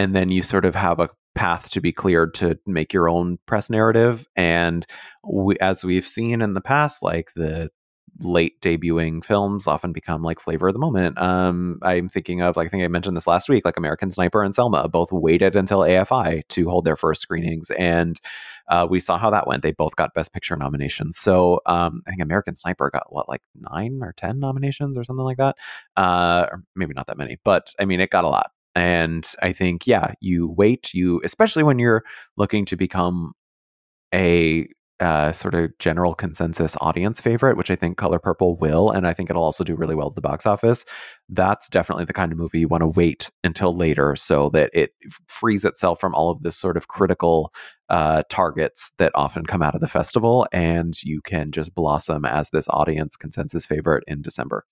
and 0.00 0.16
then 0.16 0.30
you 0.30 0.42
sort 0.42 0.64
of 0.64 0.74
have 0.74 0.98
a 0.98 1.10
path 1.34 1.68
to 1.68 1.80
be 1.80 1.92
cleared 1.92 2.32
to 2.32 2.58
make 2.66 2.90
your 2.94 3.06
own 3.06 3.38
press 3.44 3.68
narrative. 3.68 4.26
And 4.34 4.86
we, 5.22 5.58
as 5.58 5.84
we've 5.84 6.06
seen 6.06 6.40
in 6.40 6.54
the 6.54 6.62
past, 6.62 7.02
like 7.02 7.30
the 7.36 7.68
late 8.18 8.58
debuting 8.62 9.22
films 9.22 9.66
often 9.66 9.92
become 9.92 10.22
like 10.22 10.40
flavor 10.40 10.68
of 10.68 10.72
the 10.72 10.80
moment. 10.80 11.18
Um, 11.18 11.78
I'm 11.82 12.08
thinking 12.08 12.40
of 12.40 12.56
like 12.56 12.66
I 12.66 12.70
think 12.70 12.82
I 12.82 12.88
mentioned 12.88 13.14
this 13.14 13.26
last 13.26 13.50
week, 13.50 13.66
like 13.66 13.76
American 13.76 14.10
Sniper 14.10 14.42
and 14.42 14.54
Selma 14.54 14.88
both 14.88 15.12
waited 15.12 15.54
until 15.54 15.80
AFI 15.80 16.48
to 16.48 16.70
hold 16.70 16.86
their 16.86 16.96
first 16.96 17.20
screenings, 17.20 17.70
and 17.72 18.18
uh, 18.68 18.86
we 18.88 19.00
saw 19.00 19.18
how 19.18 19.28
that 19.30 19.46
went. 19.46 19.62
They 19.62 19.72
both 19.72 19.96
got 19.96 20.14
Best 20.14 20.32
Picture 20.32 20.56
nominations. 20.56 21.18
So 21.18 21.60
um, 21.66 22.02
I 22.06 22.10
think 22.10 22.22
American 22.22 22.56
Sniper 22.56 22.90
got 22.90 23.12
what 23.12 23.28
like 23.28 23.42
nine 23.54 24.00
or 24.02 24.14
ten 24.16 24.40
nominations 24.40 24.96
or 24.96 25.04
something 25.04 25.24
like 25.24 25.38
that. 25.38 25.56
Uh, 25.94 26.46
maybe 26.74 26.94
not 26.94 27.06
that 27.08 27.18
many, 27.18 27.38
but 27.44 27.74
I 27.78 27.84
mean 27.84 28.00
it 28.00 28.08
got 28.08 28.24
a 28.24 28.28
lot. 28.28 28.50
And 28.80 29.30
I 29.42 29.52
think 29.52 29.86
yeah, 29.86 30.14
you 30.22 30.48
wait, 30.56 30.94
you 30.94 31.20
especially 31.22 31.62
when 31.62 31.78
you're 31.78 32.02
looking 32.38 32.64
to 32.64 32.76
become 32.76 33.34
a 34.14 34.66
uh, 35.00 35.32
sort 35.32 35.54
of 35.54 35.76
general 35.78 36.14
consensus 36.14 36.78
audience 36.80 37.20
favorite, 37.20 37.58
which 37.58 37.70
I 37.70 37.76
think 37.76 37.98
Color 37.98 38.18
Purple 38.18 38.56
will, 38.56 38.90
and 38.90 39.06
I 39.06 39.12
think 39.12 39.28
it'll 39.28 39.44
also 39.44 39.64
do 39.64 39.74
really 39.74 39.94
well 39.94 40.08
at 40.08 40.14
the 40.14 40.22
box 40.22 40.46
office. 40.46 40.86
That's 41.28 41.68
definitely 41.68 42.06
the 42.06 42.14
kind 42.14 42.32
of 42.32 42.38
movie 42.38 42.60
you 42.60 42.68
want 42.68 42.80
to 42.80 42.86
wait 42.86 43.30
until 43.44 43.76
later 43.76 44.16
so 44.16 44.48
that 44.50 44.70
it 44.72 44.92
frees 45.28 45.66
itself 45.66 46.00
from 46.00 46.14
all 46.14 46.30
of 46.30 46.42
this 46.42 46.56
sort 46.56 46.78
of 46.78 46.88
critical 46.88 47.52
uh, 47.90 48.22
targets 48.30 48.92
that 48.96 49.12
often 49.14 49.44
come 49.44 49.62
out 49.62 49.74
of 49.74 49.82
the 49.82 49.88
festival, 49.88 50.46
and 50.52 51.02
you 51.02 51.20
can 51.20 51.52
just 51.52 51.74
blossom 51.74 52.24
as 52.24 52.48
this 52.48 52.66
audience 52.70 53.14
consensus 53.14 53.66
favorite 53.66 54.04
in 54.06 54.22
December. 54.22 54.64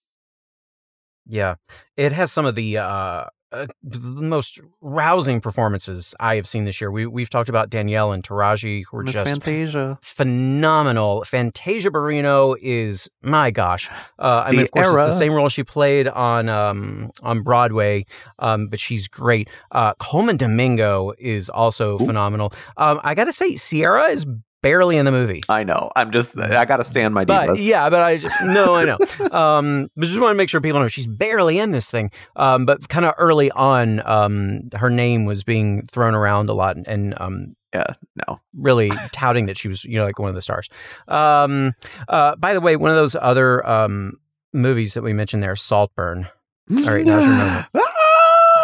Yeah, 1.26 1.56
it 1.98 2.12
has 2.12 2.32
some 2.32 2.46
of 2.46 2.54
the 2.54 2.78
uh, 2.78 3.24
uh, 3.52 3.66
the 3.82 3.98
most 3.98 4.60
rousing 4.80 5.40
performances 5.40 6.14
I 6.20 6.36
have 6.36 6.46
seen 6.46 6.64
this 6.64 6.80
year. 6.80 6.90
We 6.90 7.06
we've 7.06 7.30
talked 7.30 7.48
about 7.48 7.70
Danielle 7.70 8.12
and 8.12 8.22
Taraji, 8.22 8.84
who 8.90 8.98
are 8.98 9.04
just 9.04 9.24
Fantasia. 9.24 9.98
phenomenal. 10.02 11.24
Fantasia 11.24 11.90
Barrino 11.90 12.56
is 12.60 13.08
my 13.22 13.50
gosh. 13.50 13.88
Uh, 14.18 14.44
I 14.46 14.52
mean, 14.52 14.60
of 14.62 14.70
course, 14.70 14.86
it's 14.86 14.94
the 14.94 15.12
same 15.12 15.32
role 15.32 15.48
she 15.48 15.64
played 15.64 16.08
on 16.08 16.48
um, 16.48 17.10
on 17.22 17.42
Broadway, 17.42 18.06
um, 18.38 18.68
but 18.68 18.80
she's 18.80 19.08
great. 19.08 19.48
Uh, 19.72 19.94
Colman 19.94 20.36
Domingo 20.36 21.12
is 21.18 21.48
also 21.48 21.96
Ooh. 21.96 22.06
phenomenal. 22.06 22.52
Um, 22.76 23.00
I 23.02 23.14
got 23.14 23.24
to 23.24 23.32
say, 23.32 23.56
Ciara 23.56 24.10
is 24.10 24.26
barely 24.62 24.96
in 24.96 25.04
the 25.04 25.12
movie. 25.12 25.42
I 25.48 25.64
know. 25.64 25.90
I'm 25.96 26.10
just. 26.10 26.38
I 26.38 26.64
got 26.64 26.78
to 26.78 26.84
stand 26.84 27.14
my 27.14 27.24
But 27.24 27.58
yeah, 27.58 27.90
but 27.90 28.02
I 28.02 28.18
just 28.18 28.34
no, 28.44 28.74
I 28.74 28.84
know. 28.84 28.98
Um, 29.28 29.90
but 29.94 30.06
just 30.06 30.20
want 30.20 30.30
to 30.30 30.36
make 30.36 30.48
sure 30.48 30.60
people 30.60 30.80
know 30.80 30.88
she's 30.88 31.06
barely 31.06 31.58
in 31.58 31.70
this 31.70 31.90
thing. 31.90 32.10
Um, 32.36 32.64
but 32.66 32.88
kind 32.88 33.04
of 33.04 33.14
early 33.18 33.50
on, 33.50 34.00
um, 34.06 34.70
her 34.74 34.90
name 34.90 35.26
was 35.26 35.44
being 35.44 35.86
thrown 35.86 36.14
around 36.14 36.48
a 36.48 36.54
lot, 36.54 36.76
and, 36.76 36.86
and 36.86 37.20
um, 37.20 37.56
yeah. 37.74 37.86
No. 38.26 38.40
really 38.56 38.90
touting 39.12 39.46
that 39.46 39.58
she 39.58 39.68
was, 39.68 39.84
you 39.84 39.98
know, 39.98 40.04
like 40.04 40.18
one 40.18 40.28
of 40.30 40.34
the 40.34 40.40
stars. 40.40 40.68
Um, 41.06 41.74
uh, 42.08 42.36
by 42.36 42.54
the 42.54 42.60
way, 42.60 42.76
one 42.76 42.90
of 42.90 42.96
those 42.96 43.14
other 43.14 43.66
um 43.68 44.18
movies 44.52 44.94
that 44.94 45.02
we 45.02 45.12
mentioned 45.12 45.42
there, 45.42 45.56
Saltburn. 45.56 46.28
All 46.70 46.76
right, 46.84 47.04
now's 47.04 47.24
your 47.24 47.34
moment. 47.36 47.66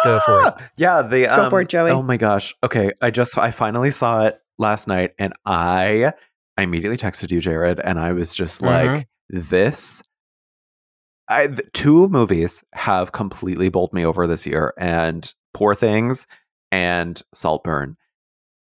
Go 0.03 0.19
for 0.19 0.47
it. 0.47 0.53
Yeah, 0.77 1.01
the 1.01 1.25
Go 1.25 1.43
um, 1.45 1.49
for 1.49 1.61
it, 1.61 1.69
Joey. 1.69 1.91
Oh 1.91 2.03
my 2.03 2.17
gosh. 2.17 2.55
Okay, 2.63 2.91
I 3.01 3.11
just 3.11 3.37
I 3.37 3.51
finally 3.51 3.91
saw 3.91 4.25
it 4.25 4.39
last 4.57 4.87
night, 4.87 5.11
and 5.19 5.33
I 5.45 6.13
I 6.57 6.63
immediately 6.63 6.97
texted 6.97 7.31
you, 7.31 7.41
Gerrad, 7.41 7.79
and 7.83 7.99
I 7.99 8.13
was 8.13 8.33
just 8.35 8.61
like, 8.61 9.07
Mm-hmm. 9.33 9.39
this. 9.49 10.01
I 11.27 11.47
the 11.47 11.63
two 11.73 12.07
movies 12.09 12.63
have 12.73 13.11
completely 13.11 13.69
bowled 13.69 13.93
me 13.93 14.05
over 14.05 14.27
this 14.27 14.45
year, 14.45 14.73
and 14.77 15.33
Poor 15.53 15.73
Things 15.75 16.27
and 16.71 17.21
Saltburn. 17.33 17.97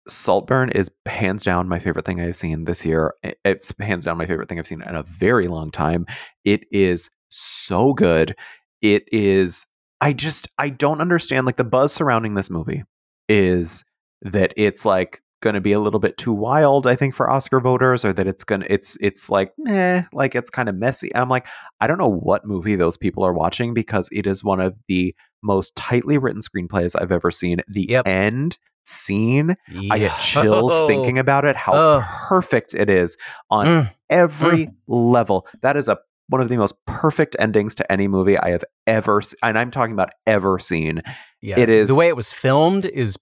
Saltburn 0.08 0.70
is 0.70 0.90
hands 1.06 1.44
down 1.44 1.68
my 1.68 1.78
favorite 1.78 2.06
thing 2.06 2.20
I've 2.20 2.34
seen 2.34 2.64
this 2.64 2.84
year. 2.84 3.14
It's 3.44 3.72
hands 3.78 4.06
down 4.06 4.16
my 4.16 4.26
favorite 4.26 4.48
thing 4.48 4.58
I've 4.58 4.66
seen 4.66 4.82
in 4.82 4.94
a 4.94 5.02
very 5.02 5.48
long 5.48 5.70
time. 5.70 6.06
It 6.44 6.64
is 6.72 7.10
so 7.30 7.92
good. 7.92 8.34
It 8.80 9.04
is 9.12 9.66
I 10.00 10.12
just 10.12 10.48
I 10.58 10.70
don't 10.70 11.00
understand 11.00 11.44
like 11.46 11.56
the 11.56 11.64
buzz 11.64 11.92
surrounding 11.92 12.34
this 12.34 12.48
movie 12.50 12.84
is 13.28 13.84
that 14.22 14.54
it's 14.56 14.84
like 14.86 15.20
going 15.40 15.54
to 15.54 15.60
be 15.60 15.72
a 15.72 15.80
little 15.80 16.00
bit 16.00 16.16
too 16.18 16.32
wild 16.32 16.86
I 16.86 16.96
think 16.96 17.14
for 17.14 17.30
Oscar 17.30 17.60
voters 17.60 18.04
or 18.04 18.12
that 18.12 18.26
it's 18.26 18.44
going 18.44 18.62
to 18.62 18.72
it's 18.72 18.96
it's 19.00 19.30
like 19.30 19.52
meh 19.58 20.02
like 20.12 20.34
it's 20.34 20.50
kind 20.50 20.68
of 20.68 20.74
messy. 20.74 21.14
I'm 21.14 21.28
like 21.28 21.46
I 21.80 21.86
don't 21.86 21.98
know 21.98 22.08
what 22.10 22.44
movie 22.46 22.76
those 22.76 22.96
people 22.96 23.22
are 23.24 23.32
watching 23.32 23.72
because 23.74 24.08
it 24.12 24.26
is 24.26 24.42
one 24.42 24.60
of 24.60 24.74
the 24.88 25.14
most 25.42 25.76
tightly 25.76 26.18
written 26.18 26.40
screenplays 26.42 27.00
I've 27.00 27.12
ever 27.12 27.30
seen. 27.30 27.60
The 27.68 27.86
Yep. 27.88 28.08
end 28.08 28.58
scene 28.84 29.54
Yeah. 29.70 29.94
I 29.94 29.98
get 29.98 30.18
chills 30.18 30.72
thinking 30.88 31.18
about 31.18 31.44
it 31.44 31.54
how 31.56 31.72
Ugh. 31.74 32.02
perfect 32.28 32.74
it 32.74 32.88
is 32.90 33.16
on 33.50 33.66
Mm. 33.66 33.92
every 34.10 34.70
level. 34.86 35.46
That 35.62 35.76
is 35.76 35.88
a 35.88 35.98
one 36.30 36.40
of 36.42 36.48
the 36.50 36.56
most 36.58 36.74
perfect 36.86 37.36
endings 37.38 37.74
to 37.76 37.90
any 37.90 38.06
movie 38.06 38.36
I 38.38 38.50
have 38.50 38.64
ever 38.86 39.22
seen. 39.22 39.38
And 39.42 39.58
I'm 39.58 39.70
talking 39.70 39.94
about 39.94 40.10
ever 40.26 40.58
seen. 40.58 41.00
Yeah, 41.40 41.58
It 41.58 41.68
is- 41.70 41.88
the 41.88 41.94
way 41.94 42.08
it 42.08 42.16
was 42.16 42.32
filmed 42.32 42.84
is. 42.86 43.16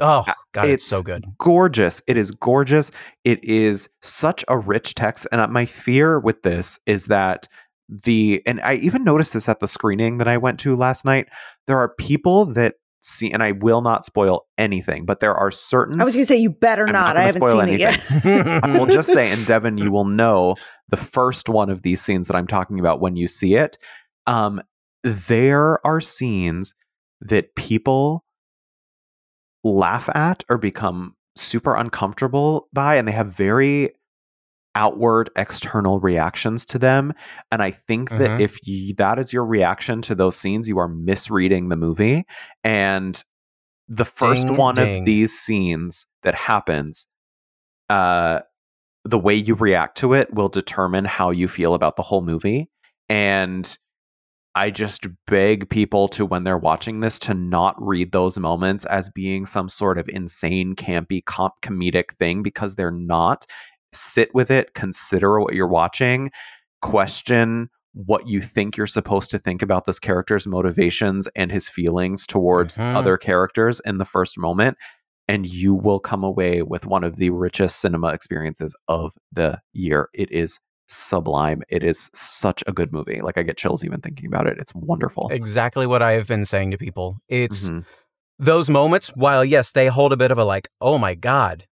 Oh 0.00 0.24
God, 0.52 0.64
it's, 0.64 0.82
it's 0.82 0.86
so 0.86 1.02
good. 1.02 1.24
Gorgeous. 1.38 2.02
It 2.06 2.16
is 2.16 2.30
gorgeous. 2.30 2.90
It 3.24 3.42
is 3.44 3.88
such 4.00 4.44
a 4.48 4.58
rich 4.58 4.94
text. 4.94 5.26
And 5.32 5.40
uh, 5.40 5.48
my 5.48 5.66
fear 5.66 6.18
with 6.18 6.42
this 6.42 6.80
is 6.86 7.06
that 7.06 7.48
the, 7.88 8.42
and 8.46 8.60
I 8.62 8.74
even 8.76 9.04
noticed 9.04 9.32
this 9.32 9.48
at 9.48 9.60
the 9.60 9.68
screening 9.68 10.18
that 10.18 10.28
I 10.28 10.38
went 10.38 10.60
to 10.60 10.76
last 10.76 11.04
night. 11.04 11.28
There 11.66 11.78
are 11.78 11.88
people 11.88 12.46
that 12.46 12.74
see, 13.00 13.32
and 13.32 13.42
I 13.42 13.52
will 13.52 13.80
not 13.80 14.04
spoil 14.04 14.46
anything, 14.58 15.04
but 15.04 15.20
there 15.20 15.34
are 15.34 15.50
certain 15.50 16.00
I 16.00 16.04
was 16.04 16.14
going 16.14 16.22
to 16.22 16.26
say 16.26 16.36
you 16.36 16.50
better 16.50 16.86
I'm 16.86 16.92
not. 16.92 17.14
not 17.14 17.16
I 17.16 17.22
haven't 17.22 17.40
spoil 17.40 17.60
seen 17.60 17.74
it 17.74 17.80
yet. 17.80 18.64
I 18.64 18.78
will 18.78 18.86
just 18.86 19.12
say, 19.12 19.30
and 19.30 19.40
Devan, 19.46 19.82
you 19.82 19.90
will 19.90 20.04
know 20.04 20.56
the 20.88 20.96
first 20.96 21.48
one 21.48 21.70
of 21.70 21.82
these 21.82 22.00
scenes 22.00 22.26
that 22.26 22.36
I'm 22.36 22.46
talking 22.46 22.78
about 22.78 23.00
when 23.00 23.16
you 23.16 23.26
see 23.26 23.54
it. 23.54 23.78
Um, 24.26 24.60
there 25.02 25.84
are 25.86 26.00
scenes 26.00 26.74
that 27.20 27.54
people 27.54 28.24
laugh 29.64 30.08
at 30.14 30.44
or 30.48 30.58
become 30.58 31.14
super 31.36 31.74
uncomfortable 31.74 32.68
by, 32.72 32.96
and 32.96 33.06
they 33.06 33.12
have 33.12 33.28
very 33.34 33.90
outward 34.76 35.30
external 35.34 35.98
reactions 35.98 36.64
to 36.64 36.78
them 36.78 37.12
and 37.50 37.60
i 37.60 37.72
think 37.72 38.08
that 38.10 38.30
Mhm. 38.30 38.40
if 38.40 38.56
you, 38.64 38.94
that 38.94 39.18
is 39.18 39.32
your 39.32 39.44
reaction 39.44 40.00
to 40.00 40.14
those 40.14 40.36
scenes 40.36 40.68
you 40.68 40.78
are 40.78 40.86
misreading 40.86 41.68
the 41.70 41.76
movie 41.76 42.24
and 42.62 43.24
the 43.88 44.04
first 44.04 44.46
Ding, 44.46 44.56
one 44.56 44.76
ding. 44.76 45.00
of 45.00 45.04
these 45.04 45.36
scenes 45.36 46.06
that 46.22 46.36
happens 46.36 47.08
uh 47.88 48.38
the 49.04 49.18
way 49.18 49.34
you 49.34 49.56
react 49.56 49.98
to 49.98 50.14
it 50.14 50.32
will 50.32 50.48
determine 50.48 51.04
how 51.04 51.30
you 51.30 51.48
feel 51.48 51.74
about 51.74 51.96
the 51.96 52.02
whole 52.02 52.22
movie 52.22 52.70
and 53.08 53.76
i 54.54 54.70
just 54.70 55.06
beg 55.26 55.68
people 55.70 56.08
to 56.08 56.26
when 56.26 56.44
they're 56.44 56.58
watching 56.58 57.00
this 57.00 57.18
to 57.18 57.34
not 57.34 57.74
read 57.78 58.12
those 58.12 58.38
moments 58.38 58.84
as 58.86 59.08
being 59.10 59.46
some 59.46 59.68
sort 59.68 59.98
of 59.98 60.08
insane 60.08 60.74
campy 60.74 61.24
com- 61.24 61.50
comedic 61.62 62.16
thing 62.18 62.42
because 62.42 62.74
they're 62.74 62.90
not 62.90 63.46
sit 63.92 64.34
with 64.34 64.50
it 64.50 64.74
consider 64.74 65.40
what 65.40 65.54
you're 65.54 65.66
watching 65.68 66.30
question 66.82 67.68
what 67.92 68.28
you 68.28 68.40
think 68.40 68.76
you're 68.76 68.86
supposed 68.86 69.30
to 69.32 69.38
think 69.38 69.62
about 69.62 69.84
this 69.84 69.98
character's 69.98 70.46
motivations 70.46 71.28
and 71.34 71.50
his 71.50 71.68
feelings 71.68 72.24
towards 72.26 72.78
Mhm. 72.78 72.94
other 72.94 73.16
characters 73.16 73.80
in 73.84 73.98
the 73.98 74.04
first 74.04 74.38
moment 74.38 74.76
and 75.26 75.46
you 75.46 75.74
will 75.74 75.98
come 76.00 76.24
away 76.24 76.62
with 76.62 76.86
one 76.86 77.04
of 77.04 77.16
the 77.16 77.30
richest 77.30 77.80
cinema 77.80 78.08
experiences 78.08 78.76
of 78.88 79.12
the 79.32 79.60
year 79.72 80.08
it 80.14 80.30
is 80.32 80.58
sublime 80.92 81.62
it 81.68 81.84
is 81.84 82.10
such 82.12 82.64
a 82.66 82.72
good 82.72 82.92
movie 82.92 83.20
like 83.20 83.38
i 83.38 83.42
get 83.44 83.56
chills 83.56 83.84
even 83.84 84.00
thinking 84.00 84.26
about 84.26 84.46
it 84.48 84.58
it's 84.58 84.74
wonderful 84.74 85.28
exactly 85.30 85.86
what 85.86 86.02
I 86.02 86.12
have 86.12 86.26
been 86.26 86.44
saying 86.44 86.72
to 86.72 86.78
people. 86.78 87.18
It's 87.28 87.68
Mhm. 87.70 87.84
those 88.40 88.68
moments, 88.68 89.08
while 89.14 89.44
yes, 89.44 89.70
they 89.72 89.86
hold 89.86 90.12
a 90.12 90.16
bit 90.16 90.30
of 90.30 90.38
a 90.38 90.44
like, 90.44 90.66
oh 90.80 90.98
my 90.98 91.14
God, 91.14 91.66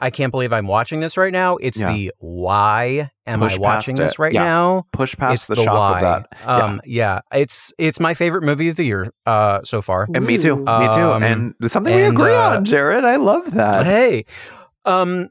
I 0.00 0.10
can't 0.10 0.30
believe 0.32 0.52
I'm 0.52 0.66
watching 0.66 0.98
this 1.00 1.16
right 1.16 1.32
now. 1.32 1.56
It's 1.58 1.78
Yeah. 1.80 1.92
the 1.92 2.12
why 2.18 3.10
am 3.26 3.40
Push 3.40 3.54
I 3.54 3.58
watching 3.58 3.94
this 3.94 4.18
right 4.18 4.32
Yeah. 4.32 4.44
now? 4.44 4.86
push 4.92 5.14
past 5.16 5.34
it's 5.34 5.46
the, 5.46 5.54
the, 5.54 5.62
shock 5.62 5.74
why. 5.74 5.98
of 5.98 6.02
that 6.02 6.38
Yeah. 6.40 6.56
Um, 6.64 6.80
yeah. 6.84 7.20
it's 7.32 7.72
it's 7.78 8.00
my 8.00 8.12
favorite 8.14 8.42
movie 8.42 8.68
of 8.70 8.76
the 8.76 8.84
year 8.84 9.12
uh, 9.26 9.60
so 9.62 9.80
far. 9.82 10.08
and 10.14 10.24
me 10.26 10.36
too 10.38 10.54
Ooh. 10.54 10.80
me 10.82 10.88
too 10.94 11.10
Um, 11.12 11.22
and 11.22 11.54
something 11.66 11.94
we 11.94 12.02
agree 12.02 12.34
uh, 12.34 12.56
on 12.56 12.64
Gerrad 12.64 13.04
i 13.04 13.16
love 13.16 13.52
that 13.52 13.86
Hey, 13.86 14.24
um, 14.84 15.28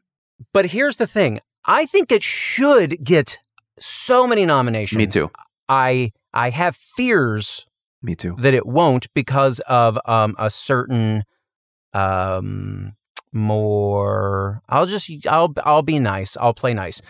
but 0.54 0.68
here's 0.68 0.98
the 0.98 1.08
thing: 1.08 1.40
I 1.66 1.86
think 1.86 2.12
it 2.12 2.24
should 2.24 3.04
get 3.04 3.40
so 3.80 4.28
many 4.28 4.46
nominations. 4.46 4.98
me 4.98 5.08
too 5.08 5.32
I 5.70 6.12
I 6.34 6.50
have 6.50 6.76
fears 6.76 7.66
me 8.02 8.16
too 8.16 8.36
that 8.40 8.54
it 8.54 8.66
won't 8.66 9.12
because 9.14 9.60
of 9.62 9.98
um 10.06 10.36
a 10.38 10.50
certain 10.50 11.24
um 11.94 12.94
more 13.32 14.62
I'll 14.70 14.86
just 14.86 15.10
I'll 15.28 15.54
I'll 15.64 15.82
be 15.82 16.00
nice. 16.00 16.38
I'll 16.38 16.54
play 16.54 16.74
nice. 16.74 17.02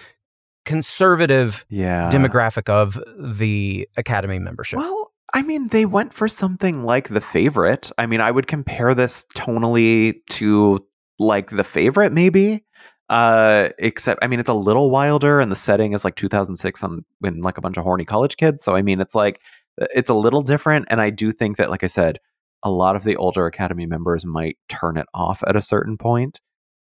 Conservative 0.65 1.65
yeah 1.69 2.09
demographic 2.11 2.69
of 2.69 2.99
the 3.19 3.87
Academy 3.97 4.39
membership. 4.39 4.77
Well, 4.79 5.11
I 5.33 5.41
mean, 5.41 5.67
they 5.69 5.85
went 5.85 6.13
for 6.13 6.27
something 6.29 6.83
like 6.83 7.09
The 7.09 7.19
Favorite. 7.19 7.91
I 7.97 8.05
mean, 8.05 8.21
I 8.21 8.31
would 8.31 8.47
compare 8.47 8.93
this 8.93 9.25
tonally 9.35 10.15
to 10.29 10.85
like 11.19 11.49
the 11.49 11.63
favorite, 11.63 12.13
maybe. 12.13 12.63
Uh, 13.09 13.69
except 13.79 14.23
I 14.23 14.27
mean, 14.27 14.39
it's 14.39 14.49
a 14.49 14.53
little 14.53 14.89
wilder, 14.89 15.39
and 15.39 15.51
the 15.51 15.55
setting 15.55 15.93
is 15.93 16.03
like 16.05 16.15
2006 16.15 16.83
on 16.83 17.05
when 17.19 17.41
like 17.41 17.57
a 17.57 17.61
bunch 17.61 17.77
of 17.77 17.83
horny 17.83 18.05
college 18.05 18.37
kids. 18.37 18.63
So 18.63 18.75
I 18.75 18.81
mean, 18.81 19.01
it's 19.01 19.15
like 19.15 19.41
it's 19.77 20.09
a 20.09 20.13
little 20.13 20.41
different, 20.41 20.87
and 20.89 21.01
I 21.01 21.09
do 21.09 21.31
think 21.31 21.57
that, 21.57 21.69
like 21.69 21.83
I 21.83 21.87
said, 21.87 22.19
a 22.63 22.71
lot 22.71 22.95
of 22.95 23.03
the 23.03 23.15
older 23.17 23.45
Academy 23.45 23.85
members 23.85 24.25
might 24.25 24.57
turn 24.69 24.97
it 24.97 25.07
off 25.13 25.43
at 25.47 25.55
a 25.55 25.61
certain 25.61 25.97
point, 25.97 26.39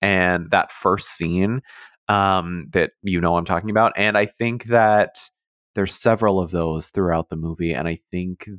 and 0.01 0.51
that 0.51 0.71
first 0.71 1.09
scene 1.09 1.61
um, 2.07 2.67
that 2.71 2.91
you 3.03 3.21
know 3.21 3.37
I'm 3.37 3.45
talking 3.45 3.69
about, 3.69 3.93
and 3.95 4.17
I 4.17 4.25
think 4.25 4.65
that 4.65 5.19
there's 5.75 5.95
several 5.95 6.39
of 6.39 6.51
those 6.51 6.89
throughout 6.89 7.29
the 7.29 7.37
movie, 7.37 7.73
and 7.73 7.87
I 7.87 7.99
think 8.11 8.49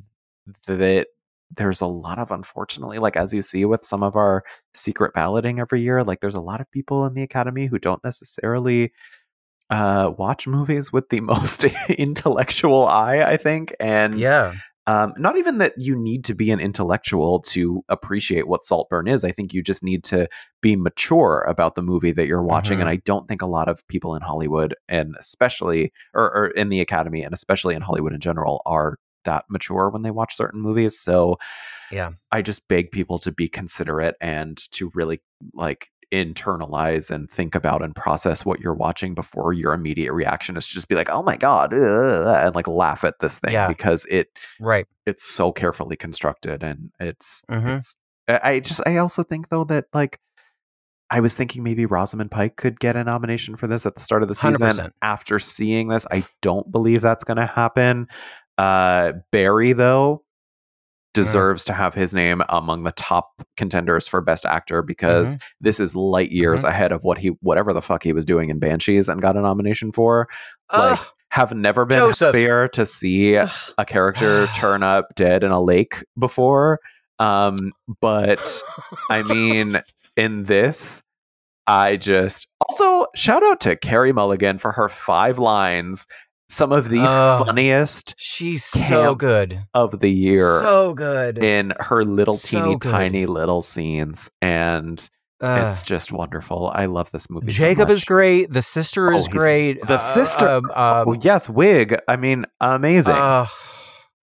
that 0.67 1.07
there's 1.55 1.81
a 1.81 1.87
lot 1.87 2.17
of 2.17 2.31
unfortunately 2.31 2.99
like 2.99 3.15
as 3.15 3.33
you 3.33 3.41
see 3.41 3.65
with 3.65 3.83
some 3.83 4.03
of 4.03 4.15
our 4.15 4.43
secret 4.73 5.13
balloting 5.13 5.59
every 5.59 5.81
year 5.81 6.03
like 6.03 6.19
there's 6.19 6.35
a 6.35 6.41
lot 6.41 6.61
of 6.61 6.71
people 6.71 7.05
in 7.05 7.13
the 7.13 7.23
academy 7.23 7.65
who 7.65 7.79
don't 7.79 8.03
necessarily 8.03 8.91
uh 9.69 10.11
watch 10.17 10.47
movies 10.47 10.91
with 10.91 11.09
the 11.09 11.19
most 11.21 11.63
intellectual 11.89 12.85
eye 12.87 13.23
i 13.23 13.37
think 13.37 13.75
and 13.79 14.19
yeah 14.19 14.53
um, 14.87 15.13
not 15.15 15.37
even 15.37 15.59
that 15.59 15.73
you 15.77 15.95
need 15.95 16.25
to 16.25 16.33
be 16.33 16.49
an 16.49 16.59
intellectual 16.59 17.39
to 17.41 17.83
appreciate 17.87 18.47
what 18.47 18.63
Saltburn 18.63 19.07
is. 19.07 19.23
I 19.23 19.31
think 19.31 19.53
you 19.53 19.61
just 19.61 19.83
need 19.83 20.03
to 20.05 20.27
be 20.61 20.75
mature 20.75 21.45
about 21.47 21.75
the 21.75 21.83
movie 21.83 22.11
that 22.13 22.25
you're 22.25 22.41
watching. 22.41 22.79
Mhm. 22.79 22.81
And 22.81 22.89
I 22.89 22.95
don't 22.97 23.27
think 23.27 23.43
a 23.43 23.47
lot 23.47 23.69
of 23.69 23.87
people 23.87 24.15
in 24.15 24.23
Hollywood, 24.23 24.73
and 24.89 25.15
especially, 25.19 25.93
or, 26.15 26.35
or 26.35 26.47
in 26.47 26.69
the 26.69 26.81
Academy, 26.81 27.21
and 27.21 27.33
especially 27.33 27.75
in 27.75 27.81
Hollywood 27.83 28.13
in 28.13 28.19
general, 28.19 28.63
are 28.65 28.97
that 29.25 29.45
mature 29.49 29.89
when 29.89 30.01
they 30.01 30.11
watch 30.11 30.35
certain 30.35 30.61
movies. 30.61 30.99
So, 30.99 31.37
Yeah. 31.91 32.11
I 32.31 32.41
just 32.41 32.67
beg 32.67 32.91
people 32.91 33.19
to 33.19 33.31
be 33.31 33.47
considerate 33.47 34.15
and 34.21 34.57
to 34.71 34.91
really 34.95 35.21
like 35.53 35.87
internalize 36.13 37.09
and 37.09 37.29
think 37.31 37.55
about 37.55 37.81
and 37.81 37.95
process 37.95 38.43
what 38.45 38.59
you're 38.59 38.73
watching 38.73 39.13
before 39.15 39.53
your 39.53 39.71
immediate 39.73 40.11
reaction 40.13 40.57
is 40.57 40.67
to 40.67 40.73
just 40.73 40.89
be 40.89 40.95
like, 40.95 41.09
"Oh 41.09 41.23
my 41.23 41.37
god," 41.37 41.73
ugh," 41.73 42.45
and 42.45 42.53
like 42.55 42.67
laugh 42.67 43.03
at 43.05 43.19
this 43.19 43.39
thing 43.39 43.53
Yeah. 43.53 43.67
because 43.67 44.05
it 44.09 44.27
right 44.59 44.85
it's 45.05 45.23
so 45.23 45.51
carefully 45.53 45.95
constructed 45.95 46.63
and 46.63 46.91
it's 46.99 47.43
Mhm. 47.49 47.77
it's 47.77 47.95
I 48.27 48.39
I 48.43 48.59
just 48.59 48.81
I 48.85 48.97
also 48.97 49.23
think 49.23 49.47
though 49.49 49.63
that 49.65 49.85
like 49.93 50.19
I 51.09 51.19
was 51.19 51.35
thinking 51.35 51.61
maybe 51.63 51.85
Rosamund 51.85 52.31
Pike 52.31 52.55
could 52.55 52.79
get 52.79 52.95
a 52.95 53.03
nomination 53.03 53.57
for 53.57 53.67
this 53.67 53.85
at 53.85 53.95
the 53.95 54.01
start 54.01 54.21
of 54.23 54.29
the 54.29 54.35
season. 54.35 54.67
100%. 54.67 54.93
After 55.01 55.39
seeing 55.39 55.89
this, 55.89 56.07
I 56.09 56.23
don't 56.41 56.71
believe 56.71 57.01
that's 57.01 57.25
going 57.25 57.35
to 57.35 57.45
happen. 57.45 58.07
Uh, 58.61 59.13
Barry 59.31 59.73
though 59.73 60.23
deserves 61.13 61.65
to 61.65 61.73
have 61.73 61.93
his 61.93 62.15
name 62.15 62.41
among 62.49 62.83
the 62.83 62.91
top 62.93 63.41
contenders 63.57 64.07
for 64.07 64.21
best 64.21 64.45
actor 64.45 64.81
because 64.81 65.37
this 65.59 65.79
is 65.79 65.93
light 65.95 66.31
years 66.31 66.63
Mhm. 66.63 66.69
ahead 66.69 66.91
of 66.93 67.03
what 67.03 67.17
he 67.17 67.29
whatever 67.41 67.73
the 67.73 67.81
fuck 67.81 68.03
he 68.03 68.13
was 68.13 68.23
doing 68.23 68.49
in 68.49 68.59
Banshees 68.59 69.09
and 69.09 69.21
got 69.21 69.35
a 69.35 69.41
nomination 69.41 69.91
for. 69.91 70.27
Like, 70.71 70.99
Have 71.31 71.53
never 71.53 71.85
been 71.85 71.97
Joseph. 71.97 72.27
happier 72.27 72.67
to 72.69 72.85
see 72.85 73.35
a 73.35 73.49
character 73.87 74.47
turn 74.55 74.83
up 74.83 75.15
dead 75.15 75.43
in 75.43 75.51
a 75.51 75.61
lake 75.61 76.03
before. 76.19 76.79
Um, 77.19 77.73
but 77.99 78.61
I 79.09 79.23
mean, 79.23 79.81
in 80.17 80.43
this, 80.43 81.01
I 81.67 81.95
just 81.97 82.47
also 82.69 83.07
shout 83.15 83.43
out 83.43 83.59
to 83.61 83.75
Carey 83.75 84.11
Mulligan 84.13 84.59
for 84.59 84.71
her 84.71 84.87
five 84.89 85.39
lines, 85.39 86.05
some 86.51 86.71
of 86.73 86.89
the 86.89 86.99
Ugh. 87.01 87.45
funniest 87.45 88.13
she's 88.17 88.63
so 88.65 89.15
good 89.15 89.63
of 89.73 89.99
the 90.01 90.11
year 90.11 90.59
so 90.59 90.93
good 90.93 91.37
in 91.37 91.73
her 91.79 92.03
little 92.03 92.35
So 92.35 92.59
teeny 92.61 92.75
good. 92.77 92.91
tiny 92.91 93.25
little 93.25 93.61
scenes. 93.61 94.29
And 94.41 95.09
Ugh. 95.39 95.67
it's 95.69 95.81
just 95.81 96.11
wonderful. 96.11 96.69
I 96.75 96.85
love 96.87 97.09
this 97.11 97.29
movie. 97.29 97.51
so 97.51 97.57
Jacob 97.57 97.89
is 97.89 98.03
great 98.03 98.51
the 98.51 98.61
sister 98.61 99.11
Oh, 99.13 99.15
is 99.17 99.27
he's- 99.27 99.35
great 99.37 99.81
the 99.87 99.93
uh, 99.95 99.97
sister- 99.97 100.47
um, 100.49 100.65
um, 100.75 101.03
Oh, 101.07 101.13
yes, 101.13 101.49
wig. 101.49 101.97
I 102.07 102.15
mean, 102.17 102.45
amazing. 102.59 103.15
Uh, 103.15 103.45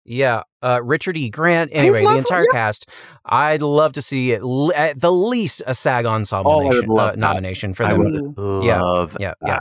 yeah, 0.04 0.42
uh, 0.62 0.80
Richard 0.82 1.16
E. 1.16 1.28
Grant. 1.28 1.70
Anyway, 1.72 1.98
the 1.98 2.04
lovely, 2.04 2.18
entire 2.20 2.46
cast. 2.52 2.88
I'd 3.24 3.62
love 3.62 3.92
to 3.94 4.02
see 4.02 4.32
it 4.32 4.40
l- 4.42 4.72
at 4.74 5.00
the 5.00 5.12
least 5.12 5.62
a 5.66 5.74
SAG 5.74 6.06
Ensemble 6.06 6.50
Oh, 6.50 6.60
I 6.60 6.64
would 6.64 6.74
nation, 6.74 6.88
love 6.88 7.12
uh, 7.12 7.16
nomination 7.16 7.74
for 7.74 7.84
I 7.84 7.92
the 7.92 7.98
would 7.98 8.14
Ooh. 8.38 8.62
Yeah, 8.64 8.80
love 8.80 9.16
yeah, 9.20 9.34
yeah. 9.46 9.60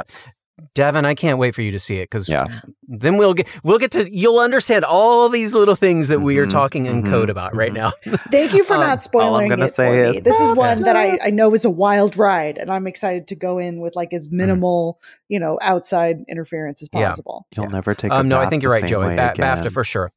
That. 0.76 0.93
Devan, 0.93 1.05
I 1.05 1.16
can't 1.16 1.38
wait 1.38 1.55
for 1.55 1.62
you 1.62 1.72
to 1.72 1.80
see 1.80 1.95
it 1.97 2.09
because 2.09 2.30
Yeah. 2.30 2.45
then 2.88 3.18
we'll 3.18 3.34
get 3.34 3.47
we'll 3.64 3.80
get 3.80 3.91
to 3.91 4.09
you'll 4.16 4.39
understand 4.39 4.86
all 4.86 5.28
these 5.30 5.53
little 5.53 5.76
things 5.76 6.07
that 6.09 6.20
we 6.22 6.38
are 6.38 6.45
Mhm, 6.45 6.49
talking 6.51 6.86
in 6.86 7.03
mhm, 7.03 7.09
code 7.09 7.30
about 7.30 7.55
right 7.55 7.72
mhm. 7.72 7.76
now. 7.76 7.91
Thank 8.32 8.53
you 8.53 8.64
for 8.64 8.76
Um, 8.76 8.82
not 8.82 9.03
spoiling 9.03 9.49
gonna 9.49 9.66
it 9.66 9.76
say 9.76 9.88
for 9.88 10.03
is 10.05 10.16
me. 10.18 10.22
This 10.22 10.39
is 10.39 10.51
one 10.57 10.84
that 10.84 10.95
I. 10.95 11.18
I 11.24 11.30
know 11.30 11.53
is 11.53 11.66
a 11.66 11.70
wild 11.70 12.16
ride, 12.18 12.57
and 12.57 12.72
I'm 12.72 12.88
excited 12.88 13.28
to 13.30 13.36
go 13.36 13.57
in 13.57 13.80
with 13.82 13.95
like 13.95 14.14
as 14.14 14.30
minimal, 14.32 14.99
you 15.30 15.39
know, 15.39 15.57
outside 15.62 16.24
interference 16.30 16.82
as 16.82 16.89
Yeah. 16.93 17.07
possible. 17.09 17.47
You'll 17.55 17.70
never 17.70 17.93
take. 17.95 18.12
a 18.12 18.16
Um, 18.16 18.28
no, 18.28 18.38
I 18.39 18.47
think 18.47 18.64
you're 18.64 18.72
right, 18.72 18.82
same 18.82 18.89
Joey. 18.89 19.16
Ba- 19.16 19.34
BAFTA 19.38 19.72
for 19.72 19.84
sure. 19.84 20.12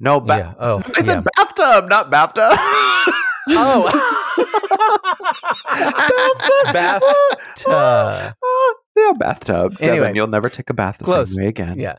No, 0.00 0.18
ba- 0.20 0.36
yeah. 0.38 0.52
Oh, 0.58 0.78
I 0.86 0.90
yeah. 0.98 1.02
said 1.04 1.24
bathtub, 1.36 1.88
not 1.90 2.10
BAFTA. 2.10 2.56
oh, 3.50 3.90
BAFTA. 6.72 8.34
Yeah, 9.06 9.12
bathtub. 9.18 9.76
Anyway. 9.80 10.08
Devan, 10.08 10.14
you'll 10.14 10.26
never 10.26 10.48
take 10.48 10.70
a 10.70 10.74
bath 10.74 10.98
the 10.98 11.04
Close. 11.04 11.34
same 11.34 11.44
way 11.44 11.48
again. 11.48 11.78
Yeah. 11.78 11.96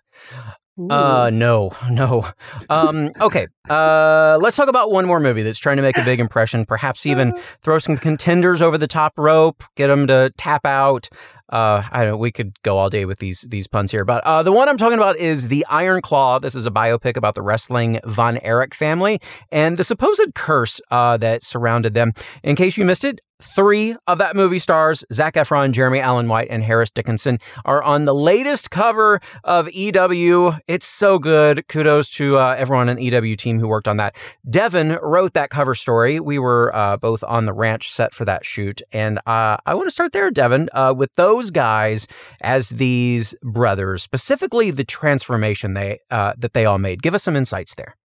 Ooh. 0.79 0.89
Uh, 0.89 1.29
no, 1.31 1.71
no. 1.91 2.27
Um, 2.69 3.11
okay. 3.19 3.47
Uh, 3.69 4.39
let's 4.41 4.55
talk 4.55 4.67
about 4.69 4.91
one 4.91 5.05
more 5.05 5.19
movie 5.19 5.43
that's 5.43 5.59
trying 5.59 5.77
to 5.77 5.83
make 5.83 5.97
a 5.97 6.05
big 6.05 6.19
impression. 6.19 6.65
Perhaps 6.65 7.05
even 7.05 7.33
throw 7.61 7.77
some 7.79 7.97
contenders 7.97 8.61
over 8.61 8.77
the 8.77 8.87
top 8.87 9.13
rope, 9.17 9.63
get 9.75 9.87
them 9.87 10.07
to 10.07 10.31
tap 10.37 10.65
out. 10.65 11.09
Uh, 11.51 11.83
I 11.91 12.05
don't. 12.05 12.19
We 12.19 12.31
could 12.31 12.61
go 12.63 12.77
all 12.77 12.89
day 12.89 13.05
with 13.05 13.19
these 13.19 13.41
these 13.49 13.67
puns 13.67 13.91
here, 13.91 14.05
but 14.05 14.23
uh, 14.23 14.43
the 14.43 14.51
one 14.51 14.69
I'm 14.69 14.77
talking 14.77 14.97
about 14.97 15.17
is 15.17 15.47
the 15.47 15.65
Iron 15.69 16.01
Claw. 16.01 16.39
This 16.39 16.55
is 16.55 16.65
a 16.65 16.71
biopic 16.71 17.17
about 17.17 17.35
the 17.35 17.41
wrestling 17.41 17.99
Von 18.05 18.37
Erich 18.39 18.73
family 18.73 19.19
and 19.51 19.77
the 19.77 19.83
supposed 19.83 20.33
curse 20.35 20.79
uh, 20.91 21.17
that 21.17 21.43
surrounded 21.43 21.93
them. 21.93 22.13
In 22.43 22.55
case 22.55 22.77
you 22.77 22.85
missed 22.85 23.03
it, 23.03 23.21
three 23.41 23.95
of 24.07 24.19
that 24.19 24.35
movie 24.35 24.59
stars, 24.59 25.03
Zac 25.11 25.33
Efron, 25.33 25.71
Jeremy 25.71 25.99
Allen 25.99 26.27
White, 26.27 26.47
and 26.49 26.63
Harris 26.63 26.91
Dickinson, 26.91 27.39
are 27.65 27.83
on 27.83 28.05
the 28.05 28.13
latest 28.13 28.69
cover 28.71 29.19
of 29.43 29.69
EW. 29.71 30.53
It's 30.67 30.85
so 30.85 31.19
good. 31.19 31.67
Kudos 31.67 32.09
to 32.11 32.37
uh, 32.37 32.55
everyone 32.57 32.89
on 32.89 32.97
the 32.97 33.03
EW 33.03 33.35
team 33.35 33.59
who 33.59 33.67
worked 33.67 33.87
on 33.87 33.97
that. 33.97 34.15
Devan 34.47 34.99
wrote 35.01 35.33
that 35.33 35.49
cover 35.49 35.75
story. 35.75 36.19
We 36.19 36.39
were 36.39 36.73
uh, 36.75 36.97
both 36.97 37.23
on 37.23 37.45
the 37.45 37.53
ranch 37.53 37.91
set 37.91 38.13
for 38.13 38.25
that 38.25 38.45
shoot. 38.45 38.81
And 38.91 39.17
uh, 39.25 39.57
I 39.65 39.73
want 39.73 39.87
to 39.87 39.91
start 39.91 40.13
there, 40.13 40.31
Devan, 40.31 40.67
uh, 40.73 40.93
with 40.95 41.13
those 41.15 41.40
guys 41.49 42.05
as 42.41 42.69
these 42.69 43.33
brothers, 43.41 44.03
specifically 44.03 44.69
the 44.69 44.83
transformation 44.83 45.73
they 45.73 45.99
uh, 46.11 46.33
that 46.37 46.53
they 46.53 46.65
all 46.65 46.77
made. 46.77 47.01
Give 47.01 47.15
us 47.15 47.23
some 47.23 47.35
insights 47.35 47.73
there. 47.75 47.95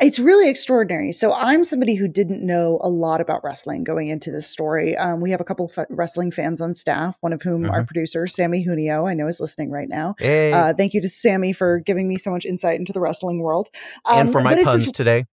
It's 0.00 0.18
really 0.18 0.48
extraordinary. 0.48 1.12
So 1.12 1.34
I'm 1.34 1.62
somebody 1.62 1.96
who 1.96 2.08
didn't 2.08 2.40
know 2.44 2.78
a 2.80 2.88
lot 2.88 3.20
about 3.20 3.44
wrestling 3.44 3.84
going 3.84 4.06
into 4.08 4.30
this 4.30 4.46
story. 4.48 4.96
Um, 4.96 5.20
we 5.20 5.30
have 5.32 5.40
a 5.42 5.44
couple 5.44 5.66
of 5.66 5.72
f- 5.76 5.84
wrestling 5.90 6.30
fans 6.30 6.62
on 6.62 6.72
staff, 6.72 7.18
one 7.20 7.34
of 7.34 7.42
whom 7.42 7.68
our 7.68 7.84
producer, 7.84 8.26
Sammy 8.26 8.64
Junio, 8.64 9.06
I 9.06 9.12
know 9.12 9.26
is 9.26 9.38
listening 9.38 9.70
right 9.70 9.86
now. 9.88 10.14
Hey. 10.18 10.50
Uh, 10.50 10.72
thank 10.72 10.94
you 10.94 11.02
to 11.02 11.10
Sammy 11.10 11.52
for 11.52 11.80
giving 11.80 12.08
me 12.08 12.16
so 12.16 12.30
much 12.30 12.46
insight 12.46 12.78
into 12.80 12.94
the 12.94 13.00
wrestling 13.00 13.40
world. 13.40 13.68
and 14.08 14.28
Um, 14.28 14.32
for 14.32 14.40
my 14.40 14.54
puns 14.54 14.84
just- 14.84 14.94
today. 14.94 15.26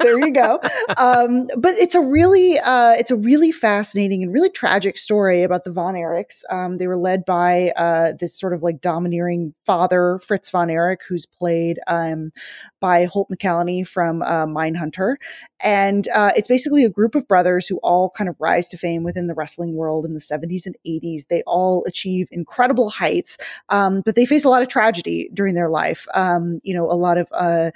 There 0.00 0.18
you 0.18 0.32
go. 0.32 0.60
Um, 0.96 1.48
but 1.56 1.74
it's 1.74 1.94
a 1.94 2.00
really, 2.00 2.58
uh, 2.58 2.92
it's 2.92 3.10
a 3.10 3.16
really 3.16 3.52
fascinating 3.52 4.22
and 4.22 4.32
really 4.32 4.50
tragic 4.50 4.98
story 4.98 5.42
about 5.42 5.64
the 5.64 5.72
Von 5.72 5.94
Erichs. 5.94 6.42
Um, 6.50 6.78
they 6.78 6.86
were 6.86 6.96
led 6.96 7.24
by 7.24 7.72
uh, 7.76 8.12
this 8.18 8.38
sort 8.38 8.52
of 8.52 8.62
like 8.62 8.80
domineering 8.80 9.54
father, 9.66 10.18
Fritz 10.18 10.50
Von 10.50 10.70
Erich, 10.70 11.00
who's 11.08 11.26
played 11.26 11.78
um, 11.86 12.32
by 12.80 13.04
Holt 13.04 13.28
McCallany 13.30 13.86
from 13.86 14.22
uh, 14.22 14.46
Mindhunter, 14.46 15.16
and 15.60 16.08
uh, 16.08 16.32
it's 16.36 16.48
basically 16.48 16.84
a 16.84 16.90
group 16.90 17.14
of 17.14 17.26
brothers 17.26 17.66
who 17.66 17.78
all 17.78 18.10
kind 18.10 18.28
of 18.28 18.36
rise 18.38 18.68
to 18.68 18.76
fame 18.76 19.02
within 19.02 19.26
the 19.26 19.34
wrestling 19.34 19.74
world 19.74 20.04
in 20.04 20.12
the 20.12 20.20
70s 20.20 20.66
and 20.66 20.76
80s. 20.86 21.28
They 21.28 21.42
all 21.46 21.84
achieve 21.86 22.28
incredible 22.30 22.90
heights, 22.90 23.38
um, 23.70 24.02
but 24.04 24.14
they 24.14 24.26
face 24.26 24.44
a 24.44 24.48
lot 24.48 24.62
of 24.62 24.68
tragedy 24.68 25.30
during 25.32 25.54
their 25.54 25.70
life. 25.70 26.06
Um, 26.14 26.60
you 26.62 26.74
know, 26.74 26.90
a 26.90 26.94
lot 26.94 27.18
of 27.18 27.28
uh, 27.32 27.70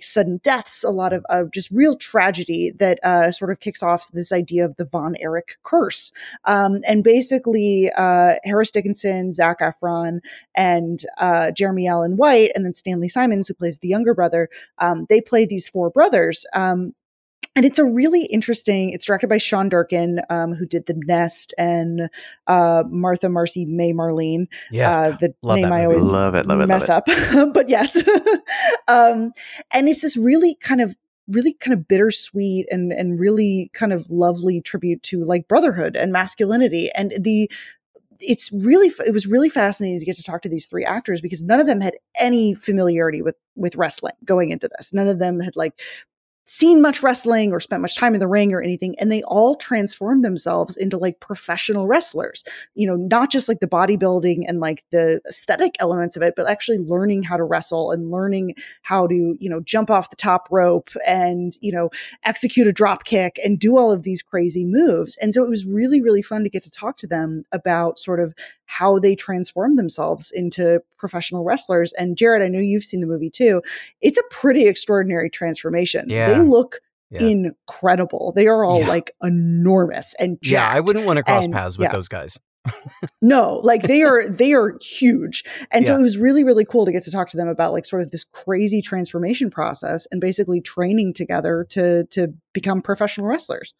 sudden 0.00 0.38
deaths, 0.42 0.84
a 0.84 0.90
lot 0.90 1.12
of, 1.14 1.24
of 1.28 1.50
just 1.52 1.70
real 1.70 1.96
tragedy 1.96 2.70
that 2.78 2.98
uh, 3.02 3.32
sort 3.32 3.50
of 3.50 3.60
kicks 3.60 3.82
off 3.82 4.10
this 4.12 4.32
idea 4.32 4.64
of 4.64 4.76
the 4.76 4.84
Von 4.84 5.16
Erich 5.20 5.56
curse. 5.62 6.12
Um, 6.44 6.80
and 6.86 7.02
basically, 7.02 7.90
uh, 7.96 8.34
Harris 8.44 8.70
Dickinson, 8.70 9.32
Zac 9.32 9.60
Efron, 9.60 10.20
and 10.54 11.00
uh, 11.18 11.50
Jeremy 11.52 11.86
Allen 11.88 12.16
White, 12.16 12.52
and 12.54 12.64
then 12.64 12.74
Stanley 12.74 13.08
Simons, 13.08 13.48
who 13.48 13.54
plays 13.54 13.78
the 13.78 13.88
younger 13.88 14.14
brother, 14.14 14.48
um, 14.78 15.06
they 15.08 15.20
play 15.20 15.46
these 15.46 15.68
four 15.68 15.90
brothers. 15.90 16.44
Um, 16.52 16.94
and 17.56 17.64
it's 17.64 17.78
a 17.78 17.84
really 17.84 18.24
interesting. 18.24 18.90
It's 18.90 19.04
directed 19.04 19.28
by 19.28 19.38
Sean 19.38 19.68
Durkin, 19.68 20.20
um, 20.28 20.54
who 20.54 20.66
did 20.66 20.86
The 20.86 20.94
Nest 21.06 21.54
and 21.56 22.10
uh, 22.48 22.82
Martha, 22.88 23.28
Marcy, 23.28 23.64
May, 23.64 23.92
Marlene. 23.92 24.48
Yeah. 24.72 24.90
uh, 24.90 25.16
the 25.18 25.34
love 25.40 25.56
name 25.58 25.70
that 25.70 25.72
I 25.72 25.84
always 25.84 26.04
Love 26.04 26.34
it, 26.34 26.46
love 26.46 26.58
it, 26.60 26.62
love 26.62 26.68
mess 26.68 26.84
it. 26.84 26.90
up, 26.90 27.06
but 27.54 27.68
yes. 27.68 27.96
um, 28.88 29.32
and 29.70 29.88
it's 29.88 30.02
this 30.02 30.16
really 30.16 30.56
kind 30.56 30.80
of 30.80 30.96
really 31.28 31.54
kind 31.54 31.72
of 31.72 31.88
bittersweet 31.88 32.66
and 32.70 32.92
and 32.92 33.18
really 33.18 33.70
kind 33.74 33.92
of 33.92 34.10
lovely 34.10 34.60
tribute 34.60 35.02
to 35.04 35.22
like 35.22 35.48
brotherhood 35.48 35.96
and 35.96 36.12
masculinity. 36.12 36.90
And 36.94 37.14
the 37.18 37.50
it's 38.20 38.52
really 38.52 38.92
it 39.06 39.12
was 39.12 39.26
really 39.26 39.48
fascinating 39.48 39.98
to 39.98 40.06
get 40.06 40.16
to 40.16 40.22
talk 40.22 40.42
to 40.42 40.48
these 40.48 40.66
three 40.66 40.84
actors 40.84 41.20
because 41.20 41.42
none 41.42 41.60
of 41.60 41.66
them 41.66 41.80
had 41.80 41.94
any 42.18 42.54
familiarity 42.54 43.22
with 43.22 43.36
with 43.56 43.76
wrestling 43.76 44.14
going 44.24 44.50
into 44.50 44.68
this. 44.76 44.92
None 44.92 45.08
of 45.08 45.18
them 45.18 45.40
had 45.40 45.56
like 45.56 45.80
seen 46.44 46.82
much 46.82 47.02
wrestling 47.02 47.52
or 47.52 47.60
spent 47.60 47.82
much 47.82 47.96
time 47.96 48.14
in 48.14 48.20
the 48.20 48.28
ring 48.28 48.52
or 48.52 48.60
anything 48.60 48.94
and 48.98 49.10
they 49.10 49.22
all 49.22 49.54
transformed 49.54 50.24
themselves 50.24 50.76
into 50.76 50.98
like 50.98 51.20
professional 51.20 51.86
wrestlers. 51.86 52.44
You 52.74 52.86
know 52.86 52.96
not 52.96 53.30
just 53.30 53.48
like 53.48 53.60
the 53.60 53.66
bodybuilding 53.66 54.44
and 54.46 54.60
like 54.60 54.84
the 54.90 55.20
aesthetic 55.28 55.74
elements 55.80 56.16
of 56.16 56.22
it 56.22 56.34
but 56.36 56.48
actually 56.48 56.78
learning 56.78 57.22
how 57.22 57.36
to 57.36 57.44
wrestle 57.44 57.92
and 57.92 58.10
learning 58.10 58.54
how 58.82 59.06
to 59.06 59.36
you 59.38 59.48
know 59.48 59.60
jump 59.60 59.90
off 59.90 60.10
the 60.10 60.16
top 60.16 60.48
rope 60.50 60.90
and 61.06 61.56
you 61.60 61.72
know 61.72 61.90
execute 62.24 62.66
a 62.66 62.72
drop 62.72 63.04
kick 63.04 63.38
and 63.44 63.58
do 63.58 63.76
all 63.76 63.90
of 63.90 64.02
these 64.02 64.22
crazy 64.22 64.64
moves. 64.64 65.16
And 65.16 65.32
so 65.32 65.42
it 65.42 65.50
was 65.50 65.64
really 65.66 66.02
really 66.02 66.22
fun 66.22 66.44
to 66.44 66.50
get 66.50 66.62
to 66.64 66.70
talk 66.70 66.96
to 66.98 67.06
them 67.06 67.44
about 67.52 67.98
sort 67.98 68.20
of 68.20 68.34
how 68.66 68.98
they 68.98 69.14
transform 69.14 69.76
themselves 69.76 70.30
into 70.30 70.82
professional 71.04 71.44
wrestlers. 71.44 71.92
And 71.98 72.16
Gerrad, 72.16 72.42
I 72.42 72.48
know 72.48 72.58
you've 72.60 72.84
seen 72.84 73.00
the 73.00 73.06
movie 73.06 73.28
too. 73.30 73.60
It's 74.00 74.18
a 74.18 74.22
pretty 74.30 74.66
extraordinary 74.66 75.28
transformation. 75.28 76.06
Yeah. 76.08 76.32
They 76.32 76.40
look 76.40 76.80
Yeah. 77.10 77.20
incredible. 77.26 78.32
They 78.34 78.46
are 78.46 78.64
all 78.64 78.80
Yeah. 78.80 78.88
like 78.88 79.10
enormous 79.22 80.14
and 80.18 80.38
jacked. 80.42 80.52
Yeah, 80.72 80.76
I 80.78 80.80
wouldn't 80.80 81.04
want 81.04 81.18
to 81.18 81.22
cross 81.22 81.44
And- 81.44 81.52
paths 81.52 81.76
with 81.76 81.86
yeah. 81.88 81.92
those 81.92 82.08
guys. 82.08 82.38
No, 83.20 83.60
like 83.62 83.82
they 83.82 84.02
are 84.02 84.26
they 84.28 84.52
are 84.54 84.76
huge. 84.80 85.44
And 85.70 85.86
so 85.86 85.96
it 85.98 86.00
was 86.02 86.16
really 86.18 86.44
really 86.44 86.64
cool 86.64 86.86
to 86.86 86.92
get 86.92 87.02
to 87.04 87.10
talk 87.10 87.28
to 87.30 87.36
them 87.36 87.48
about 87.48 87.72
like 87.72 87.84
sort 87.86 88.00
of 88.02 88.10
this 88.10 88.24
crazy 88.24 88.80
transformation 88.80 89.50
process 89.50 90.06
and 90.10 90.20
basically 90.20 90.60
training 90.62 91.12
together 91.14 91.66
to 91.70 92.04
to 92.12 92.28
become 92.54 92.80
professional 92.82 93.26
wrestlers. 93.26 93.74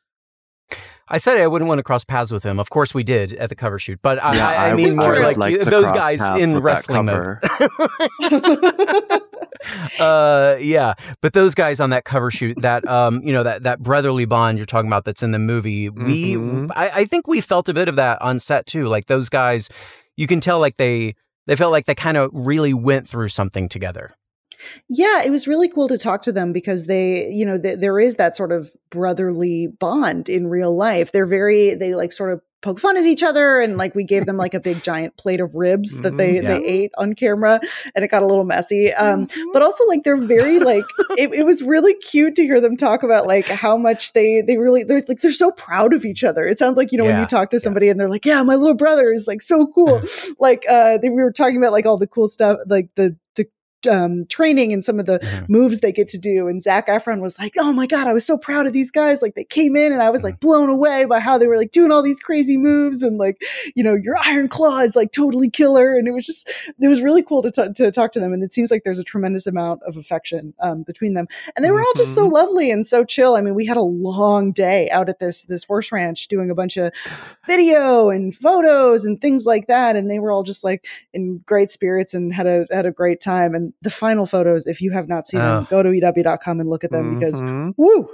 I 1.08 1.18
said 1.18 1.38
I 1.38 1.46
wouldn't 1.46 1.68
want 1.68 1.78
to 1.80 1.82
cross 1.82 2.02
paths 2.04 2.30
with 2.30 2.42
him. 2.44 2.58
Of 2.58 2.70
course, 2.70 2.94
we 2.94 3.02
did 3.04 3.34
at 3.34 3.48
the 3.50 3.54
cover 3.54 3.78
shoot, 3.78 3.98
but 4.02 4.22
I, 4.22 4.34
Yeah, 4.36 4.48
I, 4.48 4.70
I 4.70 4.74
mean 4.74 4.96
more 4.96 5.12
would 5.12 5.36
like, 5.36 5.60
those 5.62 5.92
guys 5.92 6.22
in 6.40 6.58
wrestling 6.60 7.06
mode. 7.06 7.38
uh 9.98 10.56
yeah 10.60 10.92
but 11.22 11.32
those 11.32 11.54
guys 11.54 11.80
on 11.80 11.88
that 11.90 12.04
cover 12.04 12.30
shoot 12.30 12.54
that 12.60 12.86
um 12.86 13.22
you 13.22 13.32
know 13.32 13.42
that 13.42 13.62
that 13.62 13.82
brotherly 13.82 14.26
bond 14.26 14.58
you're 14.58 14.66
talking 14.66 14.88
about 14.88 15.04
that's 15.04 15.22
in 15.22 15.30
the 15.30 15.38
movie 15.38 15.88
we 15.88 16.34
Mhm. 16.34 16.70
I, 16.74 16.90
I 16.90 17.04
think 17.06 17.26
we 17.26 17.40
felt 17.40 17.68
a 17.70 17.74
bit 17.74 17.88
of 17.88 17.96
that 17.96 18.20
on 18.20 18.38
set 18.38 18.66
too 18.66 18.84
like 18.86 19.06
those 19.06 19.28
guys 19.30 19.70
you 20.16 20.26
can 20.26 20.40
tell 20.40 20.58
like 20.58 20.76
they 20.76 21.14
they 21.46 21.56
felt 21.56 21.72
like 21.72 21.86
they 21.86 21.94
kind 21.94 22.16
of 22.18 22.30
really 22.34 22.74
went 22.74 23.08
through 23.08 23.28
something 23.28 23.68
together 23.70 24.14
Yeah, 24.88 25.22
it 25.22 25.30
was 25.30 25.46
really 25.48 25.68
cool 25.68 25.88
to 25.88 25.98
talk 25.98 26.22
to 26.22 26.32
them 26.32 26.52
because 26.52 26.86
they, 26.86 27.28
you 27.30 27.44
know, 27.46 27.58
th- 27.58 27.78
there 27.78 27.98
is 27.98 28.16
that 28.16 28.36
sort 28.36 28.52
of 28.52 28.70
brotherly 28.90 29.66
bond 29.66 30.28
in 30.28 30.46
real 30.48 30.74
life. 30.74 31.12
They're 31.12 31.26
very, 31.26 31.74
they 31.74 31.94
like 31.94 32.12
sort 32.12 32.30
of 32.32 32.40
poke 32.62 32.80
fun 32.80 32.96
at 32.96 33.04
each 33.04 33.22
other 33.22 33.60
and 33.60 33.76
like 33.76 33.94
we 33.94 34.02
gave 34.04 34.24
them 34.24 34.38
like 34.38 34.54
a 34.54 34.60
big 34.60 34.82
giant 34.82 35.14
plate 35.18 35.38
of 35.38 35.54
ribs 35.54 36.00
that 36.00 36.16
they 36.16 36.36
Mhm. 36.36 36.44
they 36.44 36.64
ate 36.64 36.92
on 36.96 37.12
camera 37.12 37.60
and 37.94 38.02
it 38.02 38.08
got 38.10 38.22
a 38.22 38.26
little 38.26 38.44
messy. 38.44 38.90
Um, 38.94 39.26
Mm-hmm. 39.26 39.50
but 39.52 39.60
also 39.60 39.84
like 39.86 40.02
they're 40.02 40.16
very 40.16 40.58
like 40.58 40.86
it, 41.18 41.30
it 41.34 41.44
was 41.44 41.60
really 41.62 41.92
cute 41.92 42.34
to 42.36 42.42
hear 42.42 42.62
them 42.62 42.74
talk 42.78 43.02
about 43.02 43.26
like 43.26 43.44
how 43.44 43.76
much 43.76 44.14
they 44.14 44.40
they 44.40 44.56
really 44.56 44.82
they're 44.82 45.02
like 45.06 45.20
they're 45.20 45.30
so 45.30 45.50
proud 45.50 45.92
of 45.92 46.06
each 46.06 46.24
other. 46.24 46.46
It 46.46 46.58
sounds 46.58 46.78
like 46.78 46.90
you 46.90 46.96
know 46.96 47.04
when 47.04 47.20
you 47.20 47.26
talk 47.26 47.50
to 47.50 47.60
somebody 47.60 47.90
and 47.90 48.00
they're 48.00 48.08
like, 48.08 48.24
yeah, 48.24 48.42
my 48.42 48.54
little 48.54 48.72
brother 48.74 49.12
is 49.12 49.26
like 49.26 49.42
so 49.42 49.66
cool. 49.66 50.00
like 50.38 50.64
uh, 50.66 50.96
they, 50.96 51.10
we 51.10 51.22
were 51.22 51.32
talking 51.32 51.58
about 51.58 51.72
like 51.72 51.84
all 51.84 51.98
the 51.98 52.06
cool 52.06 52.28
stuff, 52.28 52.60
like 52.66 52.88
the 52.96 53.14
the 53.36 53.44
um, 53.86 54.26
training 54.26 54.72
and 54.72 54.84
some 54.84 54.98
of 55.00 55.06
the 55.06 55.18
Mhm. 55.20 55.48
moves 55.48 55.80
they 55.80 55.92
get 55.92 56.08
to 56.08 56.18
do. 56.18 56.48
And 56.48 56.62
Zac 56.62 56.88
Efron 56.88 57.20
was 57.20 57.38
like, 57.38 57.54
"Oh 57.58 57.72
my 57.72 57.86
god, 57.86 58.06
I 58.06 58.12
was 58.12 58.24
so 58.26 58.36
proud 58.38 58.66
of 58.66 58.72
these 58.72 58.90
guys! 58.90 59.22
Like 59.22 59.34
they 59.34 59.44
came 59.44 59.76
in 59.76 59.92
and 59.92 60.02
I 60.02 60.10
was 60.10 60.24
like 60.24 60.40
blown 60.40 60.68
away 60.68 61.04
by 61.04 61.20
how 61.20 61.38
they 61.38 61.46
were 61.46 61.56
like 61.56 61.70
doing 61.70 61.90
all 61.92 62.02
these 62.02 62.20
crazy 62.20 62.56
moves 62.56 63.02
and 63.02 63.18
like 63.18 63.42
you 63.74 63.82
know 63.84 63.94
your 63.94 64.16
Iron 64.24 64.48
Claw 64.48 64.80
is 64.80 64.96
like 64.96 65.12
totally 65.12 65.50
killer." 65.50 65.96
And 65.96 66.08
it 66.08 66.12
was 66.12 66.26
just 66.26 66.48
it 66.80 66.88
was 66.88 67.02
really 67.02 67.22
cool 67.22 67.42
to 67.42 67.50
t- 67.50 67.72
to 67.74 67.90
talk 67.90 68.12
to 68.12 68.20
them. 68.20 68.32
And 68.32 68.42
it 68.42 68.52
seems 68.52 68.70
like 68.70 68.82
there's 68.84 68.98
a 68.98 69.04
tremendous 69.04 69.46
amount 69.46 69.82
of 69.86 69.96
affection 69.96 70.54
um, 70.60 70.82
between 70.82 71.14
them. 71.14 71.26
And 71.56 71.64
they 71.64 71.70
were 71.70 71.80
all 71.80 71.92
just 71.96 72.14
so 72.14 72.26
lovely 72.26 72.70
and 72.70 72.86
so 72.86 73.04
chill. 73.04 73.34
I 73.36 73.40
mean, 73.40 73.54
we 73.54 73.66
had 73.66 73.76
a 73.76 73.82
long 73.82 74.52
day 74.52 74.88
out 74.90 75.08
at 75.08 75.18
this 75.18 75.42
this 75.42 75.64
horse 75.64 75.92
ranch 75.92 76.28
doing 76.28 76.50
a 76.50 76.54
bunch 76.54 76.76
of 76.76 76.92
video 77.46 78.08
and 78.10 78.34
photos 78.34 79.04
and 79.04 79.20
things 79.20 79.46
like 79.46 79.66
that. 79.66 79.96
And 79.96 80.10
they 80.10 80.18
were 80.18 80.30
all 80.30 80.42
just 80.42 80.64
like 80.64 80.86
in 81.12 81.38
great 81.46 81.70
spirits 81.70 82.14
and 82.14 82.32
had 82.32 82.46
a 82.46 82.66
had 82.70 82.86
a 82.86 82.90
great 82.90 83.20
time. 83.20 83.54
And 83.54 83.72
the 83.82 83.90
final 83.90 84.26
photos, 84.26 84.66
if 84.66 84.80
you 84.80 84.90
have 84.92 85.08
not 85.08 85.26
seen 85.26 85.40
them, 85.40 85.62
Oh. 85.62 85.66
go 85.70 85.82
to 85.82 85.90
ew.com 85.92 86.60
and 86.60 86.68
look 86.68 86.84
at 86.84 86.90
them 86.90 87.10
because 87.10 87.40
Mhm. 87.42 87.74
woo, 87.76 88.08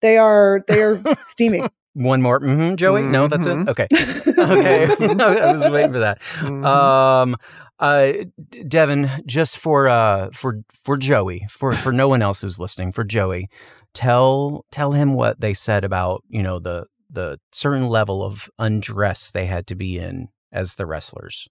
they 0.00 0.18
are 0.18 0.62
they 0.68 0.82
are 0.82 0.98
steaming. 1.24 1.68
one 1.94 2.22
more 2.22 2.40
hmm 2.40 2.74
joey 2.76 3.02
no 3.02 3.28
that's 3.28 3.44
it 3.44 3.54
Mhm. 3.54 3.68
okay 3.68 3.86
okay 4.38 5.40
i 5.42 5.52
was 5.52 5.68
waiting 5.68 5.92
for 5.92 5.98
that 5.98 6.18
Mhm. 6.40 6.64
Um, 6.64 7.36
uh, 7.78 8.12
Devan, 8.50 9.26
just 9.26 9.58
for 9.58 9.88
uh 9.88 10.30
for 10.32 10.60
for 10.84 10.96
Joey, 10.96 11.46
for 11.50 11.74
for 11.74 11.92
no 11.92 12.08
one 12.08 12.22
else 12.22 12.40
who's 12.40 12.58
listening, 12.58 12.92
for 12.92 13.04
Joey, 13.04 13.48
tell 13.92 14.64
tell 14.72 14.92
him 14.92 15.12
what 15.14 15.40
they 15.40 15.52
said 15.52 15.84
about 15.84 16.22
you 16.28 16.42
know 16.42 16.58
the 16.58 16.86
the 17.10 17.38
certain 17.52 17.88
level 17.88 18.22
of 18.22 18.48
undress 18.58 19.30
they 19.32 19.44
had 19.46 19.66
to 19.66 19.74
be 19.74 19.98
in 19.98 20.28
as 20.52 20.76
the 20.76 20.86
wrestlers. 20.86 21.48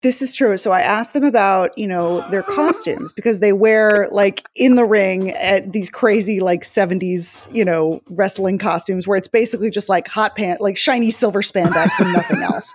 This 0.00 0.22
is 0.22 0.36
true. 0.36 0.56
So 0.56 0.70
I 0.70 0.80
asked 0.80 1.12
them 1.12 1.24
about, 1.24 1.76
you 1.76 1.88
know, 1.88 2.20
their 2.30 2.44
costumes 2.44 3.12
because 3.12 3.40
they 3.40 3.52
wear 3.52 4.06
like 4.12 4.46
in 4.54 4.76
the 4.76 4.84
ring 4.84 5.32
at 5.32 5.72
these 5.72 5.90
crazy 5.90 6.38
like 6.38 6.62
70s, 6.62 7.52
you 7.52 7.64
know, 7.64 8.00
wrestling 8.08 8.58
costumes 8.58 9.08
where 9.08 9.18
it's 9.18 9.26
basically 9.26 9.70
just 9.70 9.88
like 9.88 10.06
hot 10.06 10.36
pants, 10.36 10.60
like 10.60 10.76
shiny 10.76 11.10
silver 11.10 11.42
spandex 11.42 11.98
and 11.98 12.12
nothing 12.12 12.38
else. 12.42 12.72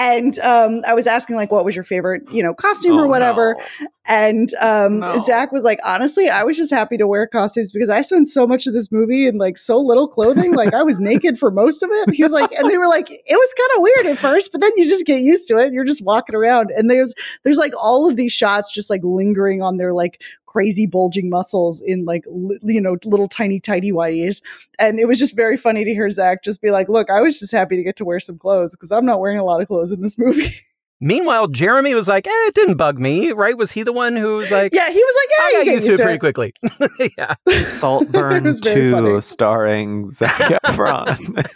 And 0.00 0.36
um, 0.40 0.82
I 0.84 0.94
was 0.94 1.06
asking 1.06 1.36
like, 1.36 1.52
what 1.52 1.64
was 1.64 1.76
your 1.76 1.84
favorite, 1.84 2.22
you 2.32 2.42
know, 2.42 2.54
costume 2.54 2.98
or 2.98 3.04
Oh, 3.04 3.08
whatever. 3.08 3.54
no. 3.80 3.86
And 4.08 4.48
um, 4.54 5.00
No. 5.00 5.18
Zac 5.18 5.52
was 5.52 5.64
like, 5.64 5.78
honestly, 5.84 6.30
I 6.30 6.42
was 6.42 6.56
just 6.56 6.72
happy 6.72 6.96
to 6.96 7.06
wear 7.06 7.26
costumes 7.26 7.72
because 7.72 7.90
I 7.90 8.00
spent 8.00 8.26
so 8.26 8.46
much 8.46 8.66
of 8.66 8.72
this 8.72 8.90
movie 8.90 9.26
in 9.26 9.36
like 9.36 9.58
so 9.58 9.78
little 9.78 10.08
clothing. 10.08 10.54
Like 10.54 10.72
I 10.72 10.82
was 10.82 10.98
naked 10.98 11.38
for 11.38 11.50
most 11.50 11.82
of 11.82 11.90
it. 11.92 12.14
He 12.14 12.22
was 12.22 12.32
like, 12.32 12.50
and 12.58 12.70
they 12.70 12.78
were 12.78 12.88
like, 12.88 13.10
it 13.10 13.22
was 13.28 13.54
kind 13.56 13.70
of 13.76 13.82
weird 13.82 14.06
at 14.06 14.18
first, 14.18 14.50
but 14.50 14.62
then 14.62 14.72
you 14.76 14.88
just 14.88 15.04
get 15.04 15.20
used 15.20 15.46
to 15.48 15.58
it. 15.58 15.74
You're 15.74 15.84
just 15.84 16.02
walking 16.04 16.34
around, 16.34 16.70
and 16.74 16.90
there's 16.90 17.14
there's 17.44 17.58
like 17.58 17.74
all 17.78 18.08
of 18.08 18.16
these 18.16 18.32
shots 18.32 18.72
just 18.72 18.88
like 18.88 19.02
lingering 19.04 19.62
on 19.62 19.76
their 19.76 19.92
like 19.92 20.22
crazy 20.46 20.86
bulging 20.86 21.28
muscles 21.28 21.82
in 21.82 22.06
like 22.06 22.24
li- 22.26 22.58
you 22.62 22.80
know 22.80 22.96
little 23.04 23.28
tiny 23.28 23.60
tidy 23.60 23.92
whities. 23.92 24.40
And 24.78 24.98
it 24.98 25.04
was 25.06 25.18
just 25.18 25.36
very 25.36 25.58
funny 25.58 25.84
to 25.84 25.92
hear 25.92 26.10
Zac 26.10 26.42
just 26.42 26.62
be 26.62 26.70
like, 26.70 26.88
look, 26.88 27.10
I 27.10 27.20
was 27.20 27.38
just 27.38 27.52
happy 27.52 27.76
to 27.76 27.82
get 27.82 27.96
to 27.96 28.06
wear 28.06 28.20
some 28.20 28.38
clothes 28.38 28.74
because 28.74 28.90
I'm 28.90 29.04
not 29.04 29.20
wearing 29.20 29.38
a 29.38 29.44
lot 29.44 29.60
of 29.60 29.68
clothes 29.68 29.90
in 29.90 30.00
this 30.00 30.16
movie. 30.18 30.64
Meanwhile, 31.00 31.48
Jeremy 31.48 31.94
was 31.94 32.08
like, 32.08 32.26
eh, 32.26 32.30
"It 32.48 32.54
didn't 32.54 32.76
bug 32.76 32.98
me, 32.98 33.30
right?" 33.32 33.56
Was 33.56 33.72
he 33.72 33.82
the 33.84 33.92
one 33.92 34.16
who 34.16 34.36
was 34.36 34.50
like, 34.50 34.74
yeah, 34.74 34.90
he 34.90 34.98
was 35.02 35.14
like, 35.16 35.28
yeah, 35.38 35.44
I 35.44 35.48
you 35.48 35.56
got 35.58 35.64
get 35.64 35.74
used 35.74 35.86
to 35.86 35.92
it 35.94 36.00
pretty 36.00 36.18
quickly." 36.18 36.52
yeah. 37.18 37.34
Saltburn 37.66 38.46
It 38.48 38.62
2 38.62 38.90
funny. 38.92 39.20
starring 39.20 40.10
Zac 40.10 40.32
Efron. 40.66 41.46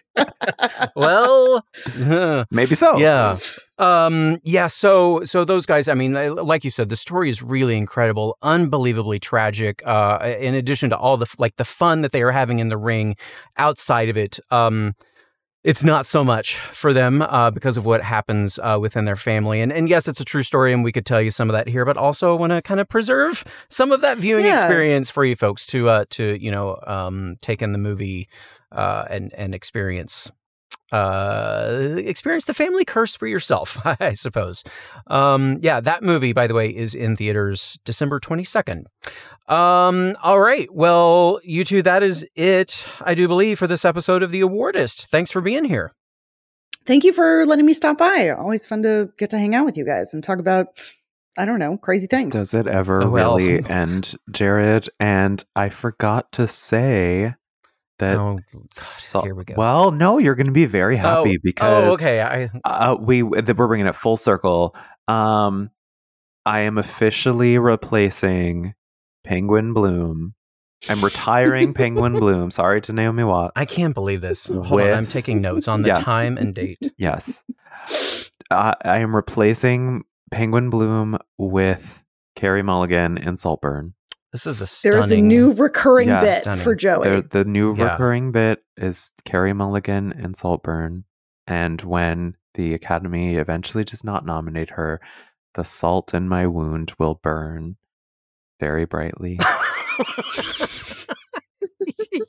Well, 0.95 1.65
huh. 1.87 2.45
Maybe 2.51 2.75
so. 2.75 2.97
yeah 2.99 3.39
um 3.79 4.39
yeah 4.45 4.67
so 4.67 5.25
so 5.25 5.45
those 5.47 5.65
guys 5.65 5.89
i 5.89 5.95
mean 5.95 6.13
like 6.13 6.63
you 6.63 6.69
said 6.71 6.91
the 6.91 6.97
story 6.97 7.31
is 7.31 7.43
really 7.43 7.77
incredible 7.77 8.37
unbelievably 8.43 9.19
tragic 9.19 9.83
uh 9.87 10.19
in 10.39 10.55
addition 10.55 10.91
to 10.91 10.97
all 10.97 11.17
the 11.17 11.27
like 11.39 11.57
the 11.57 11.65
fun 11.65 12.03
that 12.03 12.13
they 12.13 12.23
are 12.23 12.31
having 12.31 12.59
in 12.59 12.69
the 12.69 12.77
ring 12.77 13.17
outside 13.57 14.11
of 14.11 14.17
it 14.17 14.39
um 14.51 14.95
it's 15.65 15.85
not 15.85 16.07
so 16.07 16.25
much 16.25 16.59
for 16.59 16.93
them 16.93 17.23
uh, 17.23 17.51
because 17.51 17.77
of 17.77 17.85
what 17.85 18.03
happens 18.03 18.59
uh, 18.63 18.79
within 18.81 19.05
their 19.05 19.17
family. 19.17 19.61
And, 19.61 19.73
and 19.73 19.89
yes, 19.89 20.09
it's 20.09 20.21
a 20.21 20.25
true 20.25 20.43
story, 20.43 20.73
and 20.73 20.83
we 20.83 20.91
could 20.93 21.07
tell 21.07 21.21
you 21.23 21.31
some 21.31 21.49
of 21.49 21.55
that 21.55 21.69
here, 21.69 21.85
but 21.85 21.97
also 21.97 22.35
I 22.35 22.39
want 22.39 22.51
to 22.51 22.63
kind 22.63 22.81
of 22.81 22.89
preserve 22.89 23.45
some 23.69 23.93
of 23.93 24.01
that 24.01 24.19
viewing 24.19 24.45
Yeah. 24.45 24.55
experience 24.55 25.11
for 25.11 25.25
you 25.25 25.37
folks 25.37 25.65
to 25.67 25.89
uh, 25.89 26.05
to 26.11 26.43
you 26.43 26.51
know 26.51 26.79
um, 26.87 27.37
take 27.41 27.63
in 27.63 27.73
the 27.73 27.79
movie 27.79 28.29
uh, 28.73 29.05
and 29.09 29.33
and 29.35 29.55
experience 29.55 30.33
uh 30.93 31.95
experience 31.99 32.45
the 32.45 32.55
family 32.55 32.85
curse 32.85 33.17
for 33.17 33.27
yourself 33.27 33.79
i 34.01 34.13
suppose 34.13 34.63
um 35.09 35.59
yeah 35.63 35.81
that 35.81 36.03
movie 36.03 36.33
by 36.33 36.47
the 36.47 36.55
way 36.55 36.69
is 36.69 36.95
in 36.95 37.17
theaters 37.17 37.79
december 37.85 38.21
22nd 38.21 38.85
um 39.49 40.15
all 40.23 40.41
right 40.41 40.69
well 40.73 41.41
you 41.45 41.65
two 41.65 41.83
that 41.83 42.03
is 42.03 42.27
it 42.37 42.87
i 43.01 43.15
do 43.15 43.27
believe 43.27 43.59
for 43.59 43.67
this 43.67 43.85
episode 43.85 44.23
of 44.23 44.31
the 44.31 44.41
awardist 44.43 45.07
thanks 45.07 45.31
for 45.33 45.41
being 45.41 45.65
here 45.65 45.93
Thank 46.85 47.05
you 47.05 47.13
for 47.13 47.47
letting 47.47 47.65
me 47.65 47.75
stop 47.75 47.97
by. 47.97 48.31
Always 48.31 48.67
fun 48.67 48.83
to 48.83 49.11
get 49.17 49.31
to 49.31 49.39
hang 49.39 49.55
out 49.55 49.65
with 49.65 49.77
you 49.77 49.85
guys 49.85 50.13
and 50.13 50.21
talk 50.21 50.41
about, 50.41 50.67
I 51.39 51.45
don't 51.45 51.61
know, 51.61 51.77
crazy 51.77 52.09
things. 52.09 52.35
Does 52.35 52.55
it 52.55 52.67
ever 52.67 53.03
Oh, 53.03 53.09
well. 53.09 53.37
really 53.37 53.65
end, 53.71 54.17
Gerrad? 54.33 54.89
And 54.99 55.45
I 55.55 55.69
forgot 55.69 56.33
to 56.33 56.49
say 56.49 57.35
that. 58.03 58.17
oh 58.19 58.39
so- 58.71 59.23
here 59.23 59.35
we 59.35 59.45
go 59.45 59.55
Well, 59.57 59.91
no, 59.91 60.19
you're 60.19 60.35
going 60.35 60.47
to 60.47 60.53
be 60.53 60.67
very 60.67 60.97
happy 60.97 61.37
oh, 61.37 61.41
because 61.43 61.85
oh 61.85 61.93
okay 61.95 62.21
i 62.21 62.51
uh, 62.65 62.97
we 63.01 63.23
that 63.23 63.57
we're 63.57 63.67
bringing 63.69 63.87
it 63.87 63.95
full 63.95 64.17
circle. 64.17 64.77
Um, 65.09 65.71
I 66.45 66.61
am 66.61 66.79
officially 66.79 67.59
replacing 67.59 68.75
Penguin 69.25 69.73
Bloom 69.73 70.35
I'm 70.89 71.03
retiring 71.05 71.75
Penguin 71.75 72.13
Bloom. 72.21 72.51
Sorry 72.51 72.81
to 72.83 72.93
Naomi 72.93 73.23
Watts. 73.25 73.53
I 73.57 73.65
can't 73.65 73.95
believe 73.95 74.21
this. 74.21 74.47
Hold 74.47 74.71
With- 74.71 74.87
on, 74.87 74.93
I'm 74.99 75.07
taking 75.07 75.41
notes 75.41 75.69
on 75.69 75.83
the 75.83 75.89
Yes. 75.89 76.05
time 76.05 76.37
and 76.37 76.55
date. 76.55 76.79
Yes. 76.97 77.43
I 78.51 78.75
I 78.85 78.99
am 78.99 79.15
replacing 79.15 80.05
Penguin 80.31 80.71
Bloom 80.71 81.19
with 81.39 82.03
Carey 82.35 82.63
Mulligan 82.63 83.17
in 83.19 83.37
Saltburn. 83.37 83.95
This 84.33 84.47
is 84.47 84.61
a 84.63 84.67
stunning. 84.67 84.99
There 84.99 85.05
is 85.05 85.11
a 85.11 85.21
new 85.21 85.53
recurring 85.53 86.09
Yes. 86.09 86.25
bit 86.25 86.43
Stunning. 86.43 86.65
for 86.65 86.75
Joey. 86.75 87.03
The, 87.05 87.29
the 87.29 87.45
new 87.45 87.75
Yeah. 87.77 87.93
recurring 87.93 88.33
bit 88.33 88.65
is 88.79 89.13
Carey 89.25 89.53
Mulligan 89.53 90.13
in 90.13 90.33
Saltburn. 90.35 91.05
And 91.47 91.81
when 91.83 92.37
the 92.55 92.73
Academy 92.73 93.37
eventually 93.37 93.85
does 93.85 94.03
not 94.05 94.25
nominate 94.25 94.71
her, 94.71 95.01
the 95.55 95.65
salt 95.65 96.15
in 96.15 96.29
my 96.29 96.47
wound 96.47 96.95
will 96.99 97.17
burn 97.17 97.77
very 98.59 98.87
brightly. 98.87 99.39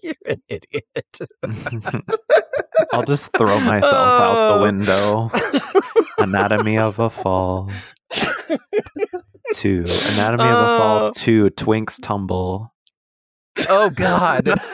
You're 0.02 0.14
an 0.26 0.42
idiot. 0.50 1.20
I'll 2.92 3.04
just 3.04 3.32
throw 3.34 3.60
myself 3.62 3.94
out 3.94 4.50
the 4.50 4.60
oh. 4.60 4.62
window. 4.64 5.32
Anatomy 6.18 6.78
of 6.78 7.00
a 7.00 7.10
Fall. 7.10 7.72
Two. 9.54 9.82
Anatomy 10.14 10.44
of 10.44 10.50
a 10.58 10.78
Fall. 10.78 11.00
Oh. 11.08 11.12
Two. 11.16 11.50
Twinks 11.52 12.00
tumble. 12.02 12.72
Oh 13.70 13.92
God. 13.92 14.48
and 14.48 14.60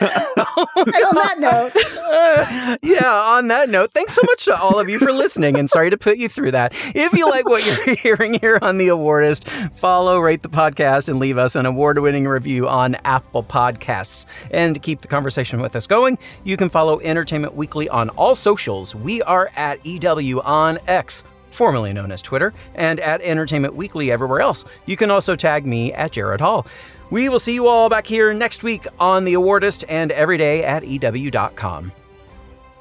on 0.56 1.14
that 1.14 1.36
note, 1.38 1.72
Uh, 1.76 2.76
yeah, 2.82 3.12
on 3.12 3.48
that 3.48 3.68
note, 3.68 3.92
thanks 3.92 4.14
so 4.14 4.22
much 4.24 4.46
to 4.46 4.58
all 4.58 4.78
of 4.80 4.88
you 4.88 4.98
for 4.98 5.12
listening 5.12 5.58
and 5.58 5.68
sorry 5.68 5.90
to 5.90 5.98
put 5.98 6.16
you 6.16 6.30
through 6.30 6.52
that. 6.52 6.72
If 6.94 7.12
you 7.12 7.28
like 7.28 7.46
what 7.46 7.64
you're 7.66 7.94
hearing 7.96 8.38
here 8.40 8.58
on 8.62 8.78
The 8.78 8.88
Awardist, 8.88 9.46
follow, 9.76 10.18
rate 10.18 10.42
the 10.42 10.48
podcast, 10.48 11.08
and 11.10 11.18
leave 11.18 11.36
us 11.36 11.56
an 11.56 11.66
award 11.66 11.98
winning 11.98 12.26
review 12.26 12.68
on 12.68 12.94
Apple 13.04 13.44
Podcasts. 13.44 14.24
And 14.50 14.74
to 14.74 14.80
keep 14.80 15.02
the 15.02 15.08
conversation 15.08 15.60
with 15.60 15.76
us 15.76 15.86
going, 15.86 16.18
you 16.44 16.56
can 16.56 16.70
follow 16.70 17.00
Entertainment 17.00 17.54
Weekly 17.54 17.86
on 17.90 18.08
all 18.10 18.34
socials. 18.34 18.94
We 18.94 19.20
are 19.22 19.50
at 19.56 19.84
EW 19.84 20.40
on 20.40 20.78
X. 20.86 21.22
Formerly 21.50 21.92
known 21.92 22.12
as 22.12 22.22
Twitter, 22.22 22.52
and 22.74 23.00
at 23.00 23.20
Entertainment 23.22 23.74
Weekly 23.74 24.10
everywhere 24.10 24.40
else. 24.40 24.64
You 24.86 24.96
can 24.96 25.10
also 25.10 25.36
tag 25.36 25.66
me 25.66 25.92
at 25.92 26.12
Gerrad 26.12 26.40
Hall. 26.40 26.66
We 27.10 27.28
will 27.28 27.40
see 27.40 27.54
you 27.54 27.66
all 27.66 27.88
back 27.88 28.06
here 28.06 28.32
next 28.32 28.62
week 28.62 28.86
on 28.98 29.24
The 29.24 29.34
Awardist 29.34 29.84
and 29.88 30.12
every 30.12 30.38
day 30.38 30.64
at 30.64 30.84
EW.com. 30.84 31.92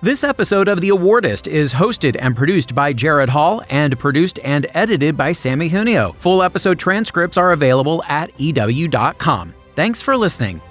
This 0.02 0.24
episode 0.24 0.70
of 0.70 0.80
The 0.80 0.90
Awardist 0.90 1.46
is 1.46 1.74
hosted 1.74 2.16
and 2.18 2.34
produced 2.34 2.74
by 2.74 2.94
Gerrad 2.94 3.28
Hall 3.28 3.64
and 3.70 4.00
produced 4.00 4.40
and 4.46 4.66
edited 4.74 5.18
by 5.18 5.34
Sammy 5.34 5.68
Junio. 5.68 6.14
Full 6.20 6.42
episode 6.42 6.80
transcripts 6.80 7.36
are 7.36 7.52
available 7.52 8.02
at 8.08 8.32
EW.com. 8.40 9.54
Thanks 9.76 10.02
for 10.02 10.16
listening. 10.16 10.62